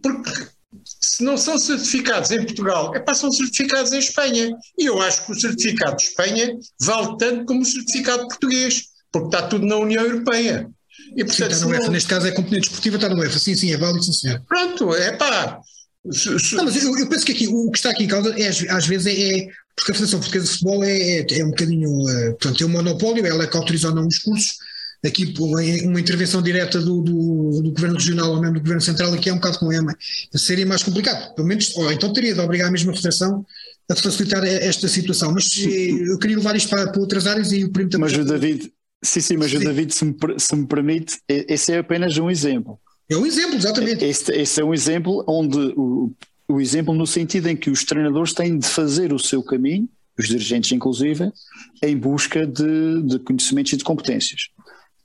Porque 0.01 0.31
se 1.07 1.23
não 1.23 1.37
são 1.37 1.57
certificados 1.57 2.31
em 2.31 2.43
Portugal, 2.43 2.93
é 2.93 2.99
para 2.99 3.13
são 3.13 3.31
certificados 3.31 3.93
em 3.93 3.99
Espanha. 3.99 4.51
E 4.77 4.85
eu 4.85 5.01
acho 5.01 5.25
que 5.25 5.31
o 5.31 5.39
certificado 5.39 5.95
de 5.95 6.03
Espanha 6.03 6.57
vale 6.81 7.17
tanto 7.17 7.45
como 7.45 7.61
o 7.61 7.65
certificado 7.65 8.27
português, 8.27 8.83
porque 9.11 9.27
está 9.27 9.47
tudo 9.47 9.65
na 9.65 9.77
União 9.77 10.03
Europeia. 10.03 10.69
E, 11.15 11.23
portanto, 11.23 11.53
sim, 11.53 11.55
está 11.55 11.65
no 11.65 11.71
UEFA, 11.71 11.91
neste 11.91 12.09
caso 12.09 12.27
é 12.27 12.31
componente 12.31 12.67
desportiva, 12.67 12.97
está 12.97 13.09
no 13.09 13.19
UEFA, 13.19 13.39
sim, 13.39 13.55
sim, 13.55 13.71
é 13.71 13.77
válido, 13.77 14.03
sim, 14.03 14.11
senhor. 14.11 14.41
Pronto, 14.47 14.93
é 14.93 15.11
pá. 15.13 15.61
Não, 16.53 16.65
mas 16.65 16.83
eu, 16.83 16.97
eu, 16.97 17.09
penso 17.09 17.25
que 17.25 17.31
aqui 17.31 17.47
o 17.47 17.71
que 17.71 17.77
está 17.77 17.89
aqui 17.89 18.03
em 18.03 18.07
causa 18.07 18.33
é, 18.37 18.47
às 18.47 18.85
vezes 18.85 19.07
é, 19.07 19.39
é 19.39 19.47
porque 19.75 19.91
a 19.91 19.95
Federação 19.95 20.19
Portuguesa 20.19 20.45
de 20.45 20.51
Futebol 20.51 20.83
é, 20.83 20.97
é, 20.97 21.39
é 21.39 21.45
um 21.45 21.49
bocadinho, 21.49 21.89
uh, 21.89 22.31
portanto, 22.31 22.57
tem 22.57 22.67
um 22.67 22.69
monopólio, 22.69 23.25
ela 23.25 23.43
é 23.43 23.47
que 23.47 23.57
autoriza 23.57 23.89
ou 23.89 23.95
não 23.95 24.07
os 24.07 24.19
cursos, 24.19 24.57
aqui 25.05 25.33
uma 25.39 25.99
intervenção 25.99 26.41
direta 26.41 26.79
do, 26.79 27.01
do, 27.01 27.61
do, 27.61 27.71
Governo 27.71 27.97
Regional 27.97 28.31
ou 28.31 28.41
mesmo 28.41 28.55
do 28.55 28.61
Governo 28.61 28.81
Central 28.81 29.13
aqui 29.13 29.29
é 29.29 29.33
um 29.33 29.37
bocado 29.37 29.59
com 29.59 29.71
EMA, 29.71 29.95
seria 30.35 30.65
mais 30.65 30.83
complicado, 30.83 31.35
pelo 31.35 31.47
menos, 31.47 31.75
ou 31.75 31.91
então 31.91 32.11
teria 32.11 32.33
de 32.33 32.39
obrigar 32.39 32.67
a 32.67 32.71
mesma 32.71 32.93
Federação 32.93 33.45
a 33.89 33.95
facilitar 33.95 34.43
esta 34.43 34.87
situação, 34.87 35.31
mas 35.31 35.45
eh, 35.65 36.11
eu 36.11 36.17
queria 36.17 36.37
levar 36.37 36.55
isto 36.55 36.69
para, 36.69 36.91
para 36.91 36.99
outras 36.99 37.25
áreas 37.25 37.51
e 37.51 37.63
o 37.63 37.71
primo 37.71 37.89
também... 37.89 38.09
Mas 38.09 38.19
o 38.19 38.25
David, 38.25 38.71
sim, 39.01 39.21
sim, 39.21 39.37
mas 39.37 39.53
o 39.53 39.59
David, 39.59 39.93
se 39.93 40.03
me, 40.03 40.15
se 40.37 40.55
me 40.55 40.67
permite, 40.67 41.19
esse 41.27 41.71
é 41.71 41.77
apenas 41.77 42.17
um 42.17 42.29
exemplo. 42.29 42.77
É 43.09 43.15
um 43.15 43.25
exemplo, 43.25 43.55
exatamente. 43.55 44.03
Este, 44.03 44.33
este 44.33 44.59
é 44.59 44.65
um 44.65 44.73
exemplo 44.73 45.23
onde 45.25 45.57
o, 45.77 46.11
o 46.49 46.59
exemplo 46.59 46.93
no 46.93 47.07
sentido 47.07 47.47
em 47.47 47.55
que 47.55 47.69
os 47.69 47.85
treinadores 47.85 48.33
têm 48.33 48.59
de 48.59 48.67
fazer 48.67 49.13
o 49.13 49.19
seu 49.19 49.41
caminho, 49.41 49.87
os 50.19 50.27
dirigentes 50.27 50.71
inclusive, 50.71 51.31
em 51.81 51.95
busca 51.95 52.45
de, 52.45 53.03
de 53.03 53.19
conhecimentos 53.19 53.71
e 53.71 53.77
de 53.77 53.83
competências. 53.83 54.49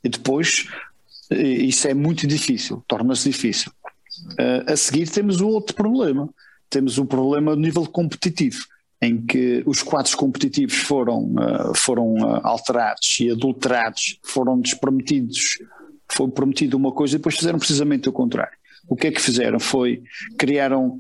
E 0.05 0.09
depois, 0.09 0.66
isso 1.30 1.88
é 1.88 1.94
muito 1.94 2.26
difícil, 2.26 2.82
torna-se 2.86 3.30
difícil. 3.30 3.72
Uh, 4.32 4.72
a 4.72 4.76
seguir 4.76 5.09
temos 5.09 5.40
o 5.40 5.48
outro 5.48 5.74
problema, 5.74 6.28
temos 6.68 6.98
o 6.98 7.05
problema 7.05 7.55
do 7.55 7.61
nível 7.61 7.86
competitivo, 7.86 8.64
em 9.00 9.20
que 9.20 9.62
os 9.66 9.82
quadros 9.82 10.14
competitivos 10.14 10.76
foram, 10.76 11.34
uh, 11.34 11.74
foram 11.74 12.14
uh, 12.14 12.40
alterados 12.44 13.18
e 13.20 13.30
adulterados, 13.30 14.18
foram 14.22 14.61
desprometidos, 14.61 15.59
foi 16.11 16.28
prometido 16.30 16.76
uma 16.76 16.92
coisa 16.92 17.14
e 17.14 17.18
depois 17.18 17.36
fizeram 17.36 17.59
precisamente 17.59 18.09
o 18.09 18.12
contrário. 18.12 18.57
O 18.88 18.96
que 18.96 19.09
é 19.09 19.11
que 19.11 19.20
fizeram? 19.20 19.59
Foi, 19.59 20.03
criaram 20.38 20.98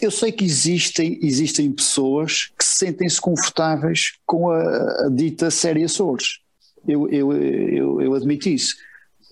eu 0.00 0.10
sei 0.10 0.32
que 0.32 0.44
existem, 0.44 1.16
existem 1.22 1.70
pessoas 1.70 2.50
que 2.58 2.64
sentem-se 2.64 3.20
confortáveis 3.20 4.18
com 4.26 4.50
a, 4.50 5.06
a 5.06 5.08
dita 5.12 5.48
série 5.48 5.84
Açores 5.84 6.40
eu, 6.86 7.08
eu, 7.08 7.32
eu, 7.32 8.00
eu 8.00 8.14
admito 8.14 8.48
isso. 8.48 8.76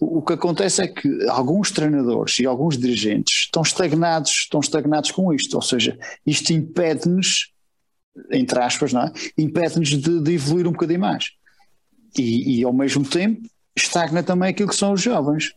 O, 0.00 0.20
que 0.22 0.32
acontece 0.32 0.82
é 0.82 0.88
que 0.88 1.08
alguns 1.28 1.70
treinadores 1.70 2.38
e 2.38 2.46
alguns 2.46 2.76
dirigentes 2.76 3.44
estão 3.44 3.62
estagnados, 3.62 4.30
estão 4.30 4.60
estagnados 4.60 5.12
com 5.12 5.32
isto, 5.32 5.54
ou 5.54 5.62
seja, 5.62 5.96
isto 6.26 6.52
impede-nos, 6.52 7.52
entre 8.32 8.58
aspas, 8.58 8.92
não 8.92 9.02
é? 9.02 9.12
impede-nos 9.38 9.90
de, 9.90 10.20
de, 10.20 10.32
evoluir 10.32 10.66
um 10.66 10.72
bocadinho 10.72 11.00
mais. 11.00 11.30
E, 12.18 12.58
e 12.58 12.64
ao 12.64 12.72
mesmo 12.72 13.04
tempo 13.04 13.42
estagna 13.76 14.22
também 14.22 14.50
aquilo 14.50 14.68
que 14.68 14.76
são 14.76 14.92
os 14.92 15.00
jovens. 15.00 15.52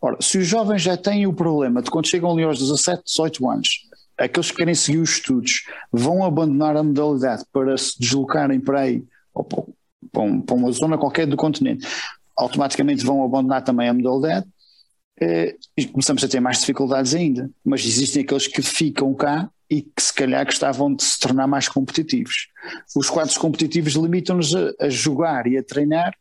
Ora, 0.00 0.16
se 0.20 0.38
os 0.38 0.46
jovens 0.46 0.82
já 0.82 0.96
têm 0.96 1.26
o 1.26 1.32
problema 1.32 1.82
de 1.82 1.90
quando 1.90 2.08
chegam 2.08 2.30
ali 2.30 2.42
aos 2.42 2.58
17, 2.58 3.02
18 3.04 3.50
anos, 3.50 3.68
aqueles 4.16 4.50
que 4.50 4.56
querem 4.58 4.74
seguir 4.74 4.98
os 4.98 5.10
estudos 5.10 5.64
vão 5.92 6.24
abandonar 6.24 6.76
a 6.76 6.82
modalidade 6.82 7.44
para 7.52 7.76
se 7.76 7.98
deslocarem 7.98 8.60
para 8.60 8.80
aí, 8.80 9.02
ou 9.34 9.44
para, 10.12 10.22
um, 10.22 10.40
para 10.40 10.56
uma 10.56 10.70
zona 10.72 10.98
qualquer 10.98 11.26
do 11.26 11.36
continente, 11.36 11.86
automaticamente 12.36 13.04
vão 13.04 13.24
abandonar 13.24 13.62
também 13.62 13.88
a 13.88 13.94
modalidade 13.94 14.46
eh, 15.20 15.56
e 15.76 15.86
começamos 15.86 16.22
a 16.22 16.28
ter 16.28 16.40
mais 16.40 16.60
dificuldades 16.60 17.14
ainda. 17.14 17.50
Mas 17.64 17.84
existem 17.84 18.22
aqueles 18.22 18.46
que 18.46 18.62
ficam 18.62 19.12
cá 19.14 19.50
e 19.70 19.82
que 19.82 20.02
se 20.02 20.14
calhar 20.14 20.44
gostavam 20.44 20.94
de 20.94 21.02
se 21.02 21.18
tornar 21.18 21.46
mais 21.46 21.68
competitivos. 21.68 22.48
Os 22.96 23.10
quadros 23.10 23.36
competitivos 23.36 23.94
limitam-nos 23.94 24.54
a, 24.54 24.72
a, 24.80 24.88
jogar 24.88 25.46
e 25.46 25.58
a 25.58 25.62
treinar 25.62 26.14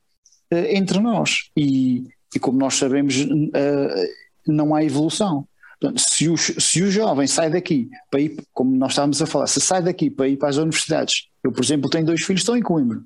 eh, 0.51 0.75
entre 0.75 0.99
nós 0.99 1.49
e, 1.55 2.07
e, 2.35 2.39
como 2.39 2.57
nós 2.57 2.75
sabemos 2.75 3.15
eh, 3.53 4.09
não 4.47 4.73
há 4.75 4.83
evolução. 4.83 5.47
Portanto, 5.79 6.01
se, 6.01 6.27
o, 6.27 6.35
se 6.35 6.81
o 6.81 6.89
jovem 6.89 7.27
sai 7.27 7.51
daqui 7.51 7.89
para 8.09 8.19
ir, 8.19 8.35
como 8.51 8.75
nós 8.75 8.93
estávamos 8.93 9.21
a 9.21 9.27
falar, 9.27 9.45
se 9.45 9.61
sai 9.61 9.83
daqui 9.83 10.09
para 10.09 10.27
ir 10.27 10.37
para 10.37 10.49
as 10.49 10.57
universidades, 10.57 11.27
eu 11.43 11.51
por 11.51 11.63
exemplo 11.63 11.89
tenho 11.89 12.05
dois 12.05 12.21
filhos 12.21 12.41
que 12.41 12.43
estão 12.43 12.57
em 12.57 12.63
Coimbra, 12.63 12.99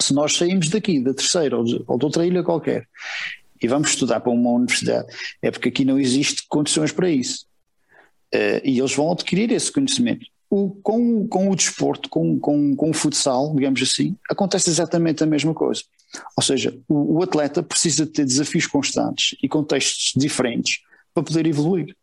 se 0.00 0.14
nós 0.14 0.36
saímos 0.36 0.68
daqui, 0.68 1.00
da 1.00 1.14
terceira 1.14 1.56
ou 1.56 1.64
de, 1.64 1.82
ou 1.86 1.98
de 1.98 2.04
outra 2.04 2.26
ilha 2.26 2.42
qualquer, 2.42 2.86
e 3.60 3.66
vamos 3.66 3.90
estudar 3.90 4.20
para 4.20 4.32
uma 4.32 4.50
universidade, 4.50 5.08
é 5.42 5.50
porque 5.50 5.68
aqui 5.68 5.84
não 5.84 5.98
existe 5.98 6.44
condições 6.48 6.92
para 6.92 7.10
isso. 7.10 7.46
Uh, 8.34 8.60
e 8.62 8.78
eles 8.78 8.94
vão 8.94 9.10
adquirir 9.10 9.50
esse 9.50 9.72
conhecimento. 9.72 10.26
O, 10.50 10.70
com, 10.70 11.26
com 11.26 11.50
o 11.50 11.56
desporto, 11.56 12.08
com, 12.08 12.38
com, 12.38 12.74
com 12.74 12.90
o 12.90 12.94
futsal, 12.94 13.54
digamos 13.54 13.82
assim, 13.82 14.16
acontece 14.30 14.70
exatamente 14.70 15.22
a 15.22 15.26
mesma 15.26 15.52
coisa. 15.52 15.82
Ou 16.36 16.42
seja, 16.42 16.78
o, 16.88 17.18
o 17.18 17.22
atleta 17.22 17.62
precisa 17.62 18.06
ter 18.06 18.24
desafios 18.24 18.66
constantes 18.66 19.36
e 19.42 19.48
contextos 19.48 20.12
diferentes 20.16 20.80
para 21.12 21.22
poder 21.22 21.46
evoluir. 21.46 21.94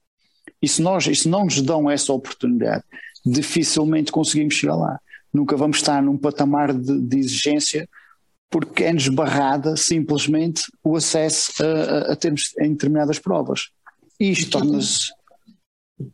E 0.62 0.68
se, 0.68 0.82
nós, 0.82 1.08
e 1.08 1.16
se 1.16 1.28
não 1.28 1.46
nos 1.46 1.62
dão 1.62 1.90
essa 1.90 2.14
oportunidade, 2.14 2.84
dificilmente 3.26 4.12
conseguimos 4.12 4.56
chegar 4.56 4.76
lá 4.76 5.00
nunca 5.36 5.58
vamos 5.58 5.78
estar 5.78 6.02
num 6.02 6.18
patamar 6.18 6.74
de, 6.74 7.02
de 7.02 7.20
exigência 7.20 7.88
porque 8.50 8.86
é-nos 8.86 9.08
barrada 9.10 9.76
simplesmente 9.76 10.64
o 10.84 10.96
acesso 10.96 11.52
a, 11.62 11.66
a, 11.66 12.14
a 12.14 12.16
termos 12.16 12.54
em 12.60 12.72
determinadas 12.72 13.20
provas. 13.20 13.70
E 14.20 14.32
isto 14.32 14.50
torna-se. 14.50 15.12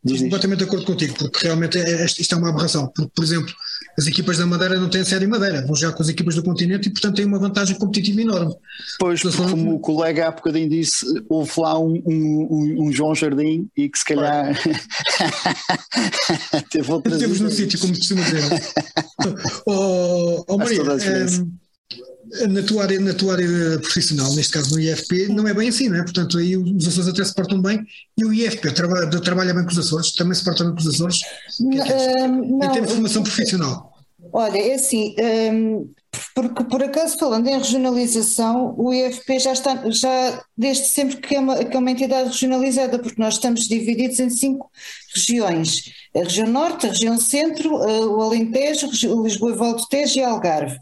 Estou 0.06 0.18
completamente 0.24 0.60
de 0.60 0.66
acordo 0.66 0.86
contigo, 0.86 1.16
porque 1.18 1.46
realmente 1.46 1.78
é, 1.78 2.02
é, 2.02 2.06
isto 2.06 2.34
é 2.34 2.38
uma 2.38 2.50
aberração. 2.50 2.92
Porque, 2.96 3.12
por 3.16 3.24
exemplo, 3.24 3.54
as 3.98 4.08
equipas 4.08 4.38
da 4.38 4.46
Madeira 4.46 4.80
não 4.80 4.90
têm 4.90 5.04
sede 5.04 5.26
em 5.26 5.28
Madeira, 5.28 5.66
vão 5.66 5.76
jogar 5.76 5.96
com 5.96 6.04
as 6.04 6.10
equipas 6.10 6.36
do 6.36 6.44
continente 6.44 6.88
e, 6.88 6.92
portanto, 6.92 7.16
têm 7.16 7.26
uma 7.26 7.40
vantagem 7.40 7.78
competitiva 7.78 8.22
enorme. 8.22 8.56
Pois, 9.00 9.22
como 9.22 9.76
o 9.76 9.80
colega 9.80 10.28
há 10.28 10.32
bocadinho 10.32 10.70
disse, 10.70 11.06
houve 11.30 11.52
lá 11.58 11.78
um, 11.78 12.02
um, 12.06 12.88
um 12.88 12.92
João 12.92 13.14
Jardim 13.14 13.70
e 13.76 13.90
que 13.90 14.00
se 14.00 14.06
calhar 14.06 14.54
teve 16.72 16.92
outras. 16.92 17.20
Temos 17.20 17.40
no 17.40 17.50
sítio, 17.50 17.80
como 17.80 17.96
costuma 17.96 18.24
dizer. 18.24 18.44
oh, 19.68 20.44
oh 20.48 20.58
Maria, 20.58 20.82
na 22.50 22.64
tua, 22.64 22.84
área, 22.84 23.00
na 23.00 23.14
tua 23.14 23.34
área 23.34 23.80
profissional, 23.80 24.34
neste 24.34 24.54
caso 24.54 24.74
no 24.74 24.80
IFP, 24.80 25.28
não 25.28 25.48
é 25.48 25.54
bem 25.54 25.70
assim, 25.70 25.90
não 25.90 25.98
é? 25.98 26.04
Portanto, 26.04 26.38
aí 26.38 26.56
os 26.56 26.88
Açores 26.88 27.10
até 27.10 27.24
se 27.24 27.34
portam 27.34 27.62
bem 27.62 27.86
e 28.18 28.24
o 28.24 28.34
IFP 28.34 28.72
trabalha, 28.72 29.10
trabalha 29.22 29.54
bem 29.54 29.64
com 29.64 29.72
os 29.72 29.80
Açores, 29.80 30.14
também 30.14 30.34
se 30.34 30.44
porta 30.44 30.64
bem 30.64 30.74
com 30.74 30.80
os 30.80 30.88
Açores. 30.88 31.20
Não, 31.60 31.84
é 31.84 32.28
não, 32.28 32.64
em 32.64 32.72
termos 32.72 32.88
de 32.88 32.94
formação 32.94 33.24
profissional. 33.24 33.92
Olha, 34.34 34.58
é 34.58 34.76
assim, 34.76 35.14
um, 35.54 35.90
porque 36.34 36.64
por 36.64 36.82
acaso 36.82 37.18
falando 37.18 37.48
em 37.48 37.58
regionalização, 37.58 38.76
o 38.78 38.94
IFP 38.94 39.40
já 39.40 39.52
está, 39.52 39.90
já 39.90 40.42
desde 40.56 40.88
sempre 40.88 41.18
que 41.18 41.36
é, 41.36 41.40
uma, 41.40 41.64
que 41.66 41.76
é 41.76 41.80
uma 41.80 41.92
entidade 41.92 42.30
regionalizada, 42.30 42.98
porque 43.00 43.22
nós 43.22 43.34
estamos 43.34 43.68
divididos 43.68 44.20
em 44.20 44.30
cinco 44.30 44.72
regiões, 45.14 45.92
a 46.16 46.20
região 46.20 46.48
norte, 46.48 46.86
a 46.86 46.90
região 46.90 47.18
centro, 47.18 47.76
o 47.76 48.22
Alentejo, 48.22 48.90
Lisboa 49.22 49.52
e 49.52 49.56
Volta 49.56 49.84
Tejo 49.90 50.20
e 50.20 50.24
Algarve. 50.24 50.80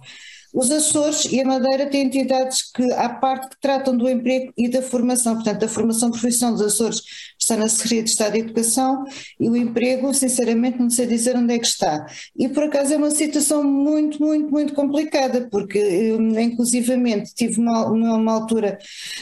Os 0.53 0.71
Açores 0.71 1.25
e 1.25 1.39
a 1.39 1.45
Madeira 1.45 1.85
têm 1.87 2.05
entidades 2.05 2.71
que, 2.71 2.83
à 2.93 3.09
parte, 3.09 3.49
que 3.49 3.61
tratam 3.61 3.95
do 3.95 4.09
emprego 4.09 4.51
e 4.57 4.67
da 4.67 4.81
formação. 4.81 5.35
Portanto, 5.35 5.63
a 5.63 5.67
formação 5.67 6.09
profissional 6.09 6.55
dos 6.55 6.65
Açores 6.65 7.01
está 7.39 7.55
na 7.55 7.69
Secretaria 7.69 8.03
de 8.03 8.09
Estado 8.09 8.33
de 8.33 8.39
Educação 8.39 9.03
e 9.39 9.49
o 9.49 9.55
emprego, 9.55 10.13
sinceramente, 10.13 10.79
não 10.79 10.89
sei 10.89 11.05
dizer 11.05 11.35
onde 11.35 11.53
é 11.53 11.59
que 11.59 11.67
está. 11.67 12.05
E, 12.37 12.49
por 12.49 12.63
acaso, 12.63 12.93
é 12.93 12.97
uma 12.97 13.11
situação 13.11 13.63
muito, 13.63 14.21
muito, 14.21 14.51
muito 14.51 14.73
complicada, 14.73 15.47
porque, 15.51 15.77
eu, 15.77 16.19
inclusivamente, 16.39 17.33
tive 17.33 17.59
uma, 17.59 17.85
uma, 17.87 18.33
altura 18.33 18.77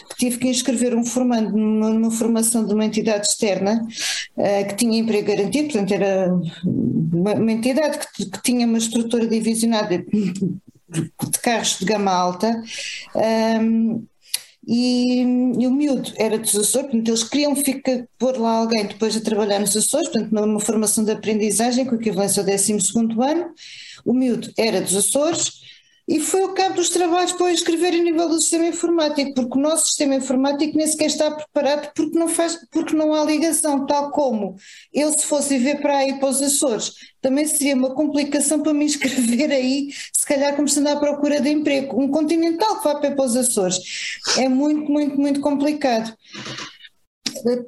que 0.09 0.17
tive 0.17 0.38
que 0.38 0.47
inscrever 0.47 0.95
um 0.95 1.05
formando 1.05 1.51
numa, 1.51 1.89
numa 1.89 2.11
formação 2.11 2.65
de 2.65 2.73
uma 2.73 2.86
entidade 2.86 3.28
externa 3.28 3.86
uh, 4.38 4.67
que 4.67 4.75
tinha 4.75 4.99
emprego 4.99 5.28
garantido, 5.28 5.71
portanto, 5.71 5.91
era 5.91 6.34
uma, 6.63 7.34
uma 7.34 7.51
entidade 7.51 7.99
que, 8.15 8.25
que 8.30 8.41
tinha 8.41 8.65
uma 8.65 8.78
estrutura 8.78 9.28
divisionada 9.28 10.03
de 10.90 11.40
carros 11.42 11.80
de 11.80 11.86
gama 11.86 12.12
alta. 12.12 12.62
Um, 13.16 14.06
e, 14.68 15.22
e, 15.22 15.66
o 15.66 15.72
miúdo 15.72 16.12
era 16.18 16.38
dos 16.38 16.54
Açores, 16.54 16.90
portanto 16.90 17.08
eles 17.08 17.24
queriam 17.24 17.56
ficar, 17.56 18.06
pôr 18.18 18.38
lá 18.38 18.58
alguém 18.58 18.86
depois 18.86 19.16
a 19.16 19.22
trabalhar 19.22 19.60
nos 19.60 19.78
Açores, 19.78 20.10
portanto 20.10 20.32
numa 20.32 20.60
formação 20.60 21.06
de 21.06 21.12
aprendizagem 21.12 21.86
com 21.86 21.96
equivalência 21.96 22.42
ao 22.42 22.46
12 22.46 22.74
ano, 22.74 23.54
o 24.04 24.14
miúdo 24.14 24.52
era 24.58 24.82
dos 24.82 24.94
Açores, 24.94 25.62
e 26.08 26.22
foi 26.22 26.41
o 26.45 26.53
cabo 26.53 26.76
dos 26.76 26.89
trabalhos 26.89 27.34
para 27.34 27.47
eu 27.47 27.53
escrever 27.53 27.93
a 27.93 27.97
nível 27.97 28.30
do 28.30 28.39
sistema 28.39 28.68
informático, 28.68 29.34
porque 29.34 29.58
o 29.58 29.62
nosso 29.62 29.88
sistema 29.88 30.16
informático 30.16 30.78
nem 30.78 30.88
sequer 30.88 31.08
está 31.08 31.30
preparado 31.30 31.91
porque 31.93 32.18
não, 32.18 32.30
faz, 32.30 32.58
porque 32.72 32.95
não 32.95 33.14
há 33.14 33.26
ligação, 33.26 33.86
tal 33.86 34.12
como 34.12 34.55
ele 34.93 35.12
se 35.12 35.26
fosse 35.26 35.58
ver 35.58 35.82
para 35.82 35.97
aí 35.97 36.18
para 36.18 36.30
os 36.30 36.41
Açores, 36.41 36.93
também 37.22 37.45
seria 37.45 37.76
uma 37.76 37.93
complicação 37.93 38.64
para 38.64 38.74
me 38.74 38.86
inscrever 38.86 39.51
aí, 39.51 39.89
se 40.14 40.26
calhar 40.26 40.55
começando 40.55 40.88
à 40.88 40.95
procura 40.95 41.41
de 41.41 41.49
emprego. 41.49 42.01
Um 42.01 42.08
continental 42.08 42.78
que 42.78 42.84
vá 42.86 42.95
para 42.95 43.26
os 43.26 43.36
Açores 43.36 43.78
é 44.38 44.47
muito, 44.47 44.89
muito, 44.89 45.20
muito 45.20 45.41
complicado 45.41 46.16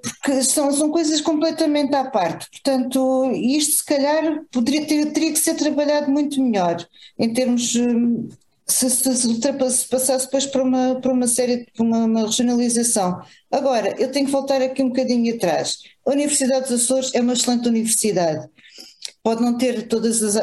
porque 0.02 0.44
são, 0.44 0.72
são 0.72 0.92
coisas 0.92 1.22
completamente 1.22 1.94
à 1.96 2.06
parte. 2.06 2.48
Portanto, 2.52 3.32
isto 3.34 3.78
se 3.78 3.86
calhar 3.86 4.44
poderia 4.52 4.86
ter, 4.86 5.12
teria 5.12 5.32
que 5.32 5.40
ser 5.40 5.56
trabalhado 5.56 6.12
muito 6.12 6.42
melhor 6.42 6.86
em 7.18 7.34
termos. 7.34 7.76
Hum, 7.76 8.28
se, 8.70 8.88
se, 8.88 9.16
se 9.16 9.88
passasse 9.90 10.26
depois 10.26 10.46
para 10.46 10.62
uma, 10.62 11.02
para 11.02 11.12
uma 11.12 11.28
série, 11.28 11.66
para 11.76 11.84
uma, 11.84 12.06
uma, 12.06 12.26
regionalização. 12.28 13.20
Agora, 13.52 13.96
eu 14.00 14.12
tenho 14.12 14.28
que 14.28 14.32
voltar 14.32 14.62
aqui 14.62 14.84
um 14.84 14.90
bocadinho 14.90 15.36
atrás. 15.36 15.80
A 16.06 16.12
Universidade 16.12 16.70
dos 16.70 16.84
Açores 16.84 17.12
é 17.16 17.22
uma 17.22 17.34
excelente 17.34 17.68
universidade. 17.68 18.48
Pode 19.24 19.42
não 19.42 19.58
ter 19.58 19.88
todas 19.88 20.24
as 20.24 20.36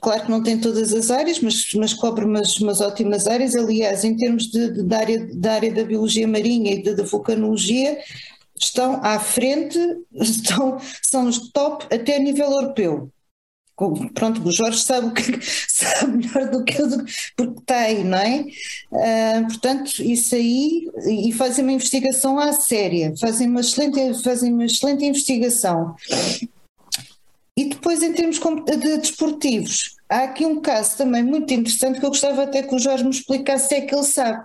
claro 0.00 0.24
que 0.24 0.30
não 0.30 0.42
tem 0.42 0.58
todas 0.58 0.92
as 0.92 1.10
áreas, 1.10 1.40
mas, 1.40 1.68
mas 1.74 1.94
cobre 1.94 2.24
umas, 2.24 2.56
umas 2.58 2.80
ótimas 2.80 3.26
áreas. 3.26 3.54
Aliás, 3.54 4.04
em 4.04 4.16
termos 4.16 4.44
de, 4.44 4.70
de, 4.72 4.82
da, 4.82 4.98
área, 4.98 5.28
da 5.34 5.52
área 5.52 5.72
da 5.72 5.84
biologia 5.84 6.26
marinha 6.26 6.72
e 6.72 6.82
da 6.82 7.02
vulcanologia, 7.02 7.98
estão 8.58 9.00
à 9.02 9.18
frente, 9.18 9.78
estão, 10.12 10.78
são 11.02 11.26
os 11.28 11.50
top 11.50 11.86
até 11.94 12.16
a 12.16 12.20
nível 12.20 12.50
europeu. 12.50 13.10
Pronto, 14.14 14.46
o 14.46 14.52
Jorge 14.52 14.78
sabe 14.80 15.08
o 15.08 15.12
que 15.12 15.22
sabe 15.42 16.18
melhor 16.18 16.50
do 16.50 16.64
que 16.64 16.80
eu, 16.80 16.88
porque 17.36 17.72
aí, 17.72 18.04
não 18.04 18.18
é? 18.18 18.44
Uh, 18.92 19.46
portanto, 19.48 20.00
isso 20.00 20.34
aí, 20.34 20.88
e 21.06 21.32
fazem 21.32 21.64
uma 21.64 21.72
investigação 21.72 22.38
à 22.38 22.52
séria, 22.52 23.12
fazem 23.18 23.48
uma 23.48 23.60
excelente, 23.60 24.22
fazem 24.22 24.52
uma 24.52 24.66
excelente 24.66 25.04
investigação. 25.04 25.96
E 27.56 27.66
depois, 27.66 28.02
em 28.02 28.12
termos 28.12 28.38
de 28.38 28.98
desportivos, 28.98 29.96
há 30.08 30.24
aqui 30.24 30.46
um 30.46 30.60
caso 30.60 30.96
também 30.96 31.22
muito 31.22 31.52
interessante 31.52 32.00
que 32.00 32.06
eu 32.06 32.10
gostava 32.10 32.44
até 32.44 32.62
que 32.62 32.74
o 32.74 32.78
Jorge 32.78 33.04
me 33.04 33.10
explicasse 33.10 33.68
se 33.68 33.74
é 33.74 33.80
que 33.82 33.94
ele 33.94 34.04
sabe 34.04 34.42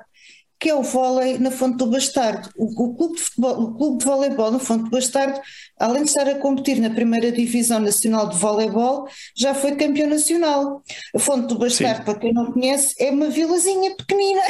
que 0.59 0.69
é 0.69 0.75
o 0.75 0.81
vôlei 0.81 1.37
na 1.37 1.51
Fonte 1.51 1.77
do 1.77 1.87
Bastardo. 1.87 2.49
O, 2.57 2.85
o, 2.85 2.95
clube 2.95 3.15
de 3.15 3.21
futebol, 3.21 3.61
o 3.61 3.75
clube 3.75 3.97
de 3.99 4.05
voleibol 4.05 4.51
na 4.51 4.59
Fonte 4.59 4.85
do 4.85 4.89
Bastardo, 4.89 5.39
além 5.79 6.03
de 6.03 6.09
estar 6.09 6.27
a 6.27 6.35
competir 6.35 6.79
na 6.79 6.89
primeira 6.89 7.31
divisão 7.31 7.79
nacional 7.79 8.27
de 8.27 8.37
voleibol, 8.37 9.07
já 9.35 9.53
foi 9.53 9.75
campeão 9.75 10.09
nacional. 10.09 10.81
A 11.15 11.19
Fonte 11.19 11.47
do 11.47 11.59
Bastardo, 11.59 11.97
Sim. 11.97 12.03
para 12.05 12.19
quem 12.19 12.33
não 12.33 12.51
conhece, 12.51 12.95
é 12.99 13.11
uma 13.11 13.29
vilazinha 13.29 13.95
pequenina. 13.95 14.41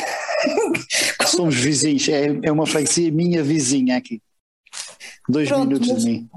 Somos 1.28 1.56
vizinhos, 1.56 2.08
é, 2.08 2.40
é 2.44 2.52
uma 2.52 2.66
freguesia 2.66 3.12
minha 3.12 3.44
vizinha 3.44 3.98
aqui. 3.98 4.22
Dois 5.28 5.50
Pronto, 5.50 5.68
minutos 5.68 6.04
de 6.04 6.10
mim. 6.10 6.30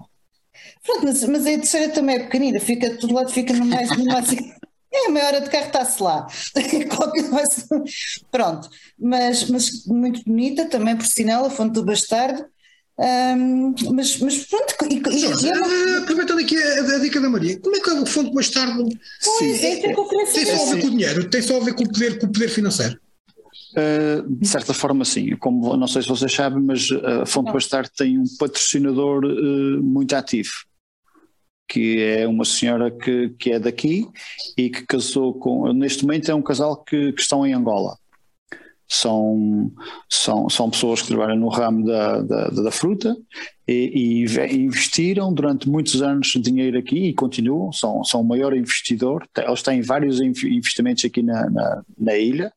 Pronto, 0.85 1.05
mas, 1.05 1.25
mas 1.25 1.43
a 1.43 1.51
terceira 1.51 1.93
também 1.93 2.17
é 2.17 2.21
pequenina, 2.21 2.59
fica 2.59 2.97
todo 2.97 3.15
lado, 3.15 3.31
fica 3.31 3.53
no 3.53 3.67
mais, 3.67 3.91
no 3.97 4.05
mais 4.07 4.33
é, 4.93 5.07
a 5.07 5.11
meia 5.11 5.27
hora 5.27 5.41
de 5.41 5.51
carro 5.51 5.67
está-se 5.67 6.03
lá. 6.03 6.27
Pronto, 8.31 8.69
mas, 8.99 9.49
mas 9.49 9.85
muito 9.87 10.25
bonita, 10.25 10.67
também 10.67 10.97
por 10.97 11.07
sinal, 11.07 11.45
a 11.45 11.51
Fonte 11.51 11.75
do 11.75 11.85
Bastardo. 11.85 12.45
Um, 12.99 13.75
mas, 13.95 14.19
mas 14.19 14.45
pronto. 14.45 14.75
E, 14.91 15.19
Jorge, 15.19 15.47
e 15.47 15.49
é 15.49 15.99
aproveitando 15.99 16.39
aqui 16.39 16.55
a, 16.55 16.97
a, 16.97 16.99
dica 16.99 17.19
da 17.19 17.31
Maria, 17.31 17.59
como 17.59 17.75
é 17.75 17.81
que 17.81 17.89
é 17.89 17.95
o 17.95 18.05
Fonte 18.05 18.29
do 18.29 18.35
Bastardo 18.35 18.87
pois, 19.25 19.65
é, 19.65 19.77
tem, 19.77 19.95
tem 19.95 20.45
só 20.45 20.63
a 20.63 20.75
ver 20.75 20.81
com 20.83 20.87
o 20.87 20.91
dinheiro, 20.91 21.31
tem 21.31 21.43
só 21.43 21.57
a 21.57 21.65
ver 21.65 21.75
com 21.75 21.85
o 21.85 21.89
poder, 21.89 22.19
com 22.19 22.27
o 22.27 22.33
poder 22.33 22.49
financeiro? 22.51 23.01
Uh, 23.73 24.29
de 24.29 24.47
certa 24.47 24.75
forma, 24.75 25.07
sim. 25.07 25.35
Como 25.37 25.75
não 25.79 25.87
sei 25.87 26.03
se 26.03 26.09
vocês 26.09 26.31
sabem, 26.31 26.63
mas 26.63 26.89
a 27.23 27.25
Fonte 27.25 27.51
Bastardo 27.51 27.89
tem 27.97 28.19
um 28.19 28.25
patrocinador 28.39 29.25
uh, 29.25 29.83
muito 29.83 30.15
ativo 30.15 30.51
que 31.71 32.03
é 32.03 32.27
uma 32.27 32.45
senhora 32.45 32.91
que, 32.91 33.29
que 33.39 33.53
é 33.53 33.61
daqui 33.61 34.09
e 34.59 34.69
que 34.69 34.85
casou 34.85 35.33
com. 35.35 35.73
Neste 35.73 36.03
momento 36.03 36.29
é 36.29 36.35
um 36.35 36.43
casal 36.43 36.77
que, 36.83 37.13
que 37.13 37.23
estão 37.23 37.47
em 37.47 37.55
Angola. 37.55 37.97
São, 38.89 39.71
são, 40.09 40.51
são 40.51 40.69
pessoas 40.69 41.01
que 41.01 41.07
trabalham 41.07 41.37
no 41.37 41.49
ramo 41.49 41.85
da, 41.85 42.23
da, 42.23 42.49
da 42.49 42.71
fruta 42.73 43.17
e, 43.69 44.25
e, 44.27 44.55
investiram 44.57 45.33
durante 45.33 45.69
muitos 45.69 46.03
anos 46.03 46.33
dinheiro 46.43 46.77
aqui 46.77 47.05
e 47.05 47.15
continuam, 47.15 47.71
são, 47.73 48.03
são 48.03 48.23
o 48.23 48.25
maior 48.25 48.53
investidor. 48.53 49.25
Eles 49.39 49.63
têm 49.63 49.81
vários 49.81 50.21
investimentos 50.21 51.05
aqui 51.05 51.23
na, 51.23 51.49
na, 51.49 51.83
na 51.97 52.17
ilha, 52.17 52.53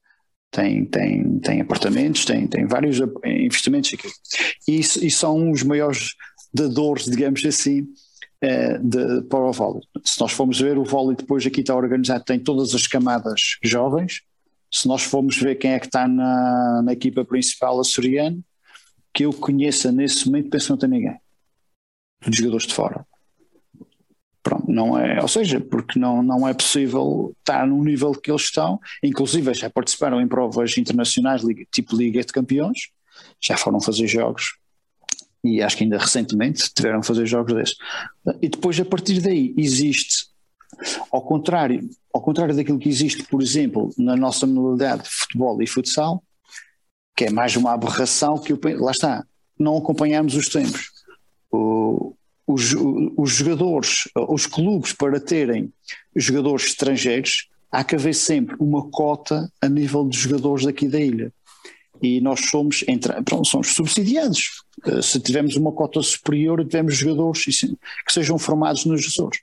têm, 0.49 0.85
têm, 0.85 1.37
têm 1.37 1.61
apartamentos, 1.61 2.25
têm, 2.25 2.47
têm 2.47 2.65
vários 2.65 2.99
investimentos 3.23 3.93
aqui. 3.93 4.07
E, 4.67 4.79
e 4.79 5.11
são 5.11 5.51
os 5.51 5.61
maiores 5.61 6.15
dadores, 6.51 7.05
digamos 7.05 7.45
assim, 7.45 7.87
é, 8.43 8.77
de, 8.77 9.21
para 9.21 9.39
o 9.39 9.53
vôlei. 9.53 9.81
Se 10.03 10.19
nós 10.19 10.33
formos 10.33 10.59
ver, 10.59 10.77
o 10.77 10.83
vôlei 10.83 11.15
depois 11.15 11.45
aqui 11.45 11.61
está 11.61 11.73
organizado, 11.73 12.25
tem 12.25 12.37
todas 12.37 12.75
as 12.75 12.85
camadas 12.85 13.57
jovens. 13.63 14.21
Se 14.69 14.85
nós 14.85 15.03
formos 15.03 15.37
ver 15.37 15.55
quem 15.55 15.71
é 15.71 15.79
que 15.79 15.85
está 15.85 16.09
na, 16.09 16.81
na 16.83 16.91
equipa 16.91 17.23
principal 17.23 17.79
açoriano, 17.79 18.43
que 19.13 19.23
eu 19.23 19.31
conheça 19.31 19.93
nesse 19.93 20.25
momento, 20.25 20.49
penso 20.49 20.65
que 20.65 20.71
não 20.71 20.77
tem 20.77 20.89
ninguém. 20.89 21.17
Dos 22.25 22.35
jogadores 22.35 22.67
de 22.67 22.73
fora. 22.73 23.05
Pronto, 24.41 24.69
não 24.69 24.99
é, 24.99 25.21
ou 25.21 25.27
seja, 25.29 25.61
porque 25.61 25.97
não, 25.97 26.21
não 26.21 26.45
é 26.45 26.53
possível 26.53 27.33
estar 27.39 27.65
no 27.65 27.81
nível 27.81 28.11
que 28.11 28.29
eles 28.29 28.41
estão, 28.41 28.77
inclusive 29.01 29.53
já 29.53 29.69
participaram 29.69 30.19
em 30.19 30.27
provas 30.27 30.77
internacionais, 30.77 31.41
tipo 31.71 31.95
Liga 31.95 32.19
de 32.19 32.33
Campeões, 32.33 32.89
já 33.39 33.55
foram 33.55 33.79
fazer 33.79 34.05
jogos 34.05 34.57
e 35.43 35.61
acho 35.61 35.77
que 35.77 35.83
ainda 35.83 35.97
recentemente 35.97 36.71
tiveram 36.73 36.99
a 36.99 37.03
fazer 37.03 37.25
jogos 37.25 37.53
desses. 37.53 37.75
E 38.41 38.47
depois, 38.47 38.79
a 38.79 38.85
partir 38.85 39.19
daí, 39.19 39.53
existe, 39.57 40.27
ao 41.11 41.21
contrário, 41.21 41.89
ao 42.13 42.21
contrário 42.21 42.55
daquilo 42.55 42.79
que 42.79 42.89
existe, 42.89 43.23
por 43.23 43.41
exemplo, 43.41 43.93
na 43.97 44.15
nossa 44.15 44.47
modalidade 44.47 45.03
de 45.03 45.09
futebol 45.09 45.61
e 45.61 45.67
futsal, 45.67 46.23
que 47.15 47.25
é 47.25 47.29
mais 47.29 47.55
uma 47.55 47.73
aberração 47.73 48.37
que 48.37 48.53
eu, 48.53 48.59
lá 48.79 48.91
está, 48.91 49.25
não 49.59 49.77
acompanhamos 49.77 50.35
os 50.35 50.47
tempos. 50.47 50.89
O, 51.51 52.15
os, 52.47 52.73
os 53.17 53.31
jogadores, 53.31 54.09
os 54.15 54.47
clubes 54.47 54.93
para 54.93 55.19
terem 55.19 55.71
jogadores 56.15 56.67
estrangeiros, 56.67 57.49
há 57.71 57.83
que 57.83 57.95
haver 57.95 58.15
sempre 58.15 58.55
uma 58.59 58.89
cota 58.89 59.51
a 59.61 59.67
nível 59.67 60.07
de 60.07 60.17
jogadores 60.17 60.65
daqui 60.65 60.87
da 60.87 60.99
ilha 60.99 61.33
e 62.03 62.19
nós 62.19 62.49
somos, 62.49 62.83
entre, 62.85 63.13
pronto, 63.23 63.47
somos 63.47 63.73
subsidiados. 63.73 64.61
Uh, 64.85 65.01
se 65.01 65.21
tivermos 65.21 65.55
uma 65.55 65.71
cota 65.71 66.01
superior, 66.01 66.63
tivermos 66.65 66.97
jogadores 66.97 67.45
que 67.45 68.13
sejam 68.13 68.37
formados 68.37 68.83
nos 68.83 69.07
Açores. 69.07 69.39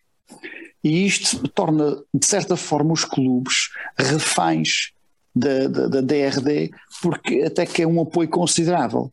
E 0.84 1.06
isto 1.06 1.48
torna, 1.48 1.96
de 2.12 2.26
certa 2.26 2.56
forma, 2.56 2.92
os 2.92 3.04
clubes 3.04 3.70
reféns 3.96 4.92
da, 5.34 5.68
da, 5.68 5.86
da 5.88 6.00
DRD, 6.02 6.70
porque 7.00 7.42
até 7.42 7.64
que 7.64 7.82
é 7.82 7.86
um 7.86 8.00
apoio 8.00 8.28
considerável. 8.28 9.10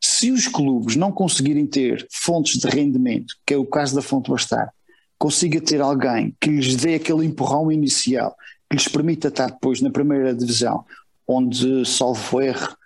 Se 0.00 0.32
os 0.32 0.48
clubes 0.48 0.96
não 0.96 1.12
conseguirem 1.12 1.66
ter 1.66 2.06
fontes 2.10 2.58
de 2.58 2.68
rendimento, 2.68 3.34
que 3.46 3.54
é 3.54 3.56
o 3.56 3.66
caso 3.66 3.94
da 3.94 4.02
Fonte 4.02 4.30
Bastar, 4.30 4.72
consiga 5.18 5.60
ter 5.60 5.80
alguém 5.80 6.34
que 6.40 6.50
lhes 6.50 6.74
dê 6.76 6.94
aquele 6.94 7.26
empurrão 7.26 7.70
inicial, 7.70 8.36
que 8.68 8.76
lhes 8.76 8.88
permita 8.88 9.28
estar 9.28 9.50
depois 9.50 9.80
na 9.80 9.90
primeira 9.90 10.34
divisão, 10.34 10.84
onde, 11.26 11.84
salvo 11.84 12.40
erro, 12.40 12.76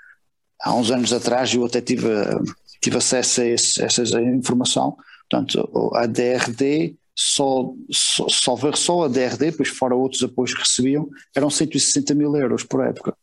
há 0.62 0.74
uns 0.74 0.90
anos 0.90 1.12
atrás 1.12 1.52
eu 1.52 1.64
até 1.64 1.80
tive, 1.80 2.08
tive 2.80 2.96
acesso 2.96 3.40
a, 3.40 3.46
esse, 3.46 3.82
a 3.82 3.86
essa 3.86 4.20
informação, 4.20 4.96
portanto 5.28 5.92
a 5.94 6.06
DRD 6.06 6.96
só, 7.14 7.72
só, 7.90 8.28
só 8.28 8.72
só 8.74 9.04
a 9.04 9.08
DRD, 9.08 9.52
pois 9.52 9.68
fora 9.68 9.94
outros 9.94 10.22
apoios 10.22 10.54
que 10.54 10.60
recebiam, 10.60 11.08
eram 11.34 11.50
160 11.50 12.14
mil 12.14 12.34
euros 12.36 12.64
por 12.64 12.84
época. 12.86 13.16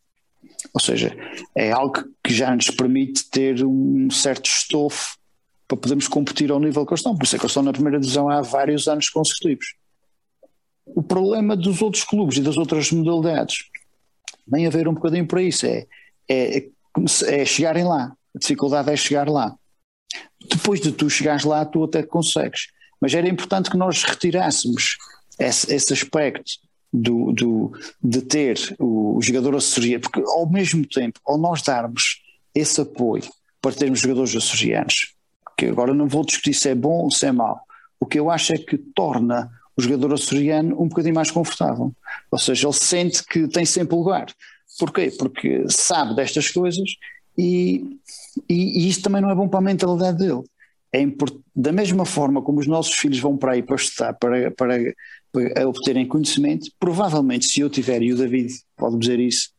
Ou 0.74 0.80
seja, 0.80 1.16
é 1.56 1.72
algo 1.72 2.04
que 2.24 2.34
já 2.34 2.56
nos 2.56 2.70
permite 2.70 3.30
ter 3.30 3.66
um 3.66 4.10
certo 4.12 4.46
estofo 4.46 5.18
para 5.68 5.78
podermos 5.78 6.08
competir 6.08 6.52
ao 6.52 6.60
nível 6.60 6.86
que 6.86 6.92
eles 6.92 7.00
estão. 7.00 7.16
Por 7.16 7.24
isso 7.24 7.36
é 7.36 7.40
que 7.40 7.46
eles 7.46 7.52
estão 7.52 7.64
na 7.64 7.74
primeira 7.74 8.00
divisão 8.00 8.30
há 8.30 8.42
vários 8.42 8.88
anos 8.88 9.10
consecutivos. 9.10 9.76
O 10.86 11.02
problema 11.02 11.56
dos 11.56 11.82
outros 11.82 12.04
clubes 12.04 12.38
e 12.38 12.42
das 12.42 12.58
outras 12.58 12.92
modalidades 12.92 13.66
vem 14.48 14.66
a 14.66 14.70
ver 14.70 14.88
um 14.88 14.94
bocadinho 14.94 15.28
para 15.28 15.42
isso, 15.42 15.66
é, 15.66 15.86
é 16.28 16.68
é 17.28 17.46
chegarem 17.46 17.84
lá. 17.84 18.14
A 18.36 18.40
dificuldade 18.40 18.92
é 18.92 18.96
chegar 18.96 19.28
lá. 19.28 19.56
Depois 20.50 20.80
de 20.80 20.92
tu 20.92 21.10
chegares 21.10 21.44
lá, 21.44 21.66
tu 21.66 21.84
até 21.84 22.04
consegues. 22.04 22.68
Mas 23.02 23.14
era 23.14 23.28
importante 23.28 23.70
que 23.70 23.78
nós 23.78 24.04
retirássemos 24.04 24.98
esse, 25.38 25.74
esse 25.74 25.94
aspecto 25.94 26.52
do, 26.92 27.32
do, 27.32 27.72
de 28.04 28.22
ter 28.22 28.58
o, 28.80 29.18
o 29.18 29.22
jogador 29.22 29.56
açoriano, 29.56 30.02
porque 30.02 30.22
ao 30.22 30.50
mesmo 30.50 30.86
tempo, 30.88 31.20
ao 31.26 31.38
nós 31.38 31.62
darmos 31.62 32.22
esse 32.54 32.82
apoio 32.82 33.24
para 33.62 33.76
termos 33.76 34.00
jogadores 34.00 34.36
açorianos, 34.36 35.14
que 35.58 35.68
agora 35.68 35.94
não 35.94 36.08
vou 36.08 36.26
discutir 36.26 36.54
se 36.54 36.70
é 36.70 36.76
bom 36.76 37.04
ou 37.04 37.12
se 37.12 37.26
é 37.26 37.32
mau, 37.32 37.60
o 38.00 38.06
que 38.06 38.20
eu 38.20 38.30
acho 38.30 38.54
é 38.54 38.58
que 38.58 38.78
torna 38.78 39.52
o 39.76 39.82
jogador 39.82 40.14
açoriano 40.14 40.82
um 40.82 40.88
bocadinho 40.88 41.16
mais 41.16 41.32
confortável. 41.32 41.94
Ou 42.32 42.40
seja, 42.40 42.68
ele 42.68 42.74
sente 42.74 43.24
que 43.24 43.48
tem 43.48 43.66
sempre 43.66 43.96
lugar. 43.96 44.28
Porquê? 44.80 45.12
Porque 45.18 45.66
sabe 45.68 46.16
destas 46.16 46.50
coisas 46.50 46.90
e, 47.38 47.98
e, 48.48 48.86
e 48.86 48.90
isso 48.90 49.02
também 49.02 49.22
não 49.22 49.30
é 49.30 49.36
bom 49.36 49.48
para 49.48 49.60
a 49.60 49.64
mentalidade 49.64 50.18
dele. 50.18 50.44
É 50.92 51.00
da 51.56 51.72
mesma 51.72 52.06
forma 52.06 52.42
como 52.42 52.60
os 52.60 52.66
nossos 52.66 52.94
filhos 52.94 53.20
vão 53.20 53.38
para 53.38 53.52
aí 53.52 53.62
para 53.62 53.76
estudar, 53.76 54.14
para, 54.14 54.50
para, 54.52 54.78
para 55.32 55.68
obterem 55.68 56.08
conhecimento, 56.08 56.72
provavelmente 56.80 57.46
se 57.46 57.60
eu 57.60 57.70
tiver, 57.70 58.02
e 58.02 58.12
o 58.12 58.18
David 58.18 58.52
pode 58.76 58.98
dizer 58.98 59.20
isso, 59.20 59.50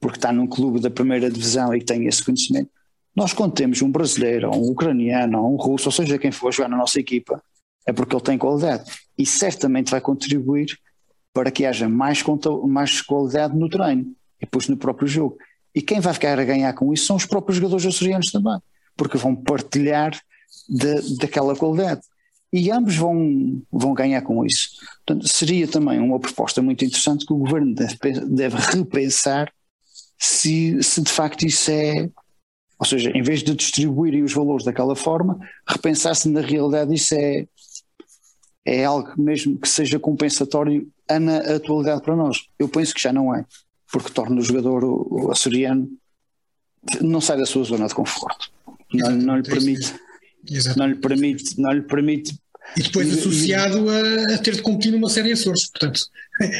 porque 0.00 0.16
está 0.16 0.32
num 0.32 0.46
clube 0.46 0.80
da 0.80 0.88
primeira 0.88 1.30
divisão 1.30 1.74
e 1.74 1.84
tem 1.84 2.06
esse 2.06 2.24
conhecimento, 2.24 2.70
nós 3.14 3.34
quando 3.34 3.52
temos 3.52 3.82
um 3.82 3.90
brasileiro, 3.90 4.50
um 4.50 4.70
ucraniano, 4.70 5.46
um 5.46 5.56
russo, 5.56 5.88
ou 5.88 5.92
seja 5.92 6.18
quem 6.18 6.30
for 6.30 6.52
jogar 6.52 6.68
na 6.68 6.76
nossa 6.76 6.98
equipa, 6.98 7.42
é 7.84 7.92
porque 7.92 8.14
ele 8.14 8.22
tem 8.22 8.38
qualidade 8.38 8.90
e 9.18 9.26
certamente 9.26 9.90
vai 9.90 10.00
contribuir 10.00 10.78
para 11.34 11.50
que 11.50 11.66
haja 11.66 11.88
mais, 11.88 12.22
mais 12.66 13.02
qualidade 13.02 13.56
no 13.56 13.68
treino 13.68 14.14
e 14.40 14.44
depois 14.44 14.68
no 14.68 14.76
próprio 14.76 15.08
jogo. 15.08 15.38
E 15.74 15.82
quem 15.82 16.00
vai 16.00 16.12
ficar 16.14 16.38
a 16.38 16.44
ganhar 16.44 16.72
com 16.72 16.92
isso 16.92 17.06
são 17.06 17.16
os 17.16 17.26
próprios 17.26 17.56
jogadores 17.56 17.86
açorianos 17.86 18.30
também, 18.30 18.58
porque 18.96 19.18
vão 19.18 19.34
partilhar 19.34 20.18
de, 20.68 21.16
daquela 21.16 21.54
qualidade. 21.54 22.00
e 22.52 22.70
ambos 22.70 22.96
vão, 22.96 23.62
vão 23.70 23.92
ganhar 23.92 24.22
com 24.22 24.44
isso. 24.44 24.70
Portanto, 25.06 25.28
seria 25.28 25.68
também 25.68 25.98
uma 25.98 26.18
proposta 26.18 26.62
muito 26.62 26.84
interessante 26.84 27.26
que 27.26 27.32
o 27.32 27.38
governo 27.38 27.74
deve, 27.74 27.96
deve 28.26 28.56
repensar 28.56 29.52
se, 30.18 30.82
se 30.82 31.02
de 31.02 31.12
facto 31.12 31.44
isso 31.44 31.70
é. 31.70 32.10
Ou 32.78 32.86
seja, 32.86 33.10
em 33.10 33.22
vez 33.22 33.42
de 33.42 33.54
distribuírem 33.54 34.22
os 34.22 34.32
valores 34.32 34.64
daquela 34.64 34.94
forma, 34.94 35.38
repensar 35.68 36.14
se 36.14 36.28
na 36.28 36.40
realidade 36.40 36.94
isso 36.94 37.14
é, 37.14 37.46
é 38.64 38.84
algo 38.84 39.12
mesmo 39.20 39.58
que 39.58 39.68
seja 39.68 39.98
compensatório 39.98 40.88
na 41.10 41.38
atualidade 41.56 42.02
para 42.02 42.14
nós. 42.14 42.46
Eu 42.58 42.68
penso 42.68 42.94
que 42.94 43.00
já 43.00 43.12
não 43.12 43.34
é, 43.34 43.44
porque 43.92 44.12
torna 44.12 44.40
o 44.40 44.44
jogador 44.44 44.84
o, 44.84 45.30
açoriano 45.30 45.88
não 47.00 47.20
sai 47.20 47.36
da 47.36 47.46
sua 47.46 47.64
zona 47.64 47.86
de 47.86 47.94
conforto. 47.94 48.50
Não, 48.92 49.10
não 49.10 49.36
lhe 49.36 49.42
permite. 49.42 49.94
Não 50.76 50.86
lhe 50.86 50.94
permite, 50.94 51.60
não 51.60 51.72
lhe 51.72 51.82
permite 51.82 52.38
e 52.76 52.82
depois 52.82 53.12
associado 53.12 53.88
a, 53.88 54.34
a, 54.34 54.38
ter 54.38 54.54
de 54.54 54.62
competir 54.62 54.92
numa 54.92 55.08
série 55.08 55.28
de 55.28 55.32
Açores, 55.34 55.70
portanto 55.70 56.00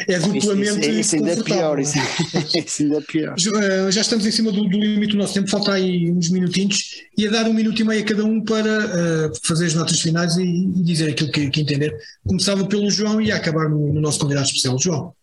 é 0.09 0.19
duplamente 0.19 0.81
isso, 0.81 0.91
isso, 0.91 1.01
isso 1.01 1.17
ainda 1.17 1.31
é 1.33 1.43
pior, 1.43 1.79
isso, 1.79 1.99
isso 2.67 2.83
ainda 2.83 2.97
é 2.97 3.01
pior. 3.01 3.39
Já, 3.39 3.91
já 3.91 4.01
estamos 4.01 4.27
em 4.27 4.33
cima 4.33 4.51
do, 4.51 4.65
do, 4.65 4.79
limite 4.79 5.13
do 5.13 5.19
nosso 5.19 5.35
tempo, 5.35 5.49
falta 5.49 5.73
aí 5.73 6.11
uns 6.11 6.31
minutinhos 6.31 7.03
e 7.17 7.27
a 7.27 7.31
dar 7.31 7.49
um 7.49 7.53
minuto 7.53 7.81
e 7.81 7.85
meio 7.85 8.01
a 8.01 8.05
cada 8.05 8.25
um 8.25 8.41
para 8.41 8.87
uh, 9.29 9.33
fazer 9.45 9.67
as 9.67 9.75
notas 9.75 10.01
finais 10.01 10.37
e, 10.37 10.43
e 10.43 10.83
dizer 10.83 11.11
aquilo 11.11 11.31
que, 11.31 11.49
que, 11.51 11.61
entender. 11.61 11.97
Começava 12.27 12.67
pelo 12.67 12.91
João 12.91 13.21
e 13.21 13.27
ia 13.27 13.37
acabar 13.37 13.69
no, 13.69 13.93
no 13.93 14.01
nosso 14.01 14.19
convidado 14.19 14.47
especial, 14.47 14.79
João. 14.81 15.15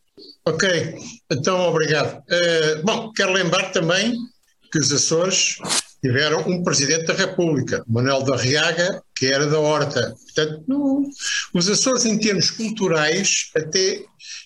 Ok, 0.48 0.96
então 1.32 1.60
obrigado. 1.62 2.20
Uh, 2.20 2.84
bom, 2.84 3.12
quero 3.14 3.34
lembrar 3.34 3.72
também 3.72 4.14
que 4.72 4.78
os 4.78 4.92
Açores 4.92 5.58
tiveram 6.04 6.48
um 6.48 6.64
Presidente 6.64 7.06
da 7.06 7.16
República, 7.16 7.84
Manuel 7.88 8.22
da 8.22 8.38
Riaga, 8.38 9.02
que 9.16 9.26
era 9.26 9.48
da 9.48 9.60
Horta. 9.60 10.16
Portanto, 10.24 10.64
no, 10.68 11.10
os 11.52 11.68
Açores, 11.68 12.06
em 12.06 12.20
termos 12.20 12.52
culturais, 12.52 13.50
até 13.56 14.04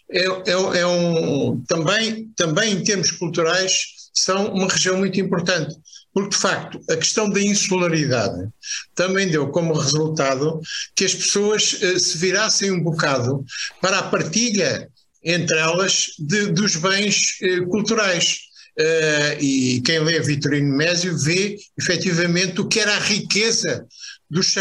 é, 0.10 0.24
é, 0.24 0.80
é, 0.80 0.88
um. 0.88 1.62
Também, 1.68 2.30
também 2.38 2.76
em 2.76 2.84
termos 2.84 3.12
culturais, 3.12 3.84
são 4.14 4.54
uma 4.54 4.70
região 4.70 4.98
muito 4.98 5.20
importante. 5.20 5.76
Porque, 6.14 6.30
de 6.30 6.38
facto, 6.38 6.80
a 6.90 6.96
questão 6.96 7.30
da 7.30 7.42
insularidade 7.42 8.48
também 8.96 9.30
deu 9.30 9.50
como 9.50 9.74
resultado 9.74 10.62
que 10.96 11.04
as 11.04 11.14
pessoas 11.14 11.78
eh, 11.82 12.00
se 12.00 12.18
virassem 12.18 12.72
um 12.72 12.82
bocado 12.82 13.44
para 13.82 14.00
a 14.00 14.04
partilha 14.04 14.90
entre 15.24 15.58
elas 15.58 16.08
de, 16.20 16.48
dos 16.48 16.76
bens 16.76 17.42
eh, 17.42 17.62
culturais. 17.62 18.38
Uh, 18.80 19.44
e 19.44 19.82
quem 19.82 20.00
lê 20.00 20.22
Vitorino 20.22 20.74
Mésio 20.74 21.18
vê 21.18 21.58
efetivamente 21.78 22.62
o 22.62 22.68
que 22.68 22.80
era 22.80 22.96
a 22.96 23.00
riqueza 23.00 23.86
dos 24.30 24.54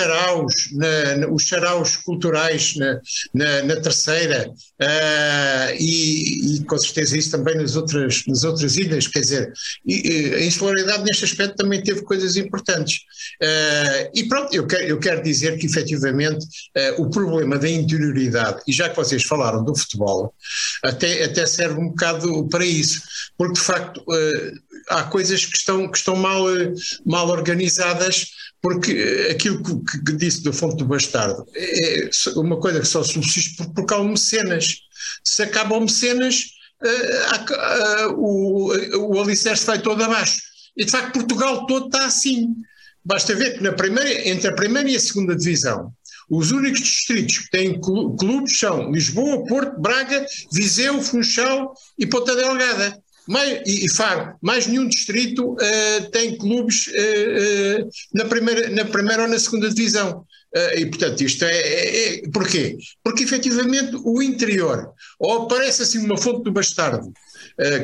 na, 0.72 1.28
os 1.30 1.42
charaus 1.42 1.96
culturais 1.96 2.74
na, 2.76 3.00
na, 3.34 3.62
na 3.62 3.76
terceira, 3.80 4.48
uh, 4.50 5.74
e, 5.78 6.56
e, 6.56 6.64
com 6.64 6.78
certeza 6.78 7.18
isso 7.18 7.30
também 7.30 7.56
nas 7.56 7.76
outras, 7.76 8.22
nas 8.26 8.44
outras 8.44 8.76
ilhas, 8.76 9.06
quer 9.06 9.20
dizer, 9.20 9.52
e 9.86 10.34
a 10.34 10.44
insularidade 10.44 11.04
neste 11.04 11.24
aspecto 11.24 11.56
também 11.56 11.82
teve 11.82 12.02
coisas 12.02 12.36
importantes. 12.36 13.00
Uh, 13.42 14.10
e 14.14 14.24
pronto, 14.28 14.54
eu 14.54 14.66
quero, 14.66 14.84
eu 14.84 14.98
quero 14.98 15.22
dizer 15.22 15.58
que 15.58 15.66
efetivamente 15.66 16.46
uh, 16.46 17.02
o 17.02 17.10
problema 17.10 17.58
da 17.58 17.68
interioridade, 17.68 18.62
e 18.66 18.72
já 18.72 18.88
que 18.88 18.96
vocês 18.96 19.22
falaram 19.24 19.62
do 19.62 19.76
futebol, 19.76 20.34
até, 20.82 21.24
até 21.24 21.46
serve 21.46 21.78
um 21.78 21.88
bocado 21.88 22.48
para 22.48 22.64
isso, 22.64 23.02
porque 23.36 23.54
de 23.54 23.60
facto 23.60 24.02
há 24.88 25.04
coisas 25.04 25.44
que 25.44 25.56
estão, 25.56 25.90
que 25.90 25.98
estão 25.98 26.16
mal, 26.16 26.44
mal 27.04 27.28
organizadas 27.28 28.26
porque 28.60 29.28
aquilo 29.30 29.62
que, 29.62 30.04
que, 30.04 30.12
disse 30.12 30.42
da 30.42 30.52
fonte 30.52 30.76
do 30.78 30.86
bastardo 30.86 31.46
é 31.54 32.10
uma 32.36 32.58
coisa 32.58 32.80
que 32.80 32.86
só 32.86 33.02
subsiste 33.02 33.56
por, 33.56 33.72
porque 33.72 33.94
há 33.94 34.02
mecenas. 34.02 34.78
Se 35.22 35.42
acabam 35.42 35.82
mecenas, 35.82 36.44
uh, 36.82 38.10
uh, 38.10 38.14
o, 38.16 39.12
o 39.12 39.20
alicerce 39.20 39.64
vai 39.64 39.80
todo 39.80 40.02
abaixo. 40.02 40.40
E 40.76 40.84
de 40.84 40.90
facto 40.90 41.12
Portugal 41.12 41.66
todo 41.66 41.86
está 41.86 42.06
assim. 42.06 42.54
Basta 43.04 43.34
ver 43.34 43.56
que 43.56 43.62
na 43.62 43.72
primeira, 43.72 44.28
entre 44.28 44.48
a 44.48 44.54
primeira 44.54 44.90
e 44.90 44.96
a 44.96 45.00
segunda 45.00 45.36
divisão, 45.36 45.92
os 46.28 46.50
únicos 46.50 46.80
distritos 46.80 47.38
que 47.38 47.50
têm 47.50 47.80
clubes 47.80 48.58
são 48.58 48.90
Lisboa, 48.90 49.46
Porto, 49.46 49.80
Braga, 49.80 50.26
Viseu, 50.52 51.00
Funchal 51.00 51.72
e 51.98 52.06
Ponta 52.06 52.34
Delgada 52.34 53.00
mais, 53.28 53.60
e 53.66 53.94
Faro, 53.94 54.34
mais 54.40 54.66
nenhum 54.66 54.88
distrito 54.88 55.52
uh, 55.52 56.10
tem 56.10 56.38
clubes 56.38 56.86
uh, 56.86 57.82
uh, 57.82 57.88
na, 58.14 58.24
primeira, 58.24 58.70
na 58.70 58.84
primeira 58.86 59.22
ou 59.24 59.28
na 59.28 59.38
segunda 59.38 59.68
divisão. 59.68 60.24
e, 60.74 60.86
portanto, 60.86 61.20
isto 61.20 61.44
é, 61.44 61.58
é, 61.58 62.14
é, 62.14 62.22
Porquê? 62.32 62.78
Porque, 63.04 63.24
efetivamente, 63.24 63.94
o 64.02 64.22
interior, 64.22 64.92
ou 65.18 65.42
aparece 65.42 65.82
assim 65.82 65.98
uma 65.98 66.16
fonte 66.16 66.42
do 66.44 66.52
bastardo, 66.52 67.12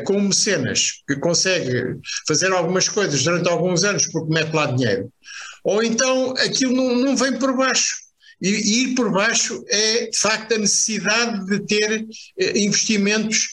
com 0.07 0.21
mecenas, 0.21 1.03
que 1.07 1.17
consegue 1.17 1.99
fazer 2.27 2.51
algumas 2.53 2.89
coisas 2.89 3.23
durante 3.23 3.49
alguns 3.49 3.85
anos 3.85 4.07
porque 4.07 4.33
mete 4.33 4.55
lá 4.55 4.67
dinheiro, 4.67 5.13
ou 5.65 5.83
então 5.83 6.31
aquilo 6.39 6.73
não, 6.75 6.97
não 6.97 7.17
vem 7.17 7.39
por 7.39 7.55
baixo. 7.55 7.93
E, 8.41 8.49
e 8.49 8.83
ir 8.85 8.95
por 8.95 9.13
baixo 9.13 9.63
é, 9.69 10.07
de 10.07 10.19
facto, 10.19 10.55
a 10.55 10.59
necessidade 10.59 11.45
de 11.47 11.67
ter 11.67 12.07
investimentos 12.57 13.49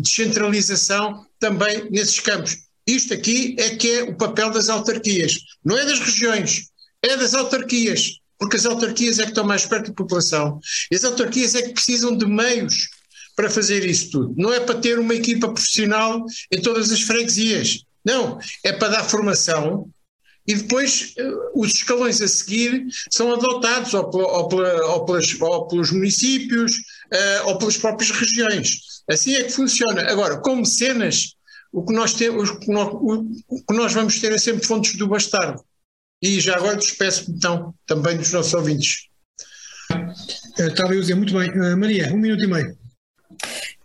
descentralização 0.00 1.26
também 1.38 1.90
nesses 1.90 2.20
campos. 2.20 2.56
Isto 2.86 3.14
aqui 3.14 3.56
é 3.58 3.76
que 3.76 3.90
é 3.90 4.02
o 4.02 4.16
papel 4.16 4.50
das 4.50 4.68
autarquias, 4.68 5.38
não 5.64 5.78
é 5.78 5.84
das 5.84 6.00
regiões, 6.00 6.68
é 7.02 7.16
das 7.16 7.32
autarquias, 7.32 8.18
porque 8.38 8.56
as 8.56 8.66
autarquias 8.66 9.18
é 9.18 9.22
que 9.22 9.30
estão 9.30 9.44
mais 9.44 9.64
perto 9.64 9.88
da 9.88 9.94
população. 9.94 10.60
E 10.90 10.96
as 10.96 11.04
autarquias 11.04 11.54
é 11.54 11.62
que 11.62 11.74
precisam 11.74 12.16
de 12.16 12.26
meios 12.26 12.88
para 13.36 13.48
fazer 13.48 13.84
isso 13.84 14.10
tudo. 14.10 14.34
Não 14.36 14.52
é 14.52 14.60
para 14.60 14.78
ter 14.78 14.98
uma 14.98 15.14
equipa 15.14 15.48
profissional 15.48 16.24
em 16.50 16.60
todas 16.60 16.90
as 16.90 17.00
freguesias. 17.00 17.84
Não, 18.04 18.38
é 18.64 18.72
para 18.72 18.88
dar 18.88 19.04
formação 19.04 19.88
e 20.46 20.54
depois 20.54 21.14
uh, 21.18 21.60
os 21.60 21.72
escalões 21.72 22.20
a 22.20 22.26
seguir 22.26 22.86
são 23.10 23.32
adotados 23.32 23.94
ou, 23.94 24.10
ou, 24.12 24.48
ou, 24.52 25.04
pelas, 25.04 25.40
ou 25.40 25.68
pelos 25.68 25.92
municípios 25.92 26.72
uh, 26.72 27.46
ou 27.46 27.58
pelas 27.58 27.76
próprias 27.76 28.10
regiões. 28.10 28.91
Assim 29.08 29.34
é 29.34 29.44
que 29.44 29.50
funciona. 29.50 30.02
Agora, 30.10 30.38
como 30.38 30.64
cenas, 30.64 31.34
o 31.72 31.84
que 31.84 31.92
nós, 31.92 32.14
temos, 32.14 32.50
o 32.50 32.58
que 32.58 32.70
nós, 32.70 32.88
o 32.92 33.64
que 33.66 33.74
nós 33.74 33.92
vamos 33.92 34.20
ter 34.20 34.32
é 34.32 34.38
sempre 34.38 34.66
fontes 34.66 34.96
do 34.96 35.08
bastardo. 35.08 35.62
E 36.20 36.38
já 36.38 36.56
agora 36.56 36.76
despeço-me 36.76 37.36
então 37.36 37.74
também 37.86 38.16
dos 38.16 38.32
nossos 38.32 38.54
ouvintes. 38.54 39.08
Estava 40.58 40.92
a 40.92 40.96
dizer 40.96 41.14
muito 41.14 41.34
bem. 41.34 41.50
Uh, 41.50 41.76
Maria, 41.76 42.12
um 42.12 42.18
minuto 42.18 42.44
e 42.44 42.46
meio. 42.46 42.78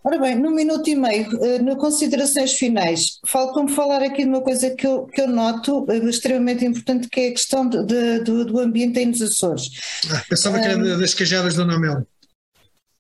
Ora 0.04 0.20
bem, 0.20 0.40
num 0.40 0.52
minuto 0.52 0.88
e 0.90 0.96
meio, 0.96 1.28
uh, 1.38 1.64
no 1.64 1.76
considerações 1.76 2.54
finais, 2.54 3.20
falta-me 3.26 3.72
falar 3.72 4.02
aqui 4.04 4.24
de 4.24 4.30
uma 4.30 4.42
coisa 4.42 4.70
que 4.70 4.86
eu, 4.86 5.06
que 5.06 5.20
eu 5.20 5.28
noto 5.28 5.86
extremamente 6.08 6.64
importante, 6.64 7.10
que 7.10 7.20
é 7.20 7.28
a 7.30 7.32
questão 7.32 7.68
de, 7.68 7.84
de, 7.84 8.20
do, 8.20 8.46
do 8.46 8.60
ambiente 8.60 9.00
aí 9.00 9.06
nos 9.06 9.22
Açores. 9.22 9.64
Ah, 10.12 10.24
pensava 10.30 10.58
um, 10.58 10.62
que 10.62 10.68
era 10.68 10.98
das 10.98 11.14
cajadas 11.14 11.56
da 11.56 11.64
Dona 11.64 11.80
Mel. 11.80 12.08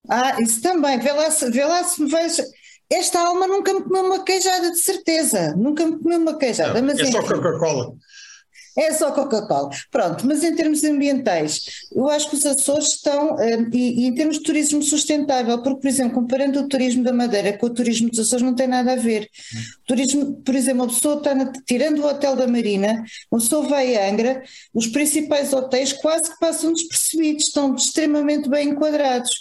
Ah, 0.09 0.41
isso 0.41 0.61
também. 0.61 0.99
Vê 0.99 1.11
lá, 1.11 1.29
vê 1.29 1.65
lá 1.65 1.83
se 1.83 2.01
me 2.01 2.09
vejo. 2.09 2.43
Esta 2.89 3.19
alma 3.19 3.47
nunca 3.47 3.73
me 3.73 3.83
comeu 3.83 4.05
uma 4.05 4.23
queijada, 4.23 4.71
de 4.71 4.79
certeza. 4.79 5.53
Nunca 5.57 5.85
me 5.85 5.99
comeu 5.99 6.19
uma 6.19 6.37
queijada. 6.37 6.79
Não, 6.79 6.87
mas 6.87 6.99
é 6.99 7.05
só 7.11 7.21
Coca-Cola. 7.21 7.93
É 8.77 8.93
só 8.93 9.11
Coca-Cola. 9.11 9.69
Pronto, 9.91 10.25
mas 10.25 10.43
em 10.43 10.55
termos 10.55 10.83
ambientais, 10.83 11.61
eu 11.91 12.07
acho 12.07 12.29
que 12.29 12.35
os 12.35 12.45
Açores 12.45 12.89
estão, 12.89 13.37
eh, 13.39 13.57
e, 13.73 14.03
e, 14.03 14.05
em 14.05 14.13
termos 14.13 14.37
de 14.37 14.43
turismo 14.43 14.83
sustentável, 14.83 15.61
porque, 15.63 15.81
por 15.81 15.87
exemplo, 15.87 16.13
comparando 16.13 16.59
o 16.61 16.67
turismo 16.67 17.03
da 17.03 17.11
Madeira 17.11 17.57
com 17.57 17.65
o 17.65 17.73
turismo 17.73 18.07
dos 18.09 18.19
Açores, 18.19 18.45
não 18.45 18.53
tem 18.53 18.67
nada 18.67 18.93
a 18.93 18.95
ver. 18.95 19.27
O 19.81 19.87
turismo, 19.87 20.41
por 20.43 20.55
exemplo, 20.55 20.83
uma 20.83 20.93
pessoa 20.93 21.17
está, 21.17 21.33
na, 21.33 21.51
tirando 21.65 21.99
o 21.99 22.07
Hotel 22.07 22.35
da 22.35 22.47
Marina, 22.47 23.03
uma 23.31 23.41
pessoa 23.41 23.67
vai 23.67 23.95
a 23.95 24.09
Angra, 24.09 24.43
os 24.73 24.85
principais 24.85 25.51
hotéis 25.51 25.91
quase 25.91 26.29
que 26.29 26.39
passam 26.39 26.71
despercebidos, 26.71 27.47
estão 27.47 27.75
extremamente 27.75 28.47
bem 28.47 28.69
enquadrados 28.69 29.31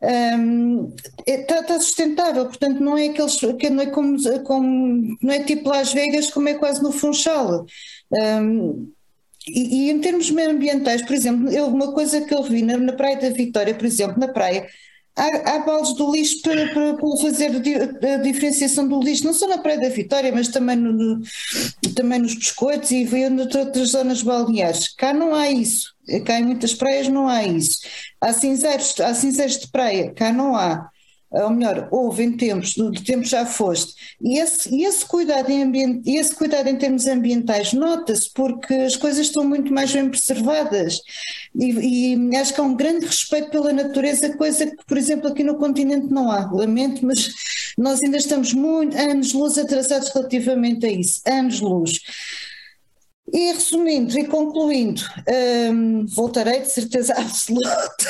um, 0.00 0.94
está, 1.26 1.56
é, 1.56 1.60
está, 1.60 1.80
sustentável, 1.80 2.46
portanto 2.46 2.80
não 2.80 2.96
é 2.96 3.08
aqueles 3.08 3.36
que 3.36 3.68
não 3.68 3.82
é 3.82 3.86
como, 3.86 4.16
como, 4.44 5.16
não 5.20 5.32
é 5.32 5.42
tipo 5.42 5.68
Las 5.68 5.92
Vegas 5.92 6.30
como 6.30 6.48
é 6.48 6.54
quase 6.54 6.82
no 6.82 6.92
Funchal. 6.92 7.66
Um, 8.12 8.92
e, 9.48 9.86
e, 9.86 9.90
em 9.90 10.00
termos 10.00 10.30
ambientais, 10.30 11.02
por 11.02 11.14
exemplo, 11.14 11.50
eu, 11.50 11.66
uma 11.66 11.92
coisa 11.92 12.20
que 12.20 12.34
eu 12.34 12.42
vi 12.42 12.62
na, 12.62 12.76
na 12.76 12.92
Praia 12.92 13.16
da 13.16 13.30
Vitória, 13.30 13.74
por 13.74 13.86
exemplo, 13.86 14.18
na 14.20 14.28
praia, 14.28 14.68
há, 15.16 15.54
há 15.54 15.58
baldes 15.60 15.94
do 15.94 16.12
lixo 16.12 16.42
para, 16.42 16.68
para, 16.68 16.94
para, 16.94 17.16
fazer 17.16 17.50
a 18.14 18.16
diferenciação 18.18 18.86
do 18.86 19.00
lixo, 19.00 19.24
não 19.24 19.32
só 19.32 19.48
na 19.48 19.58
Praia 19.58 19.80
da 19.80 19.88
Vitória, 19.88 20.30
mas 20.32 20.48
também, 20.48 20.76
no, 20.76 20.92
no 20.92 21.22
também 21.94 22.20
nos 22.20 22.34
biscoitos 22.34 22.90
e 22.90 23.04
veio 23.04 23.28
em 23.28 23.40
outras 23.40 23.88
zonas 23.88 24.22
balneares. 24.22 24.94
Cá 24.94 25.12
não 25.12 25.34
há 25.34 25.50
isso. 25.50 25.97
Cá 26.24 26.40
em 26.40 26.44
muitas 26.44 26.74
praias 26.74 27.08
não 27.08 27.28
há 27.28 27.44
isso. 27.44 27.78
Há 28.20 28.32
cinzeiros, 28.32 28.98
há 29.00 29.14
cinzeiros 29.14 29.58
de 29.58 29.68
praia, 29.70 30.12
cá 30.12 30.32
não 30.32 30.56
há. 30.56 30.88
ou 31.30 31.50
melhor, 31.50 31.88
houve 31.90 32.22
em 32.22 32.36
tempos, 32.36 32.74
do, 32.74 32.90
do 32.90 33.04
tempo 33.04 33.24
já 33.24 33.44
foste, 33.44 33.92
e 34.20 34.38
esse, 34.38 34.82
esse, 34.82 35.04
cuidado 35.04 35.50
em 35.50 35.62
ambiente, 35.62 36.10
esse 36.10 36.34
cuidado 36.34 36.68
em 36.68 36.76
termos 36.76 37.06
ambientais 37.06 37.74
nota-se 37.74 38.32
porque 38.32 38.72
as 38.72 38.96
coisas 38.96 39.26
estão 39.26 39.44
muito 39.44 39.70
mais 39.70 39.92
bem 39.92 40.08
preservadas 40.08 40.98
e, 41.54 42.14
e, 42.14 42.36
acho 42.36 42.54
que 42.54 42.60
há 42.60 42.64
um 42.64 42.74
grande 42.74 43.04
respeito 43.04 43.50
pela 43.50 43.74
natureza, 43.74 44.36
coisa 44.38 44.66
que, 44.66 44.84
por 44.86 44.96
exemplo, 44.96 45.28
aqui 45.28 45.44
no 45.44 45.58
continente 45.58 46.06
não 46.10 46.30
há, 46.30 46.50
lamento, 46.50 47.04
mas 47.04 47.30
nós 47.76 48.02
ainda 48.02 48.16
estamos 48.16 48.54
muito, 48.54 48.96
anos-luz 48.96 49.58
atrasados 49.58 50.08
relativamente 50.08 50.86
a 50.86 50.90
isso, 50.90 51.20
anos-luz. 51.26 52.00
E 53.32 53.52
resumindo 53.52 54.18
e 54.18 54.24
concluindo, 54.24 55.02
um, 55.72 56.06
voltarei 56.06 56.60
de 56.60 56.72
certeza 56.72 57.12
absoluta 57.18 58.06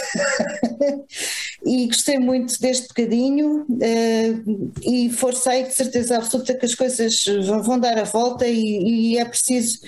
e 1.64 1.86
gostei 1.86 2.18
muito 2.18 2.60
deste 2.60 2.88
bocadinho 2.88 3.66
uh, 3.68 4.70
e 4.82 5.10
forcei 5.10 5.64
de 5.64 5.74
certeza 5.74 6.16
absoluta 6.16 6.54
que 6.54 6.66
as 6.66 6.74
coisas 6.74 7.24
vão 7.64 7.78
dar 7.78 7.98
a 7.98 8.04
volta 8.04 8.46
e, 8.46 9.14
e, 9.14 9.18
é 9.18 9.24
preciso 9.24 9.80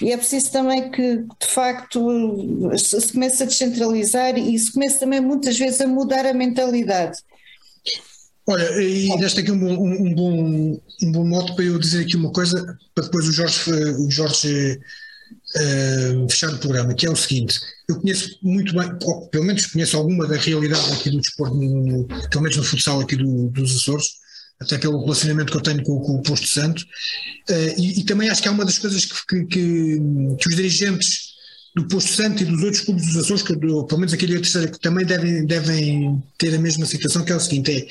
e 0.00 0.10
é 0.10 0.16
preciso 0.16 0.50
também 0.52 0.90
que 0.90 1.18
de 1.18 1.46
facto 1.46 2.72
se 2.78 3.12
comece 3.12 3.42
a 3.42 3.46
descentralizar 3.46 4.38
e 4.38 4.58
se 4.58 4.72
comece 4.72 4.98
também 4.98 5.20
muitas 5.20 5.58
vezes 5.58 5.80
a 5.80 5.86
mudar 5.86 6.24
a 6.24 6.32
mentalidade. 6.32 7.18
Olha, 8.46 8.82
e 8.82 9.16
deste 9.18 9.40
aqui 9.40 9.52
um 9.52 9.58
bom, 9.58 9.72
um, 9.72 10.14
bom, 10.14 10.82
um 11.02 11.12
bom 11.12 11.26
modo 11.26 11.54
para 11.54 11.64
eu 11.64 11.78
dizer 11.78 12.04
aqui 12.04 12.16
uma 12.16 12.32
coisa, 12.32 12.76
para 12.94 13.04
depois 13.04 13.28
o 13.28 13.32
Jorge, 13.32 13.70
o 13.70 14.10
Jorge 14.10 14.80
uh, 15.56 16.28
fechar 16.28 16.52
o 16.52 16.58
programa, 16.58 16.92
que 16.92 17.06
é 17.06 17.10
o 17.10 17.14
seguinte, 17.14 17.60
eu 17.88 18.00
conheço 18.00 18.36
muito 18.42 18.74
bem, 18.74 18.90
ou, 19.04 19.28
pelo 19.28 19.44
menos 19.44 19.66
conheço 19.66 19.96
alguma 19.96 20.26
da 20.26 20.36
realidade 20.36 20.92
aqui 20.92 21.10
do 21.10 21.20
desporto, 21.20 21.54
no, 21.54 22.04
pelo 22.04 22.42
menos 22.42 22.56
no 22.56 22.64
futsal 22.64 23.00
aqui 23.00 23.16
do, 23.16 23.48
dos 23.50 23.76
Açores, 23.76 24.06
até 24.60 24.76
pelo 24.76 25.00
relacionamento 25.00 25.52
que 25.52 25.58
eu 25.58 25.62
tenho 25.62 25.82
com, 25.84 26.00
com 26.00 26.16
o 26.16 26.22
Posto 26.22 26.48
Santo, 26.48 26.80
uh, 27.48 27.74
e, 27.80 28.00
e, 28.00 28.04
também 28.04 28.28
acho 28.28 28.42
que 28.42 28.48
há 28.48 28.52
uma 28.52 28.64
das 28.64 28.78
coisas 28.78 29.04
que, 29.04 29.14
que, 29.28 29.44
que, 29.44 30.00
que 30.40 30.48
os 30.48 30.56
dirigentes 30.56 31.31
do 31.74 31.88
Posto 31.88 32.12
Santo 32.12 32.42
e 32.42 32.46
dos 32.46 32.62
outros 32.62 32.82
clubes 32.82 33.06
dos 33.06 33.16
Açores, 33.16 33.42
que, 33.42 33.56
pelo 33.56 33.86
menos 33.96 34.12
aquele 34.12 34.34
terceira, 34.34 34.68
que 34.68 34.78
também 34.78 35.06
devem, 35.06 35.46
devem 35.46 36.22
ter 36.36 36.54
a 36.54 36.58
mesma 36.58 36.84
situação, 36.84 37.24
que 37.24 37.32
é 37.32 37.36
o 37.36 37.40
seguinte: 37.40 37.70
é 37.70 37.86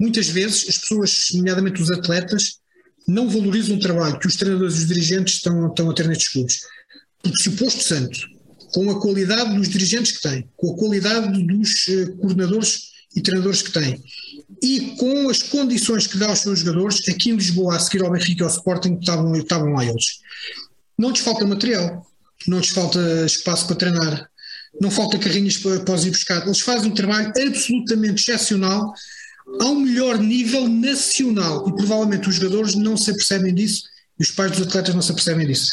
muitas 0.00 0.28
vezes 0.28 0.68
as 0.68 0.78
pessoas, 0.78 1.28
nomeadamente 1.34 1.80
os 1.80 1.90
atletas, 1.90 2.58
não 3.06 3.28
valorizam 3.28 3.76
o 3.76 3.80
trabalho 3.80 4.18
que 4.18 4.26
os 4.26 4.36
treinadores 4.36 4.76
e 4.76 4.78
os 4.78 4.88
dirigentes 4.88 5.34
estão, 5.34 5.68
estão 5.68 5.90
a 5.90 5.94
ter 5.94 6.08
nestes 6.08 6.28
clubes. 6.28 6.60
Porque 7.22 7.42
se 7.42 7.48
o 7.50 7.56
Posto 7.56 7.82
Santo, 7.82 8.18
com 8.72 8.90
a 8.90 9.00
qualidade 9.00 9.54
dos 9.54 9.68
dirigentes 9.68 10.12
que 10.12 10.22
tem, 10.22 10.48
com 10.56 10.72
a 10.72 10.76
qualidade 10.76 11.42
dos 11.44 11.86
uh, 11.88 12.16
coordenadores 12.16 12.90
e 13.14 13.20
treinadores 13.20 13.62
que 13.62 13.72
tem, 13.72 14.02
e 14.62 14.96
com 14.96 15.28
as 15.28 15.42
condições 15.42 16.06
que 16.06 16.18
dá 16.18 16.28
aos 16.28 16.40
seus 16.40 16.60
jogadores, 16.60 17.08
aqui 17.08 17.30
em 17.30 17.36
Lisboa, 17.36 17.76
a 17.76 17.78
seguir 17.78 18.02
ao 18.02 18.10
Benfica 18.10 18.42
e 18.42 18.44
ao 18.44 18.50
Sporting, 18.50 18.98
estavam, 19.00 19.34
estavam 19.36 19.72
lá 19.72 19.84
eles. 19.84 20.18
Não 20.98 21.10
lhes 21.10 21.20
falta 21.20 21.46
material 21.46 22.09
não 22.48 22.58
lhes 22.58 22.70
falta 22.70 23.00
espaço 23.26 23.66
para 23.66 23.76
treinar, 23.76 24.30
não 24.80 24.90
falta 24.90 25.18
carrinhas 25.18 25.56
para, 25.56 25.80
para 25.80 25.94
os 25.94 26.04
ir 26.04 26.10
buscar. 26.10 26.44
Eles 26.46 26.60
fazem 26.60 26.90
um 26.90 26.94
trabalho 26.94 27.32
absolutamente 27.36 28.22
excepcional 28.22 28.94
ao 29.60 29.74
melhor 29.74 30.18
nível 30.18 30.68
nacional 30.68 31.68
e 31.68 31.74
provavelmente 31.74 32.28
os 32.28 32.36
jogadores 32.36 32.74
não 32.74 32.96
se 32.96 33.10
apercebem 33.10 33.54
disso 33.54 33.82
e 34.18 34.22
os 34.22 34.30
pais 34.30 34.52
dos 34.52 34.66
atletas 34.66 34.94
não 34.94 35.02
se 35.02 35.10
apercebem 35.10 35.46
disso. 35.46 35.72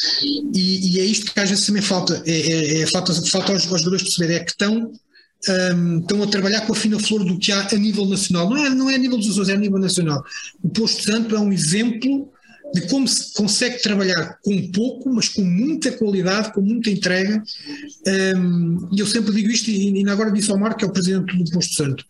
E, 0.54 0.94
e 0.94 1.00
é 1.00 1.04
isto 1.04 1.34
que 1.34 1.40
às 1.40 1.50
vezes 1.50 1.66
também 1.66 1.82
falta, 1.82 2.24
é, 2.26 2.32
é, 2.32 2.82
é 2.82 2.88
falta, 2.88 3.14
falta 3.14 3.52
aos, 3.52 3.68
aos 3.68 3.82
jogadores 3.82 4.04
perceberem, 4.04 4.38
é 4.38 4.40
que 4.40 4.52
estão, 4.52 4.92
um, 5.76 6.00
estão 6.00 6.24
a 6.24 6.28
trabalhar 6.28 6.62
com 6.62 6.72
a 6.72 6.76
fina 6.76 6.98
flor 6.98 7.26
do 7.26 7.38
que 7.38 7.52
há 7.52 7.68
a 7.70 7.76
nível 7.76 8.06
nacional. 8.06 8.50
Não 8.50 8.66
é, 8.66 8.70
não 8.70 8.90
é 8.90 8.96
a 8.96 8.98
nível 8.98 9.18
dos 9.18 9.30
Açores, 9.30 9.50
é 9.50 9.54
a 9.54 9.58
nível 9.58 9.78
nacional. 9.78 10.24
O 10.64 10.70
Posto 10.70 11.04
Santo 11.04 11.36
é 11.36 11.40
um 11.40 11.52
exemplo 11.52 12.32
de 12.74 12.82
como 12.88 13.08
se 13.08 13.34
consegue 13.34 13.82
trabalhar 13.82 14.38
com 14.44 14.72
pouco, 14.72 15.10
mas 15.10 15.30
com 15.30 15.42
muita 15.44 15.92
qualidade, 15.92 16.54
com 16.54 16.62
muita 16.62 16.90
entrega. 16.90 17.42
Um, 18.36 18.90
e 18.92 19.00
eu 19.00 19.08
sempre 19.08 19.34
digo 19.34 19.50
isto, 19.50 19.70
e 19.70 19.98
ainda 19.98 20.12
agora 20.12 20.32
disse 20.32 20.52
ao 20.52 20.58
Marco, 20.58 20.80
que 20.80 20.86
é 20.86 20.88
o 20.88 20.92
presidente 20.92 21.36
do 21.36 21.52
Posto 21.52 21.76
Santo. 21.76 22.04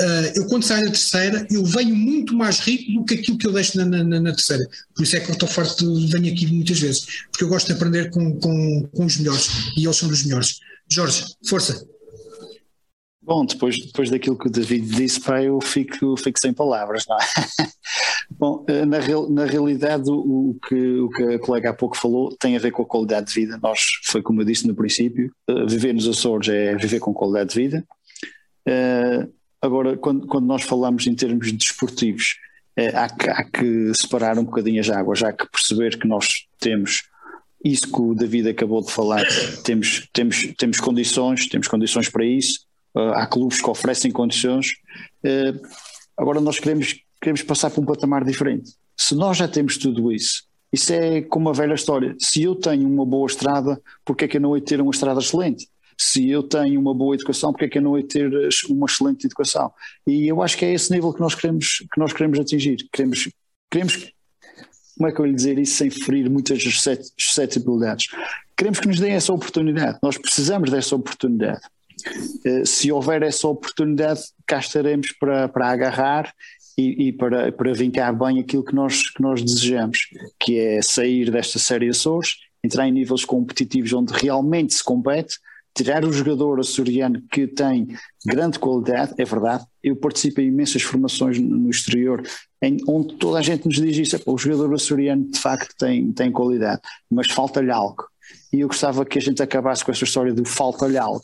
Uh, 0.00 0.32
eu, 0.36 0.46
quando 0.46 0.64
saio 0.64 0.84
da 0.86 0.90
terceira, 0.90 1.46
eu 1.50 1.64
venho 1.64 1.94
muito 1.94 2.34
mais 2.34 2.58
rico 2.58 2.92
do 2.92 3.04
que 3.04 3.14
aquilo 3.14 3.38
que 3.38 3.46
eu 3.46 3.52
deixo 3.52 3.78
na, 3.78 3.84
na, 3.84 4.20
na 4.20 4.32
terceira. 4.32 4.64
Por 4.94 5.02
isso 5.04 5.16
é 5.16 5.20
que 5.20 5.30
eu 5.30 5.34
estou 5.34 5.48
farto 5.48 6.00
de 6.00 6.06
venho 6.12 6.32
aqui 6.32 6.46
muitas 6.46 6.78
vezes, 6.78 7.06
porque 7.30 7.44
eu 7.44 7.48
gosto 7.48 7.66
de 7.66 7.72
aprender 7.72 8.10
com, 8.10 8.38
com, 8.40 8.88
com 8.92 9.04
os 9.04 9.16
melhores, 9.16 9.48
e 9.76 9.84
eles 9.84 9.96
são 9.96 10.08
dos 10.08 10.24
melhores. 10.24 10.60
Jorge, 10.90 11.24
força. 11.46 11.91
Bom, 13.24 13.46
depois, 13.46 13.78
depois 13.78 14.10
daquilo 14.10 14.36
que 14.36 14.48
o 14.48 14.50
David 14.50 14.96
disse, 14.96 15.20
pá, 15.20 15.40
eu 15.40 15.60
fico, 15.60 16.16
fico 16.16 16.40
sem 16.40 16.52
palavras, 16.52 17.06
não 17.06 17.16
é? 17.16 17.20
Bom, 18.30 18.64
eh, 18.68 18.84
na, 18.84 18.98
na 19.30 19.44
realidade, 19.44 20.10
o 20.10 20.56
que, 20.66 20.74
o 20.74 21.08
que 21.08 21.22
a 21.34 21.38
colega 21.38 21.70
há 21.70 21.72
pouco 21.72 21.96
falou 21.96 22.34
tem 22.36 22.56
a 22.56 22.58
ver 22.58 22.72
com 22.72 22.82
a 22.82 22.86
qualidade 22.86 23.28
de 23.28 23.34
vida. 23.34 23.60
Nós, 23.62 23.80
foi 24.04 24.22
como 24.22 24.40
eu 24.40 24.44
disse 24.44 24.66
no 24.66 24.74
princípio, 24.74 25.32
eh, 25.48 25.66
viver 25.66 25.92
nos 25.92 26.08
Açores 26.08 26.48
é 26.48 26.74
viver 26.74 26.98
com 26.98 27.14
qualidade 27.14 27.50
de 27.50 27.60
vida. 27.60 27.84
Uh, 28.68 29.32
agora, 29.60 29.96
quando, 29.96 30.26
quando 30.26 30.46
nós 30.46 30.62
falamos 30.62 31.06
em 31.06 31.14
termos 31.14 31.52
desportivos, 31.52 32.36
há, 32.94 33.08
que, 33.08 33.28
há 33.28 33.44
que 33.44 33.92
separar 33.94 34.38
um 34.38 34.44
bocadinho 34.44 34.80
as 34.80 34.90
águas, 34.90 35.22
há 35.22 35.32
que 35.32 35.48
perceber 35.48 35.98
que 35.98 36.06
nós 36.06 36.46
temos 36.58 37.04
isso 37.64 37.90
que 37.90 38.00
o 38.00 38.14
David 38.14 38.48
acabou 38.48 38.82
de 38.82 38.90
falar, 38.90 39.24
temos, 39.64 40.08
temos, 40.12 40.52
temos 40.58 40.80
condições, 40.80 41.48
temos 41.48 41.68
condições 41.68 42.08
para 42.08 42.24
isso, 42.24 42.66
há 42.94 43.26
clubes 43.26 43.60
que 43.60 43.70
oferecem 43.70 44.10
condições. 44.10 44.72
agora 46.16 46.40
nós 46.40 46.58
queremos 46.58 47.02
queremos 47.22 47.42
passar 47.42 47.70
para 47.70 47.80
um 47.80 47.86
patamar 47.86 48.24
diferente. 48.24 48.72
Se 48.96 49.14
nós 49.14 49.36
já 49.36 49.46
temos 49.46 49.78
tudo 49.78 50.10
isso, 50.10 50.42
isso 50.72 50.92
é 50.92 51.22
como 51.22 51.48
a 51.48 51.52
velha 51.52 51.74
história. 51.74 52.16
Se 52.18 52.42
eu 52.42 52.56
tenho 52.56 52.88
uma 52.88 53.06
boa 53.06 53.26
estrada, 53.26 53.80
porque 54.04 54.24
é 54.24 54.28
que 54.28 54.38
eu 54.38 54.40
não 54.40 54.56
hei 54.56 54.60
ter 54.60 54.80
uma 54.80 54.90
estrada 54.90 55.20
excelente? 55.20 55.68
Se 55.96 56.28
eu 56.28 56.42
tenho 56.42 56.80
uma 56.80 56.92
boa 56.92 57.14
educação, 57.14 57.52
porque 57.52 57.66
é 57.66 57.68
que 57.68 57.78
eu 57.78 57.82
não 57.82 57.96
hei 57.96 58.02
ter 58.02 58.28
uma 58.68 58.86
excelente 58.86 59.26
educação? 59.26 59.72
E 60.06 60.26
eu 60.26 60.42
acho 60.42 60.58
que 60.58 60.64
é 60.64 60.72
esse 60.72 60.90
nível 60.90 61.12
que 61.12 61.20
nós 61.20 61.34
queremos, 61.34 61.84
que 61.92 62.00
nós 62.00 62.12
queremos 62.12 62.40
atingir. 62.40 62.88
Queremos, 62.92 63.30
queremos, 63.70 64.12
como 64.96 65.08
é 65.08 65.12
que 65.12 65.20
eu 65.20 65.26
lhe 65.26 65.34
dizer 65.34 65.58
isso 65.58 65.76
sem 65.76 65.90
ferir 65.90 66.28
muitas 66.28 66.60
suscetibilidades? 66.62 68.06
Queremos 68.56 68.80
que 68.80 68.88
nos 68.88 68.98
deem 68.98 69.12
essa 69.12 69.32
oportunidade. 69.32 69.98
Nós 70.02 70.18
precisamos 70.18 70.70
dessa 70.70 70.96
oportunidade. 70.96 71.60
Eh, 72.44 72.64
se 72.64 72.90
houver 72.90 73.22
essa 73.22 73.48
oportunidade, 73.48 74.20
cá 74.46 74.58
estaremos 74.58 75.12
para, 75.12 75.48
para 75.48 75.70
agarrar 75.70 76.32
e, 76.76 77.08
e, 77.08 77.12
para, 77.12 77.52
para 77.52 77.72
vincar 77.72 78.16
bem 78.16 78.40
aquilo 78.40 78.64
que 78.64 78.74
nós, 78.74 79.10
que 79.10 79.22
nós 79.22 79.42
desejamos, 79.42 80.08
que 80.40 80.58
é 80.58 80.82
sair 80.82 81.30
desta 81.30 81.58
série 81.58 81.88
Açores, 81.88 82.36
entrar 82.64 82.88
em 82.88 82.92
níveis 82.92 83.24
competitivos 83.24 83.92
onde 83.92 84.12
realmente 84.12 84.74
se 84.74 84.84
compete, 84.84 85.38
tirar 85.74 86.04
o 86.04 86.12
jogador 86.12 86.60
açoriano 86.60 87.22
que 87.30 87.46
tem 87.46 87.88
grande 88.26 88.58
qualidade, 88.58 89.14
é 89.18 89.24
verdade, 89.24 89.64
eu 89.82 89.96
participo 89.96 90.40
em 90.40 90.48
imensas 90.48 90.82
formações 90.82 91.38
no 91.38 91.70
exterior, 91.70 92.22
em, 92.60 92.76
onde 92.86 93.14
toda 93.16 93.38
a 93.38 93.42
gente 93.42 93.66
nos 93.66 93.76
diz 93.76 93.96
isso, 93.96 94.20
o 94.26 94.38
jogador 94.38 94.72
açoriano 94.74 95.30
de 95.30 95.38
facto 95.38 95.74
tem, 95.76 96.12
tem 96.12 96.30
qualidade, 96.30 96.80
mas 97.10 97.30
falta-lhe 97.30 97.70
algo. 97.70 98.04
E 98.52 98.60
eu 98.60 98.68
gostava 98.68 99.04
que 99.04 99.18
a 99.18 99.20
gente 99.20 99.42
acabasse 99.42 99.84
com 99.84 99.90
essa 99.90 100.04
história 100.04 100.32
do 100.32 100.44
falta-lhe 100.44 100.98
algo, 100.98 101.22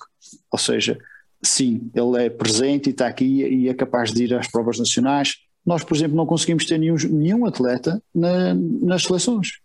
ou 0.51 0.59
seja, 0.59 0.99
sim, 1.43 1.91
ele 1.95 2.25
é 2.25 2.31
presente 2.31 2.89
e 2.89 2.91
está 2.91 3.07
aqui 3.07 3.25
e 3.25 3.69
é 3.69 3.75
capaz 3.75 4.13
de 4.13 4.25
ir 4.25 4.35
às 4.35 4.49
provas 4.49 4.79
nacionais. 4.79 5.37
Nós, 5.65 5.85
por 5.85 5.97
exemplo, 5.97 6.17
não 6.17 6.27
conseguimos 6.27 6.65
ter 6.65 6.79
nenhum, 6.79 6.97
nenhum 7.11 7.47
atleta 7.47 8.03
na, 8.15 8.55
nas 8.55 9.03
seleções, 9.03 9.61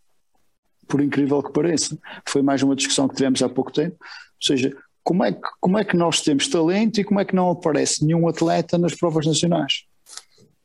por 0.88 1.02
incrível 1.02 1.42
que 1.42 1.54
pareça. 1.54 1.98
Foi 2.28 2.42
mais 2.42 2.62
uma 2.62 2.76
discussão 2.76 3.08
que 3.08 3.16
tivemos 3.16 3.42
há 3.42 3.50
pouco 3.50 3.72
tempo. 3.72 3.96
Ou 4.00 4.48
seja, 4.48 4.76
como 5.04 5.24
é 5.24 5.32
que, 5.32 5.42
como 5.60 5.78
é 5.78 5.84
que 5.84 5.98
nós 5.98 6.22
temos 6.22 6.48
talento 6.48 7.00
e 7.00 7.04
como 7.04 7.20
é 7.20 7.26
que 7.26 7.36
não 7.36 7.50
aparece 7.50 8.06
nenhum 8.06 8.28
atleta 8.28 8.78
nas 8.78 8.96
provas 8.96 9.26
nacionais? 9.26 9.86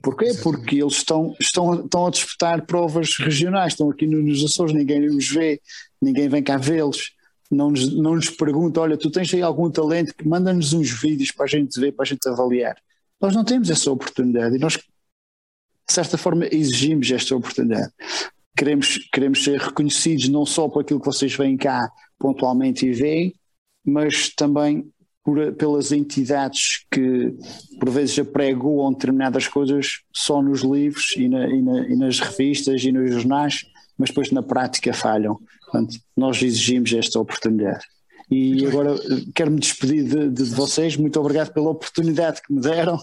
Porquê? 0.01 0.33
Porque 0.43 0.77
eles 0.77 0.95
estão, 0.95 1.35
estão, 1.41 1.85
estão 1.85 2.07
a 2.07 2.11
disputar 2.11 2.65
provas 2.67 3.17
regionais, 3.19 3.73
estão 3.73 3.91
aqui 3.91 4.07
nos 4.07 4.45
Açores, 4.45 4.73
ninguém 4.73 5.05
os 5.07 5.29
vê, 5.29 5.61
ninguém 6.01 6.29
vem 6.29 6.43
cá 6.43 6.57
vê-los 6.57 7.18
não 7.51 7.71
nos, 7.71 7.95
não 7.97 8.15
nos 8.15 8.31
pergunta, 8.31 8.81
olha, 8.81 8.97
tu 8.97 9.11
tens 9.11 9.33
aí 9.33 9.43
algum 9.43 9.71
talento, 9.71 10.15
manda-nos 10.25 10.73
uns 10.73 10.91
vídeos 10.91 11.31
para 11.31 11.47
a 11.47 11.49
gente 11.49 11.79
ver, 11.81 11.93
para 11.93 12.03
a 12.05 12.07
gente 12.07 12.29
avaliar. 12.29 12.77
Nós 13.21 13.35
não 13.35 13.45
temos 13.45 13.71
essa 13.71 13.91
oportunidade 13.91 14.57
e 14.57 14.59
nós, 14.59 14.75
de 14.75 15.93
certa 15.93 16.19
forma, 16.19 16.47
exigimos 16.53 17.11
esta 17.11 17.35
oportunidade. 17.35 17.93
Queremos, 18.57 18.99
queremos 19.13 19.43
ser 19.43 19.59
reconhecidos 19.61 20.29
não 20.29 20.45
só 20.45 20.69
por 20.69 20.83
aquilo 20.83 21.01
que 21.01 21.07
vocês 21.07 21.35
vêm 21.35 21.57
cá 21.57 21.91
pontualmente 22.19 22.87
e 22.87 22.93
veem, 22.93 23.35
mas 23.85 24.35
também 24.35 24.91
por, 25.25 25.53
pelas 25.55 25.93
entidades 25.93 26.87
que 26.91 27.35
por 27.79 27.91
vezes 27.91 28.19
apregoam 28.19 28.93
determinadas 28.93 29.47
coisas 29.47 30.01
só 30.13 30.43
nos 30.43 30.63
livros 30.63 31.15
e, 31.17 31.29
na, 31.29 31.47
e, 31.47 31.63
na, 31.63 31.81
e 31.89 31.97
nas 31.97 32.21
revistas 32.21 32.83
e 32.83 32.93
nos 32.93 33.11
jornais, 33.13 33.65
mas 33.97 34.11
depois 34.11 34.31
na 34.31 34.43
prática 34.43 34.93
falham. 34.93 35.39
Portanto, 35.71 35.99
nós 36.17 36.43
exigimos 36.43 36.93
esta 36.93 37.19
oportunidade. 37.19 37.85
E 38.31 38.67
agora 38.67 38.95
eh, 38.95 39.25
quero-me 39.35 39.59
despedir 39.59 40.05
de, 40.05 40.31
de, 40.31 40.45
vocês. 40.45 40.97
Muito 40.97 41.19
obrigado 41.19 41.53
pela 41.53 41.71
oportunidade 41.71 42.43
que 42.43 42.53
me 42.53 42.61
deram 42.61 43.03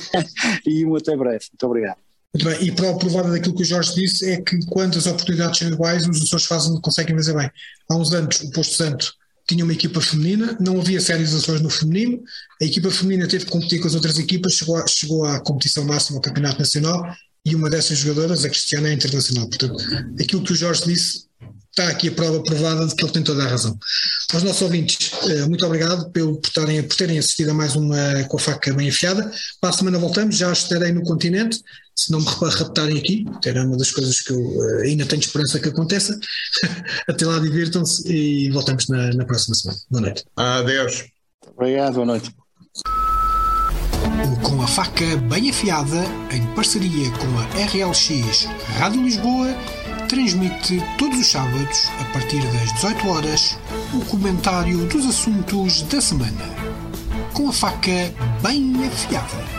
e 0.66 0.84
um 0.84 0.96
até 0.96 1.16
breve. 1.16 1.44
Muito 1.52 1.66
obrigado. 1.66 1.98
Muito 2.34 2.44
bem, 2.44 2.68
e 2.68 2.72
prova 2.72 2.98
provada 2.98 3.30
daquilo 3.30 3.54
que 3.54 3.62
o 3.62 3.66
Jorge 3.66 3.94
disse 3.94 4.30
é 4.30 4.40
que 4.40 4.58
quando 4.66 4.98
as 4.98 5.06
oportunidades 5.06 5.58
são 5.58 5.68
iguais, 5.68 6.06
os 6.06 6.22
Açores 6.22 6.46
fazem, 6.46 6.80
conseguem 6.80 7.16
fazer 7.16 7.34
bem. 7.34 7.50
Há 7.88 7.96
uns 7.96 8.12
anos, 8.12 8.40
o 8.40 8.50
Posto 8.50 8.74
Santo 8.74 9.14
tinha 9.48 9.64
uma 9.64 9.72
equipa 9.72 10.00
feminina, 10.00 10.56
não 10.60 10.80
havia 10.80 11.00
séries 11.00 11.32
Açores 11.32 11.62
no 11.62 11.70
feminino, 11.70 12.20
a 12.60 12.64
equipa 12.64 12.90
feminina 12.90 13.28
teve 13.28 13.44
que 13.44 13.50
competir 13.50 13.80
com 13.80 13.86
as 13.86 13.94
outras 13.94 14.18
equipas, 14.18 14.54
chegou, 14.54 14.76
a, 14.76 14.86
chegou 14.86 15.24
à 15.24 15.40
competição 15.40 15.84
máxima 15.84 16.18
ao 16.18 16.22
Campeonato 16.22 16.58
Nacional 16.58 17.14
e 17.44 17.54
uma 17.54 17.70
dessas 17.70 17.98
jogadoras, 17.98 18.44
a 18.44 18.50
Cristiana, 18.50 18.88
é 18.88 18.92
internacional. 18.92 19.48
Portanto, 19.48 19.76
aquilo 20.20 20.42
que 20.42 20.52
o 20.52 20.56
Jorge 20.56 20.84
disse 20.84 21.25
está 21.78 21.88
aqui 21.90 22.08
a 22.08 22.12
prova 22.12 22.42
provada 22.42 22.86
de 22.86 22.94
que 22.94 23.04
ele 23.04 23.12
tem 23.12 23.22
toda 23.22 23.44
a 23.44 23.48
razão. 23.48 23.78
Aos 24.32 24.42
nossos 24.42 24.62
ouvintes, 24.62 25.12
eh, 25.24 25.44
muito 25.46 25.64
obrigado 25.66 26.10
por, 26.10 26.40
terem, 26.54 26.82
por 26.82 26.96
terem 26.96 27.18
assistido 27.18 27.50
a 27.50 27.54
mais 27.54 27.76
uma 27.76 28.24
com 28.28 28.38
a 28.38 28.40
faca 28.40 28.72
bem 28.72 28.88
afiada. 28.88 29.30
Para 29.60 29.70
a 29.70 29.72
semana 29.74 29.98
voltamos, 29.98 30.36
já 30.36 30.50
estarei 30.50 30.90
no 30.92 31.02
continente, 31.02 31.60
se 31.94 32.10
não 32.10 32.20
me 32.20 32.26
raptarem 32.26 32.96
aqui, 32.96 33.26
era 33.44 33.62
uma 33.64 33.76
das 33.76 33.90
coisas 33.90 34.20
que 34.20 34.32
eu 34.32 34.38
eh, 34.38 34.86
ainda 34.88 35.04
tenho 35.04 35.20
esperança 35.20 35.60
que 35.60 35.68
aconteça. 35.68 36.18
Até 37.06 37.26
lá, 37.26 37.38
divirtam-se 37.38 38.10
e 38.10 38.50
voltamos 38.50 38.88
na, 38.88 39.12
na 39.12 39.26
próxima 39.26 39.54
semana. 39.54 39.80
Boa 39.90 40.00
noite. 40.00 40.24
Adeus. 40.34 41.04
Obrigado, 41.54 41.94
boa 41.94 42.06
noite. 42.06 42.34
O 44.24 44.40
Com 44.40 44.62
a 44.62 44.66
Faca 44.66 45.16
Bem 45.28 45.50
Afiada, 45.50 46.04
em 46.32 46.46
parceria 46.54 47.10
com 47.10 47.38
a 47.38 47.44
RLX 47.66 48.46
Rádio 48.78 49.02
Lisboa, 49.02 49.48
transmite 50.06 50.82
todos 50.98 51.18
os 51.18 51.30
sábados, 51.30 51.90
a 52.00 52.04
partir 52.12 52.40
das 52.52 52.72
18 52.74 53.08
horas, 53.08 53.58
o 53.92 54.04
comentário 54.04 54.86
dos 54.86 55.06
assuntos 55.06 55.82
da 55.82 56.00
semana. 56.00 56.56
Com 57.32 57.48
a 57.48 57.52
faca 57.52 58.14
bem 58.42 58.86
afiada. 58.86 59.55